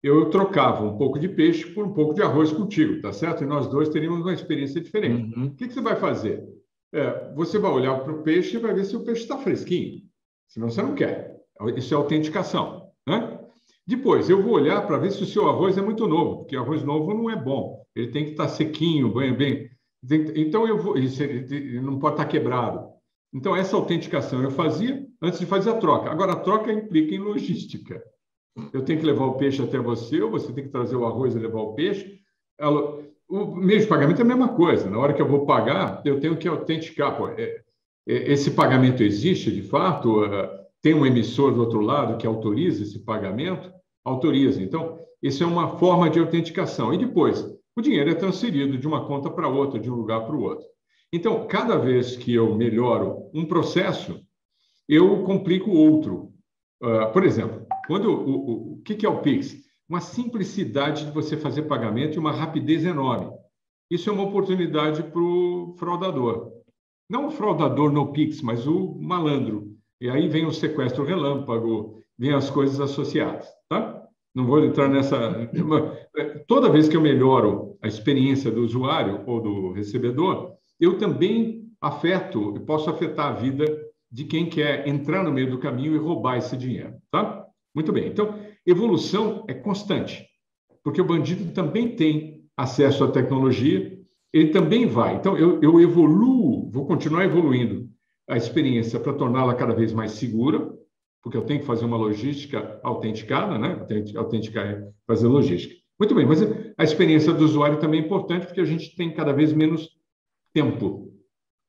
eu 0.00 0.30
trocava 0.30 0.84
um 0.84 0.96
pouco 0.96 1.18
de 1.18 1.28
peixe 1.28 1.66
por 1.74 1.84
um 1.84 1.92
pouco 1.92 2.14
de 2.14 2.22
arroz 2.22 2.52
contigo, 2.52 3.00
tá 3.00 3.12
certo? 3.12 3.42
E 3.42 3.48
nós 3.48 3.66
dois 3.66 3.88
teríamos 3.88 4.20
uma 4.20 4.32
experiência 4.32 4.80
diferente. 4.80 5.36
Uhum. 5.36 5.46
O 5.46 5.54
que, 5.56 5.66
que, 5.66 5.74
você 5.74 5.80
vai 5.80 5.96
fazer? 5.96 6.46
É, 6.94 7.34
você 7.34 7.58
vai 7.58 7.72
olhar 7.72 7.98
para 8.04 8.12
o 8.12 8.22
peixe 8.22 8.58
e 8.58 8.60
vai 8.60 8.72
ver 8.72 8.84
se 8.84 8.94
o 8.94 9.02
peixe 9.02 9.22
está 9.22 9.36
fresquinho. 9.38 10.02
Senão 10.46 10.70
você 10.70 10.82
não 10.82 10.94
quer. 10.94 11.36
Isso 11.76 11.92
é 11.92 11.96
autenticação. 11.96 12.92
Né? 13.08 13.39
Depois, 13.90 14.30
eu 14.30 14.40
vou 14.40 14.52
olhar 14.52 14.86
para 14.86 14.98
ver 14.98 15.10
se 15.10 15.20
o 15.20 15.26
seu 15.26 15.48
arroz 15.48 15.76
é 15.76 15.82
muito 15.82 16.06
novo, 16.06 16.38
porque 16.38 16.54
arroz 16.54 16.84
novo 16.84 17.12
não 17.12 17.28
é 17.28 17.34
bom. 17.34 17.82
Ele 17.92 18.06
tem 18.12 18.24
que 18.24 18.30
estar 18.30 18.44
tá 18.44 18.48
sequinho, 18.48 19.12
bem, 19.12 19.34
bem. 19.34 19.68
Então, 20.36 20.64
eu 20.64 20.78
vou, 20.78 20.96
ele 20.96 21.80
não 21.80 21.98
pode 21.98 22.14
estar 22.14 22.24
tá 22.24 22.30
quebrado. 22.30 22.88
Então, 23.34 23.56
essa 23.56 23.74
autenticação 23.74 24.44
eu 24.44 24.50
fazia 24.52 25.04
antes 25.20 25.40
de 25.40 25.46
fazer 25.46 25.70
a 25.70 25.78
troca. 25.78 26.08
Agora, 26.08 26.34
a 26.34 26.36
troca 26.36 26.72
implica 26.72 27.16
em 27.16 27.18
logística. 27.18 28.00
Eu 28.72 28.82
tenho 28.82 29.00
que 29.00 29.04
levar 29.06 29.24
o 29.24 29.34
peixe 29.34 29.60
até 29.60 29.80
você, 29.80 30.22
ou 30.22 30.30
você 30.30 30.52
tem 30.52 30.62
que 30.62 30.70
trazer 30.70 30.94
o 30.94 31.04
arroz 31.04 31.34
e 31.34 31.40
levar 31.40 31.60
o 31.60 31.74
peixe. 31.74 32.20
O 33.28 33.56
meio 33.56 33.80
de 33.80 33.88
pagamento 33.88 34.20
é 34.20 34.22
a 34.22 34.28
mesma 34.28 34.50
coisa. 34.50 34.88
Na 34.88 35.00
hora 35.00 35.14
que 35.14 35.20
eu 35.20 35.28
vou 35.28 35.44
pagar, 35.44 36.00
eu 36.04 36.20
tenho 36.20 36.36
que 36.36 36.46
autenticar. 36.46 37.16
Pô, 37.16 37.26
é, 37.26 37.60
é, 38.08 38.32
esse 38.32 38.52
pagamento 38.52 39.02
existe 39.02 39.50
de 39.50 39.62
fato? 39.62 40.24
É, 40.24 40.60
tem 40.80 40.94
um 40.94 41.04
emissor 41.04 41.52
do 41.52 41.60
outro 41.60 41.80
lado 41.80 42.16
que 42.18 42.26
autoriza 42.26 42.84
esse 42.84 43.00
pagamento? 43.00 43.79
Autoriza. 44.04 44.62
Então, 44.62 44.98
isso 45.22 45.42
é 45.42 45.46
uma 45.46 45.78
forma 45.78 46.08
de 46.08 46.18
autenticação. 46.18 46.92
E 46.94 46.98
depois, 46.98 47.44
o 47.76 47.82
dinheiro 47.82 48.10
é 48.10 48.14
transferido 48.14 48.78
de 48.78 48.86
uma 48.86 49.06
conta 49.06 49.30
para 49.30 49.48
outra, 49.48 49.78
de 49.78 49.90
um 49.90 49.94
lugar 49.94 50.24
para 50.26 50.34
o 50.34 50.42
outro. 50.42 50.66
Então, 51.12 51.46
cada 51.46 51.76
vez 51.76 52.16
que 52.16 52.32
eu 52.32 52.54
melhoro 52.54 53.30
um 53.34 53.44
processo, 53.44 54.20
eu 54.88 55.22
complico 55.24 55.70
outro. 55.70 56.32
Uh, 56.82 57.12
por 57.12 57.24
exemplo, 57.24 57.66
quando 57.86 58.10
o, 58.10 58.30
o, 58.30 58.72
o 58.74 58.82
que, 58.82 59.04
é 59.04 59.08
o 59.08 59.20
Pix? 59.20 59.56
Uma 59.88 60.00
simplicidade 60.00 61.06
de 61.06 61.10
você 61.10 61.36
fazer 61.36 61.62
pagamento 61.62 62.14
e 62.14 62.18
uma 62.18 62.32
rapidez 62.32 62.84
enorme. 62.84 63.30
Isso 63.90 64.08
é 64.08 64.12
uma 64.12 64.22
oportunidade 64.22 65.02
para 65.02 65.20
o 65.20 65.74
fraudador. 65.76 66.52
Não 67.08 67.26
o 67.26 67.30
fraudador 67.30 67.90
no 67.90 68.12
Pix, 68.12 68.40
mas 68.40 68.66
o 68.66 68.94
malandro. 69.00 69.76
E 70.00 70.08
aí 70.08 70.28
vem 70.28 70.46
o 70.46 70.52
sequestro 70.52 71.04
relâmpago, 71.04 72.00
vem 72.20 72.34
as 72.34 72.50
coisas 72.50 72.78
associadas. 72.78 73.48
Tá? 73.66 74.04
Não 74.34 74.46
vou 74.46 74.62
entrar 74.62 74.88
nessa. 74.88 75.50
Toda 76.46 76.68
vez 76.68 76.86
que 76.86 76.96
eu 76.96 77.00
melhoro 77.00 77.78
a 77.82 77.88
experiência 77.88 78.50
do 78.50 78.62
usuário 78.62 79.22
ou 79.26 79.40
do 79.40 79.72
recebedor, 79.72 80.52
eu 80.78 80.98
também 80.98 81.64
afeto, 81.80 82.52
posso 82.66 82.90
afetar 82.90 83.28
a 83.28 83.32
vida 83.32 83.64
de 84.12 84.24
quem 84.24 84.50
quer 84.50 84.86
entrar 84.86 85.24
no 85.24 85.32
meio 85.32 85.50
do 85.50 85.58
caminho 85.58 85.94
e 85.94 85.98
roubar 85.98 86.36
esse 86.36 86.56
dinheiro. 86.58 86.94
Tá? 87.10 87.46
Muito 87.74 87.90
bem. 87.90 88.08
Então, 88.08 88.38
evolução 88.66 89.46
é 89.48 89.54
constante, 89.54 90.26
porque 90.84 91.00
o 91.00 91.06
bandido 91.06 91.52
também 91.54 91.96
tem 91.96 92.44
acesso 92.54 93.02
à 93.02 93.10
tecnologia, 93.10 93.98
ele 94.32 94.50
também 94.50 94.86
vai. 94.86 95.16
Então, 95.16 95.38
eu, 95.38 95.60
eu 95.62 95.80
evoluo, 95.80 96.68
vou 96.70 96.86
continuar 96.86 97.24
evoluindo 97.24 97.88
a 98.28 98.36
experiência 98.36 99.00
para 99.00 99.14
torná-la 99.14 99.54
cada 99.54 99.74
vez 99.74 99.92
mais 99.92 100.12
segura, 100.12 100.70
porque 101.22 101.36
eu 101.36 101.44
tenho 101.44 101.60
que 101.60 101.66
fazer 101.66 101.84
uma 101.84 101.96
logística 101.96 102.80
autenticada, 102.82 103.58
né? 103.58 103.86
Autenticar 104.16 104.66
é 104.66 104.88
fazer 105.06 105.26
logística. 105.26 105.74
Muito 105.98 106.14
bem, 106.14 106.24
mas 106.24 106.40
a 106.78 106.82
experiência 106.82 107.32
do 107.32 107.44
usuário 107.44 107.78
também 107.78 108.00
é 108.00 108.04
importante, 108.04 108.46
porque 108.46 108.60
a 108.60 108.64
gente 108.64 108.96
tem 108.96 109.12
cada 109.12 109.32
vez 109.32 109.52
menos 109.52 109.88
tempo. 110.52 111.12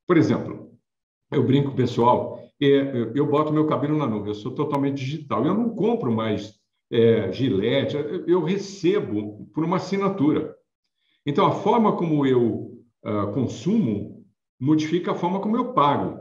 Por 0.08 0.18
exemplo, 0.18 0.72
eu 1.32 1.44
brinco, 1.44 1.76
pessoal, 1.76 2.40
é, 2.62 3.12
eu 3.14 3.26
boto 3.28 3.52
meu 3.52 3.68
cabelo 3.68 3.98
na 3.98 4.08
nuvem, 4.08 4.30
eu 4.30 4.36
sou 4.36 4.54
totalmente 4.54 5.04
digital. 5.04 5.46
Eu 5.46 5.54
não 5.54 5.76
compro 5.76 6.12
mais 6.12 6.54
é, 6.92 7.32
gilete, 7.32 7.98
eu 8.28 8.44
recebo 8.44 9.50
por 9.54 9.64
uma 9.64 9.78
assinatura. 9.78 10.56
Então, 11.26 11.46
a 11.46 11.52
forma 11.52 11.96
como 11.96 12.26
eu 12.26 12.72
uh, 13.06 13.32
consumo 13.34 14.26
modifica 14.60 15.12
a 15.12 15.16
forma 15.16 15.40
como 15.40 15.56
eu 15.56 15.74
pago. 15.74 16.21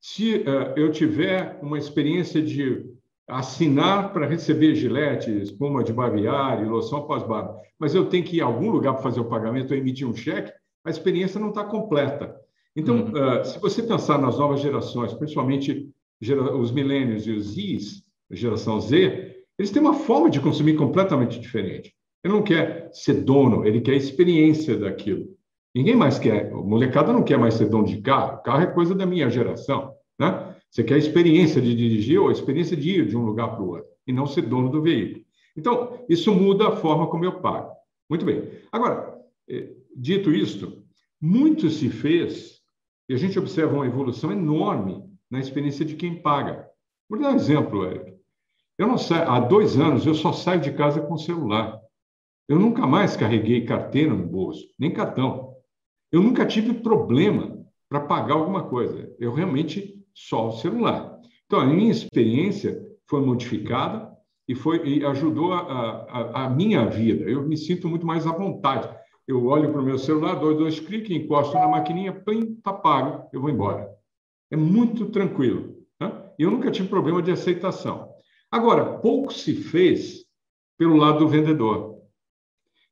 Se 0.00 0.36
uh, 0.36 0.72
eu 0.76 0.90
tiver 0.90 1.58
uma 1.62 1.78
experiência 1.78 2.40
de 2.40 2.86
assinar 3.28 4.12
para 4.12 4.26
receber 4.26 4.74
gilete, 4.74 5.30
espuma 5.30 5.84
de 5.84 5.92
barbear 5.92 6.62
e 6.62 6.66
loção 6.66 7.06
pós-barba, 7.06 7.60
mas 7.78 7.94
eu 7.94 8.06
tenho 8.06 8.24
que 8.24 8.36
ir 8.36 8.40
a 8.40 8.46
algum 8.46 8.70
lugar 8.70 8.94
para 8.94 9.02
fazer 9.02 9.20
o 9.20 9.28
pagamento 9.28 9.72
ou 9.72 9.76
emitir 9.76 10.08
um 10.08 10.14
cheque, 10.14 10.52
a 10.84 10.90
experiência 10.90 11.38
não 11.38 11.50
está 11.50 11.62
completa. 11.64 12.34
Então, 12.74 12.96
uhum. 12.96 13.40
uh, 13.40 13.44
se 13.44 13.58
você 13.60 13.82
pensar 13.82 14.18
nas 14.18 14.38
novas 14.38 14.60
gerações, 14.60 15.12
principalmente 15.12 15.88
gera 16.20 16.56
os 16.56 16.72
milênios 16.72 17.26
e 17.26 17.32
os 17.32 17.54
Zs, 17.54 18.02
geração 18.30 18.80
Z, 18.80 19.36
eles 19.58 19.70
têm 19.70 19.82
uma 19.82 19.94
forma 19.94 20.30
de 20.30 20.40
consumir 20.40 20.76
completamente 20.76 21.38
diferente. 21.38 21.94
Ele 22.24 22.34
não 22.34 22.42
quer 22.42 22.90
ser 22.92 23.14
dono, 23.14 23.66
ele 23.66 23.80
quer 23.80 23.92
a 23.92 23.96
experiência 23.96 24.76
daquilo. 24.76 25.26
Ninguém 25.74 25.94
mais 25.94 26.18
quer, 26.18 26.52
o 26.52 26.64
molecada 26.64 27.12
não 27.12 27.22
quer 27.22 27.38
mais 27.38 27.54
ser 27.54 27.68
dono 27.68 27.86
de 27.86 28.00
carro, 28.00 28.42
carro 28.42 28.62
é 28.62 28.66
coisa 28.66 28.94
da 28.94 29.06
minha 29.06 29.30
geração, 29.30 29.94
né? 30.18 30.56
Você 30.70 30.84
quer 30.84 30.94
a 30.94 30.98
experiência 30.98 31.60
de 31.60 31.74
dirigir 31.74 32.20
ou 32.20 32.28
a 32.28 32.32
experiência 32.32 32.76
de 32.76 32.90
ir 32.90 33.06
de 33.06 33.16
um 33.16 33.24
lugar 33.24 33.48
para 33.50 33.62
o 33.62 33.68
outro, 33.70 33.88
e 34.06 34.12
não 34.12 34.26
ser 34.26 34.42
dono 34.42 34.68
do 34.68 34.82
veículo. 34.82 35.24
Então, 35.56 36.04
isso 36.08 36.34
muda 36.34 36.68
a 36.68 36.76
forma 36.76 37.08
como 37.08 37.24
eu 37.24 37.40
pago. 37.40 37.72
Muito 38.08 38.24
bem. 38.24 38.50
Agora, 38.72 39.16
eh, 39.48 39.70
dito 39.96 40.32
isto, 40.32 40.82
muito 41.20 41.68
se 41.70 41.88
fez 41.88 42.60
e 43.08 43.14
a 43.14 43.16
gente 43.16 43.38
observa 43.38 43.74
uma 43.74 43.86
evolução 43.86 44.30
enorme 44.30 45.04
na 45.30 45.40
experiência 45.40 45.84
de 45.84 45.96
quem 45.96 46.22
paga. 46.22 46.68
Vou 47.08 47.18
dar 47.18 47.32
um 47.32 47.36
exemplo, 47.36 47.84
Eric. 47.84 48.14
Eu 48.78 48.86
não 48.86 48.96
saio, 48.96 49.28
há 49.28 49.40
dois 49.40 49.78
anos 49.78 50.06
eu 50.06 50.14
só 50.14 50.32
saio 50.32 50.60
de 50.60 50.72
casa 50.72 51.00
com 51.00 51.18
celular. 51.18 51.80
Eu 52.48 52.58
nunca 52.58 52.86
mais 52.86 53.16
carreguei 53.16 53.64
carteira 53.64 54.14
no 54.14 54.26
bolso, 54.26 54.64
nem 54.78 54.92
cartão. 54.92 55.56
Eu 56.10 56.22
nunca 56.22 56.46
tive 56.46 56.74
problema 56.74 57.64
para 57.88 58.00
pagar 58.00 58.34
alguma 58.34 58.64
coisa. 58.64 59.14
Eu 59.18 59.32
realmente 59.32 60.02
só 60.14 60.48
o 60.48 60.52
celular. 60.52 61.18
Então, 61.46 61.60
a 61.60 61.66
minha 61.66 61.90
experiência 61.90 62.80
foi 63.06 63.20
modificada 63.20 64.10
e, 64.48 64.54
foi, 64.54 64.86
e 64.86 65.04
ajudou 65.04 65.52
a, 65.52 65.60
a, 65.60 66.44
a 66.44 66.50
minha 66.50 66.86
vida. 66.86 67.24
Eu 67.24 67.46
me 67.46 67.56
sinto 67.56 67.88
muito 67.88 68.06
mais 68.06 68.26
à 68.26 68.32
vontade 68.32 68.88
eu 69.30 69.46
olho 69.46 69.70
para 69.70 69.80
o 69.80 69.84
meu 69.84 69.96
celular, 69.96 70.34
dou 70.34 70.56
dois 70.56 70.80
cliques, 70.80 71.16
encosto 71.16 71.54
na 71.54 71.68
maquininha, 71.68 72.12
plim, 72.12 72.54
está 72.54 72.72
pago, 72.72 73.28
eu 73.32 73.40
vou 73.40 73.48
embora. 73.48 73.88
É 74.50 74.56
muito 74.56 75.06
tranquilo. 75.06 75.76
Né? 76.00 76.12
E 76.38 76.42
eu 76.42 76.50
nunca 76.50 76.70
tive 76.70 76.88
problema 76.88 77.22
de 77.22 77.30
aceitação. 77.30 78.12
Agora, 78.50 78.98
pouco 78.98 79.32
se 79.32 79.54
fez 79.54 80.24
pelo 80.76 80.96
lado 80.96 81.20
do 81.20 81.28
vendedor. 81.28 82.00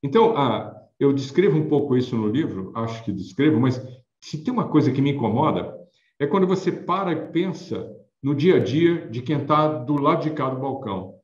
Então, 0.00 0.36
ah, 0.36 0.77
eu 0.98 1.12
descrevo 1.12 1.56
um 1.56 1.68
pouco 1.68 1.96
isso 1.96 2.16
no 2.16 2.28
livro, 2.28 2.72
acho 2.74 3.04
que 3.04 3.12
descrevo, 3.12 3.60
mas 3.60 3.80
se 4.20 4.42
tem 4.42 4.52
uma 4.52 4.68
coisa 4.68 4.90
que 4.90 5.00
me 5.00 5.12
incomoda, 5.12 5.74
é 6.18 6.26
quando 6.26 6.46
você 6.46 6.72
para 6.72 7.12
e 7.12 7.30
pensa 7.30 7.88
no 8.22 8.34
dia 8.34 8.56
a 8.56 8.58
dia 8.58 9.08
de 9.08 9.22
quem 9.22 9.38
está 9.38 9.68
do 9.68 10.00
lado 10.00 10.22
de 10.22 10.30
cá 10.30 10.50
do 10.50 10.60
balcão, 10.60 11.14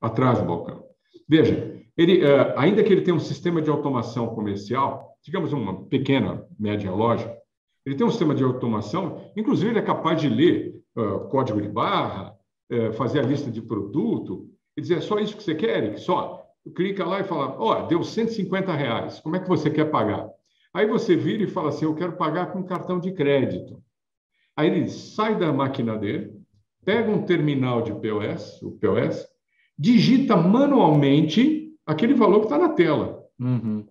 atrás 0.00 0.38
do 0.38 0.44
balcão. 0.44 0.84
Veja, 1.28 1.76
ele, 1.96 2.22
uh, 2.22 2.54
ainda 2.56 2.82
que 2.84 2.92
ele 2.92 3.00
tenha 3.00 3.16
um 3.16 3.20
sistema 3.20 3.60
de 3.60 3.68
automação 3.68 4.28
comercial, 4.28 5.16
digamos 5.24 5.52
uma 5.52 5.84
pequena, 5.86 6.46
média 6.58 6.92
loja, 6.92 7.36
ele 7.84 7.96
tem 7.96 8.06
um 8.06 8.10
sistema 8.10 8.34
de 8.34 8.44
automação, 8.44 9.30
inclusive 9.36 9.70
ele 9.70 9.78
é 9.80 9.82
capaz 9.82 10.20
de 10.20 10.28
ler 10.28 10.80
uh, 10.96 11.28
código 11.28 11.60
de 11.60 11.68
barra, 11.68 12.36
uh, 12.70 12.92
fazer 12.92 13.18
a 13.18 13.22
lista 13.22 13.50
de 13.50 13.60
produto, 13.60 14.48
e 14.76 14.80
dizer, 14.80 14.98
é 14.98 15.00
só 15.00 15.18
isso 15.18 15.36
que 15.36 15.42
você 15.42 15.56
quer? 15.56 15.98
Só. 15.98 16.44
Clica 16.74 17.04
lá 17.04 17.20
e 17.20 17.24
fala, 17.24 17.56
ó, 17.58 17.84
oh, 17.84 17.86
deu 17.86 18.02
150 18.02 18.72
reais, 18.72 19.20
como 19.20 19.36
é 19.36 19.40
que 19.40 19.48
você 19.48 19.70
quer 19.70 19.90
pagar? 19.90 20.28
Aí 20.72 20.86
você 20.86 21.16
vira 21.16 21.42
e 21.42 21.46
fala 21.46 21.70
assim, 21.70 21.84
eu 21.84 21.94
quero 21.94 22.12
pagar 22.12 22.52
com 22.52 22.62
cartão 22.62 23.00
de 23.00 23.12
crédito. 23.12 23.82
Aí 24.56 24.68
ele 24.68 24.88
sai 24.88 25.38
da 25.38 25.52
máquina 25.52 25.96
dele, 25.96 26.32
pega 26.84 27.10
um 27.10 27.24
terminal 27.24 27.82
de 27.82 27.92
POS, 27.92 28.60
o 28.62 28.72
POS, 28.72 29.26
digita 29.78 30.36
manualmente 30.36 31.72
aquele 31.86 32.14
valor 32.14 32.40
que 32.40 32.46
está 32.46 32.58
na 32.58 32.70
tela. 32.70 33.24
Uhum. 33.38 33.84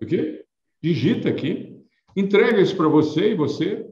Digita 0.82 1.28
aqui, 1.28 1.82
entrega 2.16 2.60
isso 2.60 2.76
para 2.76 2.88
você 2.88 3.32
e 3.32 3.34
você 3.34 3.86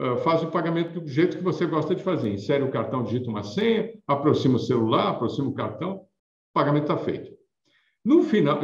uh, 0.00 0.16
faz 0.18 0.42
o 0.42 0.50
pagamento 0.50 1.00
do 1.00 1.08
jeito 1.08 1.36
que 1.36 1.44
você 1.44 1.66
gosta 1.66 1.94
de 1.94 2.02
fazer. 2.02 2.32
Insere 2.32 2.64
o 2.64 2.70
cartão, 2.70 3.04
digita 3.04 3.30
uma 3.30 3.42
senha, 3.42 3.92
aproxima 4.06 4.56
o 4.56 4.60
celular, 4.60 5.10
aproxima 5.10 5.48
o 5.48 5.54
cartão, 5.54 5.96
o 5.96 6.06
pagamento 6.52 6.84
está 6.84 6.96
feito. 6.96 7.31
No 8.04 8.22
final, 8.22 8.60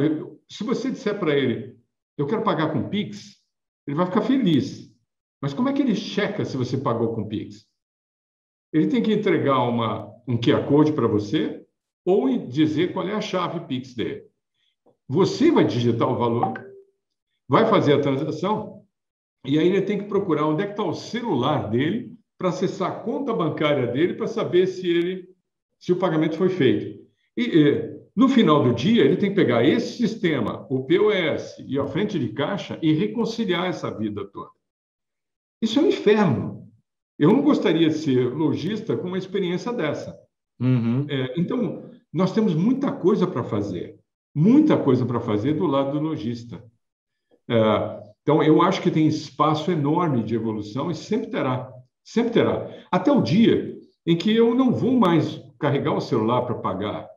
se 0.49 0.63
você 0.63 0.91
disser 0.91 1.17
para 1.17 1.35
ele, 1.37 1.77
eu 2.17 2.27
quero 2.27 2.43
pagar 2.43 2.73
com 2.73 2.89
Pix, 2.89 3.37
ele 3.87 3.95
vai 3.95 4.05
ficar 4.05 4.21
feliz. 4.21 4.93
Mas 5.41 5.53
como 5.53 5.69
é 5.69 5.73
que 5.73 5.81
ele 5.81 5.95
checa 5.95 6.43
se 6.43 6.57
você 6.57 6.77
pagou 6.77 7.13
com 7.13 7.27
Pix? 7.27 7.65
Ele 8.73 8.87
tem 8.87 9.01
que 9.01 9.13
entregar 9.13 9.63
uma, 9.63 10.13
um 10.27 10.37
QR 10.37 10.67
Code 10.67 10.93
para 10.93 11.07
você 11.07 11.65
ou 12.05 12.29
dizer 12.47 12.93
qual 12.93 13.07
é 13.07 13.13
a 13.13 13.21
chave 13.21 13.65
Pix 13.67 13.95
dele. 13.95 14.27
Você 15.07 15.51
vai 15.51 15.65
digitar 15.65 16.07
o 16.07 16.17
valor, 16.17 16.53
vai 17.47 17.65
fazer 17.67 17.93
a 17.93 18.01
transação, 18.01 18.85
e 19.45 19.57
aí 19.57 19.67
ele 19.67 19.81
tem 19.81 19.97
que 19.97 20.05
procurar 20.05 20.45
onde 20.45 20.63
é 20.63 20.65
que 20.65 20.73
está 20.73 20.83
o 20.83 20.93
celular 20.93 21.69
dele 21.69 22.15
para 22.37 22.49
acessar 22.49 22.91
a 22.91 22.99
conta 22.99 23.33
bancária 23.33 23.87
dele 23.87 24.13
para 24.13 24.27
saber 24.27 24.67
se 24.67 24.87
ele 24.87 25.29
se 25.79 25.93
o 25.93 25.97
pagamento 25.97 26.37
foi 26.37 26.49
feito. 26.49 26.99
E, 27.37 27.43
e 27.43 27.98
no 28.15 28.27
final 28.27 28.63
do 28.63 28.73
dia, 28.73 29.03
ele 29.03 29.17
tem 29.17 29.29
que 29.29 29.35
pegar 29.35 29.63
esse 29.63 29.97
sistema, 29.97 30.65
o 30.69 30.83
POS 30.83 31.63
e 31.67 31.79
a 31.79 31.85
frente 31.85 32.19
de 32.19 32.29
caixa 32.29 32.77
e 32.81 32.93
reconciliar 32.93 33.67
essa 33.67 33.89
vida 33.89 34.25
toda. 34.25 34.51
Isso 35.61 35.79
é 35.79 35.81
um 35.81 35.87
inferno. 35.87 36.67
Eu 37.17 37.29
não 37.29 37.41
gostaria 37.41 37.89
de 37.89 37.95
ser 37.95 38.33
lojista 38.33 38.95
com 38.95 39.07
uma 39.07 39.17
experiência 39.17 39.73
dessa. 39.73 40.17
Uhum. 40.59 41.05
É, 41.09 41.39
então, 41.39 41.83
nós 42.11 42.31
temos 42.31 42.55
muita 42.55 42.91
coisa 42.91 43.27
para 43.27 43.43
fazer, 43.43 43.99
muita 44.33 44.77
coisa 44.77 45.05
para 45.05 45.19
fazer 45.19 45.53
do 45.53 45.67
lado 45.67 45.91
do 45.91 46.03
lojista. 46.03 46.63
É, 47.47 48.09
então, 48.21 48.41
eu 48.43 48.61
acho 48.61 48.81
que 48.81 48.91
tem 48.91 49.07
espaço 49.07 49.71
enorme 49.71 50.23
de 50.23 50.35
evolução 50.35 50.89
e 50.89 50.95
sempre 50.95 51.29
terá, 51.29 51.71
sempre 52.03 52.31
terá. 52.31 52.69
Até 52.91 53.11
o 53.11 53.21
dia 53.21 53.77
em 54.05 54.15
que 54.15 54.33
eu 54.33 54.55
não 54.55 54.71
vou 54.71 54.97
mais 54.97 55.41
carregar 55.59 55.93
o 55.93 56.01
celular 56.01 56.43
para 56.43 56.55
pagar, 56.55 57.09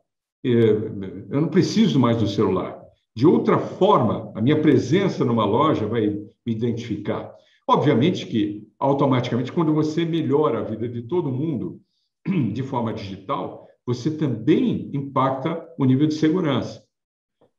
eu 0.43 1.41
não 1.41 1.47
preciso 1.47 1.99
mais 1.99 2.17
do 2.17 2.27
celular. 2.27 2.81
De 3.15 3.25
outra 3.25 3.57
forma, 3.57 4.31
a 4.35 4.41
minha 4.41 4.59
presença 4.59 5.23
numa 5.23 5.45
loja 5.45 5.87
vai 5.87 6.07
me 6.07 6.51
identificar. 6.51 7.33
Obviamente 7.67 8.25
que, 8.25 8.67
automaticamente, 8.77 9.51
quando 9.51 9.73
você 9.73 10.03
melhora 10.03 10.59
a 10.59 10.63
vida 10.63 10.89
de 10.89 11.03
todo 11.03 11.31
mundo 11.31 11.79
de 12.27 12.63
forma 12.63 12.93
digital, 12.93 13.67
você 13.85 14.11
também 14.11 14.89
impacta 14.93 15.65
o 15.77 15.85
nível 15.85 16.07
de 16.07 16.15
segurança. 16.15 16.83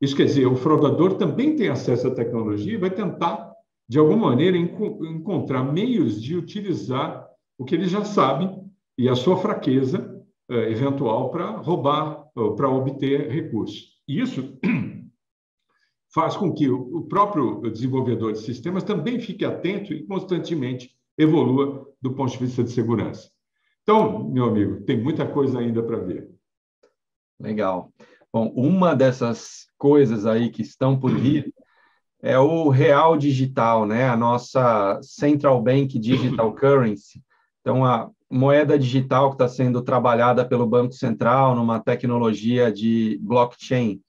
Isso 0.01 0.17
quer 0.17 0.25
dizer, 0.25 0.47
o 0.47 0.57
fraudador 0.57 1.15
também 1.15 1.57
tem 1.57 1.69
acesso 1.69 2.09
à 2.09 2.15
tecnologia 2.15 2.75
e 2.75 2.79
vai 2.79 2.91
tentar, 2.91 3.53
de 3.89 3.99
alguma 3.99 4.29
maneira, 4.29 4.57
encontrar 4.57 5.63
meios 5.63 6.21
de 6.21 6.37
utilizar 6.37 7.27
o 7.57 7.65
que 7.65 7.75
ele 7.75 7.87
já 7.87 8.05
sabe 8.05 8.51
e 8.99 9.09
a 9.09 9.15
sua 9.15 9.37
fraqueza 9.37 10.14
eventual 10.49 11.31
para 11.31 11.51
roubar, 11.51 12.27
para 12.57 12.69
obter 12.69 13.31
recursos. 13.31 13.95
E 14.07 14.21
isso 14.21 14.59
faz 16.13 16.37
com 16.37 16.53
que 16.53 16.69
o 16.69 17.03
próprio 17.03 17.61
desenvolvedor 17.71 18.33
de 18.33 18.41
sistemas 18.41 18.85
também 18.85 19.19
fique 19.19 19.45
atento 19.45 19.93
e 19.93 20.07
constantemente 20.07 20.95
evolua 21.17 21.87
do 22.01 22.13
ponto 22.13 22.33
de 22.33 22.39
vista 22.39 22.63
de 22.63 22.71
segurança. 22.71 23.31
Então, 23.83 24.25
meu 24.25 24.47
amigo, 24.47 24.83
tem 24.83 25.03
muita 25.03 25.27
coisa 25.27 25.59
ainda 25.59 25.83
para 25.83 25.99
ver. 25.99 26.31
Legal. 27.39 27.93
Bom, 28.33 28.53
uma 28.57 28.95
dessas 28.95 29.69
coisas 29.79 30.27
aí 30.27 30.51
que 30.51 30.63
estão 30.63 30.99
por 30.99 31.15
vir 31.15 31.53
é 32.23 32.39
o 32.39 32.69
real 32.71 33.17
digital, 33.17 33.87
né? 33.87 34.09
A 34.09 34.17
nossa 34.17 34.99
Central 35.03 35.63
Bank 35.63 35.99
Digital 35.99 36.53
Currency. 36.57 37.23
Então, 37.65 37.83
a 37.83 38.11
moeda 38.31 38.79
digital 38.79 39.31
que 39.31 39.37
está 39.37 39.49
sendo 39.49 39.81
trabalhada 39.81 40.45
pelo 40.45 40.67
Banco 40.67 40.93
Central 40.93 41.57
numa 41.57 41.81
tecnologia 41.81 42.71
de 42.71 43.19
blockchain. 43.23 44.03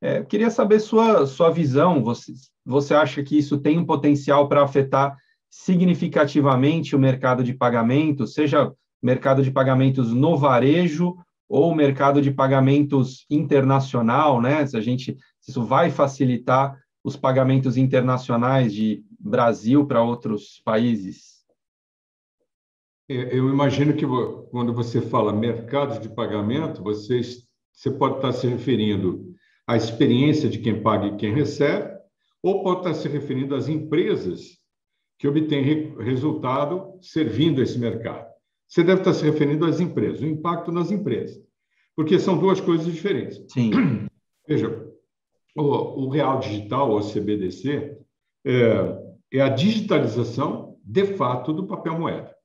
É, 0.00 0.22
queria 0.22 0.50
saber 0.50 0.78
sua, 0.78 1.26
sua 1.26 1.50
visão. 1.50 2.00
Você, 2.04 2.32
você 2.64 2.94
acha 2.94 3.24
que 3.24 3.36
isso 3.36 3.58
tem 3.58 3.76
um 3.76 3.84
potencial 3.84 4.48
para 4.48 4.62
afetar 4.62 5.16
significativamente 5.50 6.94
o 6.94 6.98
mercado 6.98 7.42
de 7.42 7.54
pagamentos, 7.54 8.34
seja 8.34 8.72
mercado 9.02 9.42
de 9.42 9.50
pagamentos 9.50 10.12
no 10.12 10.36
varejo 10.36 11.16
ou 11.48 11.74
mercado 11.74 12.22
de 12.22 12.30
pagamentos 12.30 13.26
internacional, 13.28 14.40
né? 14.40 14.64
Se 14.64 14.76
a 14.76 14.80
gente, 14.80 15.16
se 15.40 15.50
isso 15.50 15.64
vai 15.64 15.90
facilitar 15.90 16.78
os 17.02 17.16
pagamentos 17.16 17.76
internacionais 17.76 18.72
de 18.72 19.02
Brasil 19.18 19.84
para 19.86 20.02
outros 20.02 20.60
países? 20.64 21.35
É, 23.08 23.38
eu 23.38 23.48
imagino 23.48 23.94
que 23.94 24.04
quando 24.50 24.72
você 24.72 25.00
fala 25.00 25.32
mercado 25.32 26.00
de 26.00 26.08
pagamento, 26.08 26.82
você, 26.82 27.20
você 27.72 27.90
pode 27.90 28.16
estar 28.16 28.32
se 28.32 28.46
referindo 28.46 29.32
à 29.66 29.76
experiência 29.76 30.48
de 30.48 30.58
quem 30.58 30.82
paga 30.82 31.06
e 31.06 31.16
quem 31.16 31.32
recebe, 31.32 31.96
ou 32.42 32.62
pode 32.62 32.80
estar 32.80 32.94
se 32.94 33.08
referindo 33.08 33.54
às 33.54 33.68
empresas 33.68 34.58
que 35.18 35.26
obtêm 35.26 35.94
resultado 35.98 36.98
servindo 37.00 37.62
esse 37.62 37.78
mercado. 37.78 38.26
Você 38.68 38.82
deve 38.82 39.00
estar 39.00 39.14
se 39.14 39.24
referindo 39.24 39.64
às 39.64 39.80
empresas, 39.80 40.20
o 40.20 40.26
impacto 40.26 40.72
nas 40.72 40.90
empresas, 40.90 41.40
porque 41.94 42.18
são 42.18 42.36
duas 42.36 42.60
coisas 42.60 42.92
diferentes. 42.92 43.40
Sim. 43.52 43.70
Veja, 44.46 44.86
o, 45.56 45.62
o 45.62 46.10
Real 46.10 46.38
Digital, 46.40 46.90
ou 46.90 47.00
CBDC, 47.00 47.96
é, 48.44 48.98
é 49.32 49.40
a 49.40 49.48
digitalização, 49.48 50.76
de 50.84 51.04
fato, 51.16 51.52
do 51.52 51.66
papel 51.66 51.98
moeda. 51.98 52.36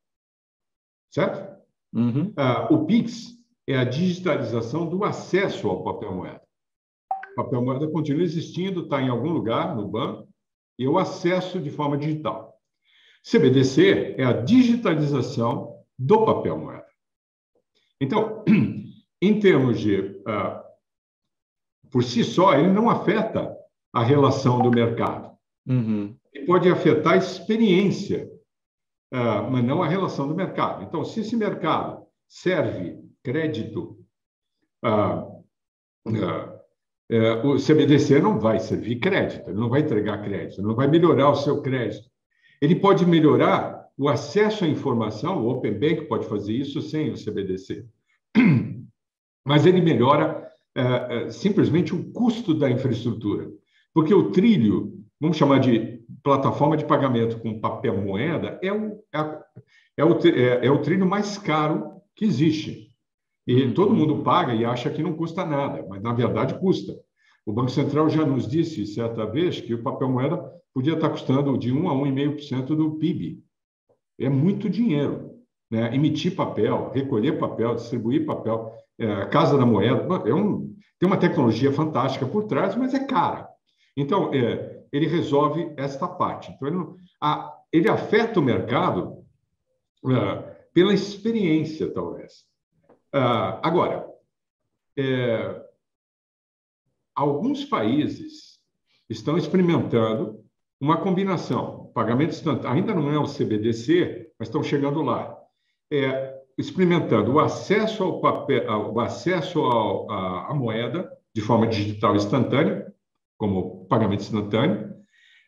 Certo? 1.11 1.61
Uhum. 1.93 2.33
Ah, 2.37 2.73
o 2.73 2.85
PIX 2.85 3.37
é 3.67 3.77
a 3.77 3.83
digitalização 3.83 4.87
do 4.87 5.03
acesso 5.03 5.67
ao 5.67 5.83
papel 5.83 6.13
moeda. 6.13 6.41
O 7.33 7.35
papel 7.35 7.61
moeda 7.61 7.87
continua 7.89 8.23
existindo, 8.23 8.83
está 8.83 9.01
em 9.01 9.09
algum 9.09 9.29
lugar 9.29 9.75
no 9.75 9.87
banco, 9.87 10.27
e 10.79 10.87
o 10.87 10.97
acesso 10.97 11.59
de 11.59 11.69
forma 11.69 11.97
digital. 11.97 12.53
CBDC 13.23 14.15
é 14.17 14.23
a 14.23 14.33
digitalização 14.33 15.79
do 15.97 16.25
papel 16.25 16.57
moeda. 16.57 16.87
Então, 17.99 18.43
em 19.21 19.39
termos 19.39 19.79
de. 19.79 19.99
Uh, 19.99 20.61
por 21.91 22.03
si 22.03 22.23
só, 22.23 22.57
ele 22.57 22.71
não 22.71 22.89
afeta 22.89 23.55
a 23.93 24.01
relação 24.01 24.61
do 24.61 24.71
mercado. 24.71 25.37
Uhum. 25.67 26.15
Ele 26.33 26.45
pode 26.45 26.69
afetar 26.69 27.13
a 27.13 27.17
experiência, 27.17 28.29
mas 29.11 29.63
não 29.63 29.83
a 29.83 29.87
relação 29.87 30.27
do 30.27 30.35
mercado. 30.35 30.83
Então, 30.83 31.03
se 31.03 31.19
esse 31.19 31.35
mercado 31.35 32.05
serve 32.27 32.97
crédito, 33.21 33.97
uh, 34.85 35.41
o 37.43 37.57
CBDC 37.57 38.21
não 38.21 38.39
vai 38.39 38.59
servir 38.59 38.99
crédito, 38.99 39.49
ele 39.49 39.59
não 39.59 39.69
vai 39.69 39.81
entregar 39.81 40.23
crédito, 40.23 40.61
não 40.61 40.75
vai 40.75 40.87
melhorar 40.87 41.29
o 41.29 41.35
seu 41.35 41.61
crédito. 41.61 42.09
Ele 42.61 42.75
pode 42.75 43.05
melhorar 43.05 43.81
o 43.97 44.07
acesso 44.07 44.63
à 44.63 44.67
informação, 44.67 45.43
o 45.43 45.49
Open 45.49 45.77
Bank 45.77 46.05
pode 46.05 46.27
fazer 46.27 46.53
isso 46.53 46.81
sem 46.81 47.11
o 47.11 47.15
CBDC, 47.15 47.85
mas 49.45 49.65
ele 49.65 49.81
melhora 49.81 50.49
é, 50.73 50.81
é, 51.25 51.29
simplesmente 51.29 51.93
o 51.93 52.11
custo 52.11 52.53
da 52.53 52.69
infraestrutura, 52.69 53.51
porque 53.93 54.13
o 54.13 54.31
trilho, 54.31 55.03
vamos 55.21 55.37
chamar 55.37 55.59
de 55.59 56.01
plataforma 56.23 56.75
de 56.75 56.85
pagamento 56.85 57.39
com 57.39 57.59
papel 57.59 57.95
moeda, 58.01 58.59
é 58.63 58.73
o, 58.73 58.99
é, 59.13 59.43
é 59.97 60.03
o, 60.03 60.17
é, 60.27 60.65
é 60.65 60.71
o 60.71 60.81
trilho 60.81 61.05
mais 61.05 61.37
caro 61.37 62.01
que 62.15 62.25
existe. 62.25 62.91
E 63.47 63.63
uhum. 63.63 63.73
todo 63.73 63.93
mundo 63.93 64.23
paga 64.23 64.53
e 64.53 64.65
acha 64.65 64.89
que 64.89 65.03
não 65.03 65.13
custa 65.13 65.45
nada, 65.45 65.85
mas 65.87 66.01
na 66.01 66.11
verdade 66.11 66.59
custa. 66.59 66.93
O 67.45 67.53
Banco 67.53 67.69
Central 67.69 68.09
já 68.09 68.25
nos 68.25 68.47
disse 68.47 68.85
certa 68.85 69.25
vez 69.25 69.61
que 69.61 69.73
o 69.73 69.83
papel 69.83 70.09
moeda 70.09 70.43
podia 70.73 70.93
estar 70.93 71.09
custando 71.09 71.57
de 71.57 71.71
1 71.71 71.89
a 71.89 71.93
1,5% 71.93 72.65
do 72.67 72.91
PIB. 72.97 73.43
É 74.19 74.29
muito 74.29 74.69
dinheiro. 74.69 75.31
Né? 75.69 75.95
Emitir 75.95 76.35
papel, 76.35 76.91
recolher 76.93 77.39
papel, 77.39 77.75
distribuir 77.75 78.25
papel, 78.25 78.73
é, 78.99 79.25
Casa 79.25 79.57
da 79.57 79.65
Moeda, 79.65 80.29
é 80.29 80.33
um, 80.33 80.75
tem 80.99 81.07
uma 81.07 81.17
tecnologia 81.17 81.71
fantástica 81.71 82.25
por 82.25 82.43
trás, 82.43 82.75
mas 82.75 82.93
é 82.93 82.99
cara. 82.99 83.47
Então, 83.97 84.31
é, 84.33 84.80
ele 84.91 85.07
resolve 85.07 85.73
esta 85.77 86.07
parte. 86.07 86.51
Então, 86.51 86.67
ele, 86.67 86.77
a, 87.21 87.57
ele 87.71 87.89
afeta 87.89 88.39
o 88.39 88.43
mercado 88.43 89.23
é, 90.05 90.35
pela 90.73 90.93
experiência, 90.93 91.91
talvez. 91.93 92.45
Ah, 93.13 93.59
agora, 93.63 94.07
é, 94.97 95.61
alguns 97.15 97.65
países 97.65 98.59
estão 99.09 99.37
experimentando 99.37 100.43
uma 100.79 100.97
combinação, 100.97 101.91
pagamento 101.93 102.31
instantâneo, 102.31 102.71
ainda 102.71 102.93
não 102.93 103.11
é 103.11 103.19
o 103.19 103.27
CBDC, 103.27 104.31
mas 104.39 104.47
estão 104.47 104.63
chegando 104.63 105.01
lá, 105.03 105.37
é, 105.91 106.41
experimentando 106.57 107.33
o 107.33 107.39
acesso 107.39 108.03
ao 108.03 108.19
papel, 108.19 108.91
o 108.91 108.99
acesso 108.99 109.63
à 109.65 110.53
moeda 110.53 111.11
de 111.33 111.41
forma 111.41 111.67
digital 111.67 112.15
instantânea, 112.15 112.90
como 113.41 113.87
pagamento 113.87 114.21
instantâneo, 114.21 114.93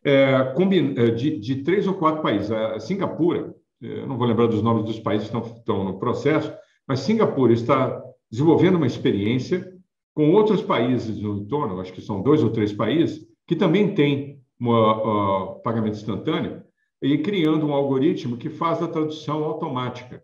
é, 0.04 0.52
é, 0.98 1.12
de, 1.12 1.40
de, 1.40 1.56
três 1.58 1.86
ou 1.86 1.94
quatro 1.94 2.24
países. 2.24 2.50
A 2.50 2.80
Singapura, 2.80 3.54
é, 3.84 4.00
eu 4.00 4.08
não 4.08 4.18
vou 4.18 4.26
lembrar 4.26 4.48
dos 4.48 4.64
nomes 4.64 4.84
dos 4.84 5.00
países 5.00 5.30
que 5.30 5.38
estão, 5.38 5.56
estão 5.56 5.84
no 5.84 6.00
processo, 6.00 6.52
mas 6.88 7.02
Singapura 7.02 7.54
está 7.54 8.02
desenvolvendo 8.32 8.78
uma 8.78 8.88
experiência 8.88 9.72
com 10.16 10.32
outros 10.32 10.64
países 10.64 11.22
no 11.22 11.38
entorno, 11.38 11.80
acho 11.80 11.94
que 11.94 12.02
são 12.02 12.24
dois 12.24 12.42
ou 12.42 12.50
três 12.50 12.74
países, 12.74 13.28
que 13.46 13.56
também 13.56 13.94
têm 13.94 14.42
uh, 14.60 15.62
pagamento 15.64 15.98
instantâneo 15.98 16.64
e 17.00 17.20
criando 17.20 17.68
um 17.68 17.74
algoritmo 17.74 18.38
que 18.38 18.50
faz 18.50 18.82
a 18.82 18.88
tradução 18.88 19.44
automática. 19.44 20.24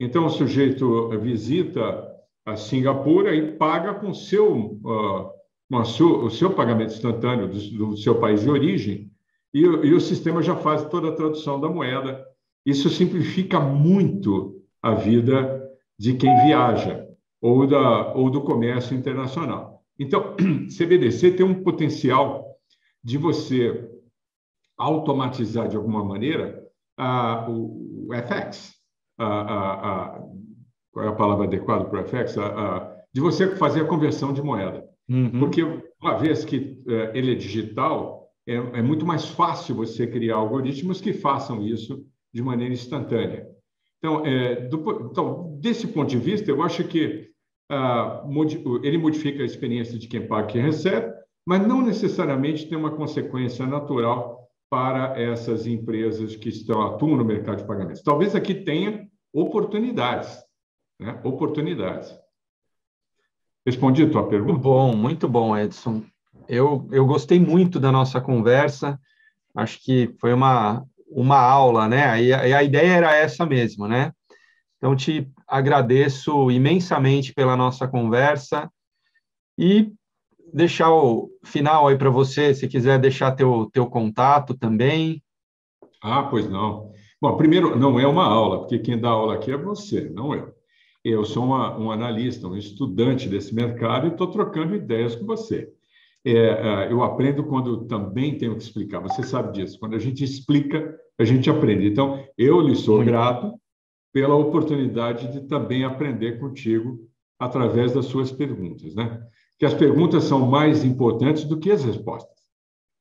Então, 0.00 0.26
o 0.26 0.30
sujeito 0.30 1.10
visita 1.20 2.04
a 2.44 2.56
Singapura 2.56 3.36
e 3.36 3.52
paga 3.52 3.94
com 3.94 4.12
seu 4.12 4.52
uh, 4.52 5.30
o 5.70 6.30
seu 6.30 6.50
pagamento 6.54 6.94
instantâneo 6.94 7.48
do, 7.48 7.96
seu 7.96 8.20
país 8.20 8.42
de 8.42 8.50
origem 8.50 9.10
e, 9.52 9.66
o 9.66 10.00
sistema 10.00 10.42
já 10.42 10.56
faz 10.56 10.84
toda 10.86 11.08
a 11.08 11.14
tradução 11.14 11.60
da 11.60 11.68
moeda. 11.68 12.24
Isso 12.66 12.90
simplifica 12.90 13.60
muito 13.60 14.62
a 14.82 14.94
vida 14.94 15.62
de 15.98 16.14
quem 16.14 16.34
viaja 16.44 17.06
ou, 17.40 17.66
da, 17.66 18.12
ou 18.14 18.30
do 18.30 18.42
comércio 18.42 18.96
internacional. 18.96 19.82
Então, 19.98 20.34
CBDC 20.76 21.32
tem 21.32 21.46
um 21.46 21.62
potencial 21.62 22.44
de 23.02 23.16
você 23.16 23.88
automatizar 24.76 25.68
de 25.68 25.76
alguma 25.76 26.04
maneira 26.04 26.64
a, 26.96 27.48
o, 27.48 28.08
o 28.08 28.10
FX, 28.12 28.74
qual 29.16 31.04
é 31.04 31.08
a 31.08 31.12
palavra 31.12 31.44
adequada 31.44 31.84
para 31.84 32.00
o 32.00 32.04
FX? 32.04 32.36
de 33.12 33.20
você 33.20 33.54
fazer 33.54 33.82
a 33.82 33.86
conversão 33.86 34.32
de 34.32 34.42
moeda. 34.42 34.84
Uhum. 35.08 35.38
Porque, 35.38 35.62
uma 36.00 36.18
vez 36.18 36.44
que 36.44 36.82
uh, 36.86 37.10
ele 37.14 37.32
é 37.32 37.34
digital, 37.34 38.30
é, 38.46 38.54
é, 38.54 38.82
muito 38.82 39.06
mais 39.06 39.26
fácil 39.26 39.74
você 39.74 40.06
criar 40.06 40.36
algoritmos 40.36 41.00
que 41.00 41.12
façam 41.12 41.62
isso 41.66 42.04
de 42.32 42.42
maneira 42.42 42.74
instantânea. 42.74 43.48
Então, 43.98 44.24
é, 44.26 44.56
do, 44.68 45.08
então 45.10 45.58
desse 45.60 45.86
ponto 45.88 46.10
de 46.10 46.18
vista, 46.18 46.50
eu 46.50 46.62
acho 46.62 46.84
que 46.84 47.30
uh, 47.72 48.30
modi 48.30 48.62
ele 48.82 48.98
modifica 48.98 49.42
a 49.42 49.46
experiência 49.46 49.98
de 49.98 50.06
quem 50.06 50.26
paga 50.26 50.48
e 50.48 50.52
quem 50.52 50.62
recebe, 50.62 51.12
mas 51.46 51.66
não 51.66 51.80
necessariamente 51.82 52.68
tem 52.68 52.76
uma 52.76 52.90
consequência 52.90 53.66
natural 53.66 54.46
para 54.70 55.18
essas 55.20 55.66
empresas 55.66 56.36
que 56.36 56.48
estão 56.48 56.82
atuam 56.82 57.16
no 57.16 57.24
mercado 57.24 57.58
de 57.58 57.66
pagamentos. 57.66 58.02
Talvez 58.02 58.34
aqui 58.34 58.54
tenha 58.54 59.08
oportunidades, 59.32 60.38
né? 61.00 61.20
oportunidades. 61.24 62.14
Respondi 63.66 64.02
a 64.02 64.10
tua 64.10 64.28
pergunta? 64.28 64.52
Muito 64.52 64.62
bom, 64.62 64.94
muito 64.94 65.28
bom, 65.28 65.56
Edson. 65.56 66.02
Eu, 66.48 66.86
eu 66.92 67.06
gostei 67.06 67.40
muito 67.40 67.80
da 67.80 67.90
nossa 67.90 68.20
conversa. 68.20 69.00
Acho 69.54 69.82
que 69.82 70.14
foi 70.20 70.32
uma, 70.34 70.84
uma 71.08 71.38
aula, 71.38 71.88
né? 71.88 72.22
E 72.22 72.32
a, 72.32 72.58
a 72.58 72.62
ideia 72.62 72.92
era 72.92 73.14
essa 73.14 73.46
mesmo, 73.46 73.88
né? 73.88 74.12
Então, 74.76 74.94
te 74.94 75.30
agradeço 75.48 76.50
imensamente 76.50 77.32
pela 77.32 77.56
nossa 77.56 77.88
conversa 77.88 78.70
e 79.58 79.90
deixar 80.52 80.92
o 80.92 81.30
final 81.42 81.88
aí 81.88 81.96
para 81.96 82.10
você, 82.10 82.54
se 82.54 82.68
quiser 82.68 82.98
deixar 82.98 83.32
teu, 83.32 83.70
teu 83.72 83.86
contato 83.86 84.54
também. 84.54 85.22
Ah, 86.02 86.24
pois 86.24 86.48
não. 86.50 86.92
Bom, 87.20 87.36
primeiro, 87.36 87.78
não 87.78 87.98
é 87.98 88.06
uma 88.06 88.26
aula, 88.26 88.58
porque 88.58 88.78
quem 88.78 89.00
dá 89.00 89.08
aula 89.08 89.34
aqui 89.34 89.50
é 89.50 89.56
você, 89.56 90.10
não 90.10 90.34
eu. 90.34 90.54
Eu 91.04 91.22
sou 91.22 91.44
uma, 91.44 91.78
um 91.78 91.90
analista, 91.90 92.48
um 92.48 92.56
estudante 92.56 93.28
desse 93.28 93.54
mercado 93.54 94.06
e 94.06 94.10
estou 94.10 94.26
trocando 94.28 94.74
ideias 94.74 95.14
com 95.14 95.26
você. 95.26 95.70
É, 96.24 96.32
é, 96.32 96.90
eu 96.90 97.02
aprendo 97.02 97.44
quando 97.44 97.84
também 97.84 98.38
tenho 98.38 98.56
que 98.56 98.62
explicar. 98.62 99.00
Você 99.00 99.22
sabe 99.22 99.52
disso. 99.52 99.78
Quando 99.78 99.94
a 99.94 99.98
gente 99.98 100.24
explica, 100.24 100.98
a 101.18 101.24
gente 101.24 101.50
aprende. 101.50 101.86
Então, 101.86 102.26
eu 102.38 102.58
lhe 102.62 102.74
sou 102.74 103.04
grato 103.04 103.52
pela 104.14 104.34
oportunidade 104.34 105.30
de 105.30 105.46
também 105.46 105.84
aprender 105.84 106.38
contigo 106.38 106.98
através 107.38 107.92
das 107.92 108.06
suas 108.06 108.32
perguntas, 108.32 108.94
né? 108.94 109.22
Que 109.58 109.66
as 109.66 109.74
perguntas 109.74 110.24
são 110.24 110.46
mais 110.46 110.84
importantes 110.84 111.44
do 111.44 111.58
que 111.58 111.70
as 111.70 111.84
respostas. 111.84 112.34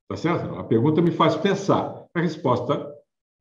Tá 0.09 0.17
certo? 0.17 0.55
A 0.55 0.63
pergunta 0.63 1.01
me 1.01 1.11
faz 1.11 1.37
pensar. 1.37 2.05
A 2.13 2.19
resposta, 2.19 2.91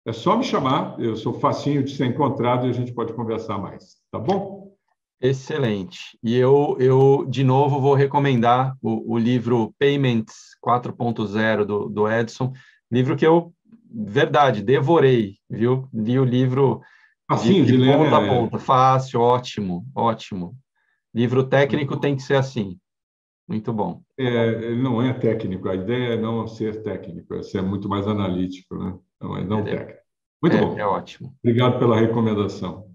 É 0.09 0.13
só 0.15 0.39
me 0.39 0.43
chamar, 0.43 0.99
eu 0.99 1.15
sou 1.17 1.35
facinho 1.35 1.85
de 1.85 1.95
ser 1.95 2.07
encontrado 2.07 2.67
e 2.67 2.71
a 2.71 2.73
gente 2.73 2.95
pode 2.95 3.13
conversar 3.13 3.59
mais, 3.59 3.99
tá 4.11 4.19
bom? 4.19 4.75
Excelente. 5.21 6.19
E 6.23 6.35
eu, 6.35 6.79
eu 6.81 7.27
de 7.29 7.45
novo, 7.45 7.79
vou 7.79 7.93
recomendar 7.93 8.75
o, 8.81 9.13
o 9.13 9.19
livro 9.19 9.75
Payments 9.79 10.57
4.0 10.65 11.67
do, 11.67 11.91
do 11.91 12.11
Edson, 12.11 12.55
livro 12.91 13.17
que 13.17 13.27
eu, 13.27 13.53
verdade, 13.91 14.63
devorei, 14.63 15.37
viu? 15.47 15.87
Li 15.93 16.19
o 16.19 16.25
livro 16.25 16.81
Facinho 17.31 17.67
de, 17.67 17.73
de, 17.73 17.77
de 17.77 17.85
ler, 17.85 17.99
ponta 17.99 18.17
a 18.17 18.21
né? 18.23 18.29
ponta, 18.29 18.59
fácil, 18.59 19.21
ótimo, 19.21 19.85
ótimo. 19.95 20.57
Livro 21.15 21.45
técnico 21.45 22.01
tem 22.01 22.17
que 22.17 22.23
ser 22.23 22.37
assim. 22.37 22.79
Muito 23.47 23.75
bom. 23.75 24.01
É, 24.17 24.75
não 24.75 25.03
é 25.03 25.13
técnico, 25.13 25.69
a 25.69 25.75
ideia 25.75 26.15
é 26.15 26.17
não 26.17 26.47
ser 26.47 26.83
técnico, 26.83 27.35
é 27.35 27.43
ser 27.43 27.61
muito 27.61 27.91
mais 27.91 28.07
analítico, 28.09 28.75
né? 28.75 28.99
Não, 29.21 29.45
não 29.45 29.59
é, 29.61 29.65
técnico. 29.65 29.98
Muito 30.43 30.57
é, 30.57 30.61
bom. 30.61 30.79
É 30.79 30.87
ótimo. 30.87 31.35
Obrigado 31.43 31.79
pela 31.79 31.99
recomendação. 31.99 32.89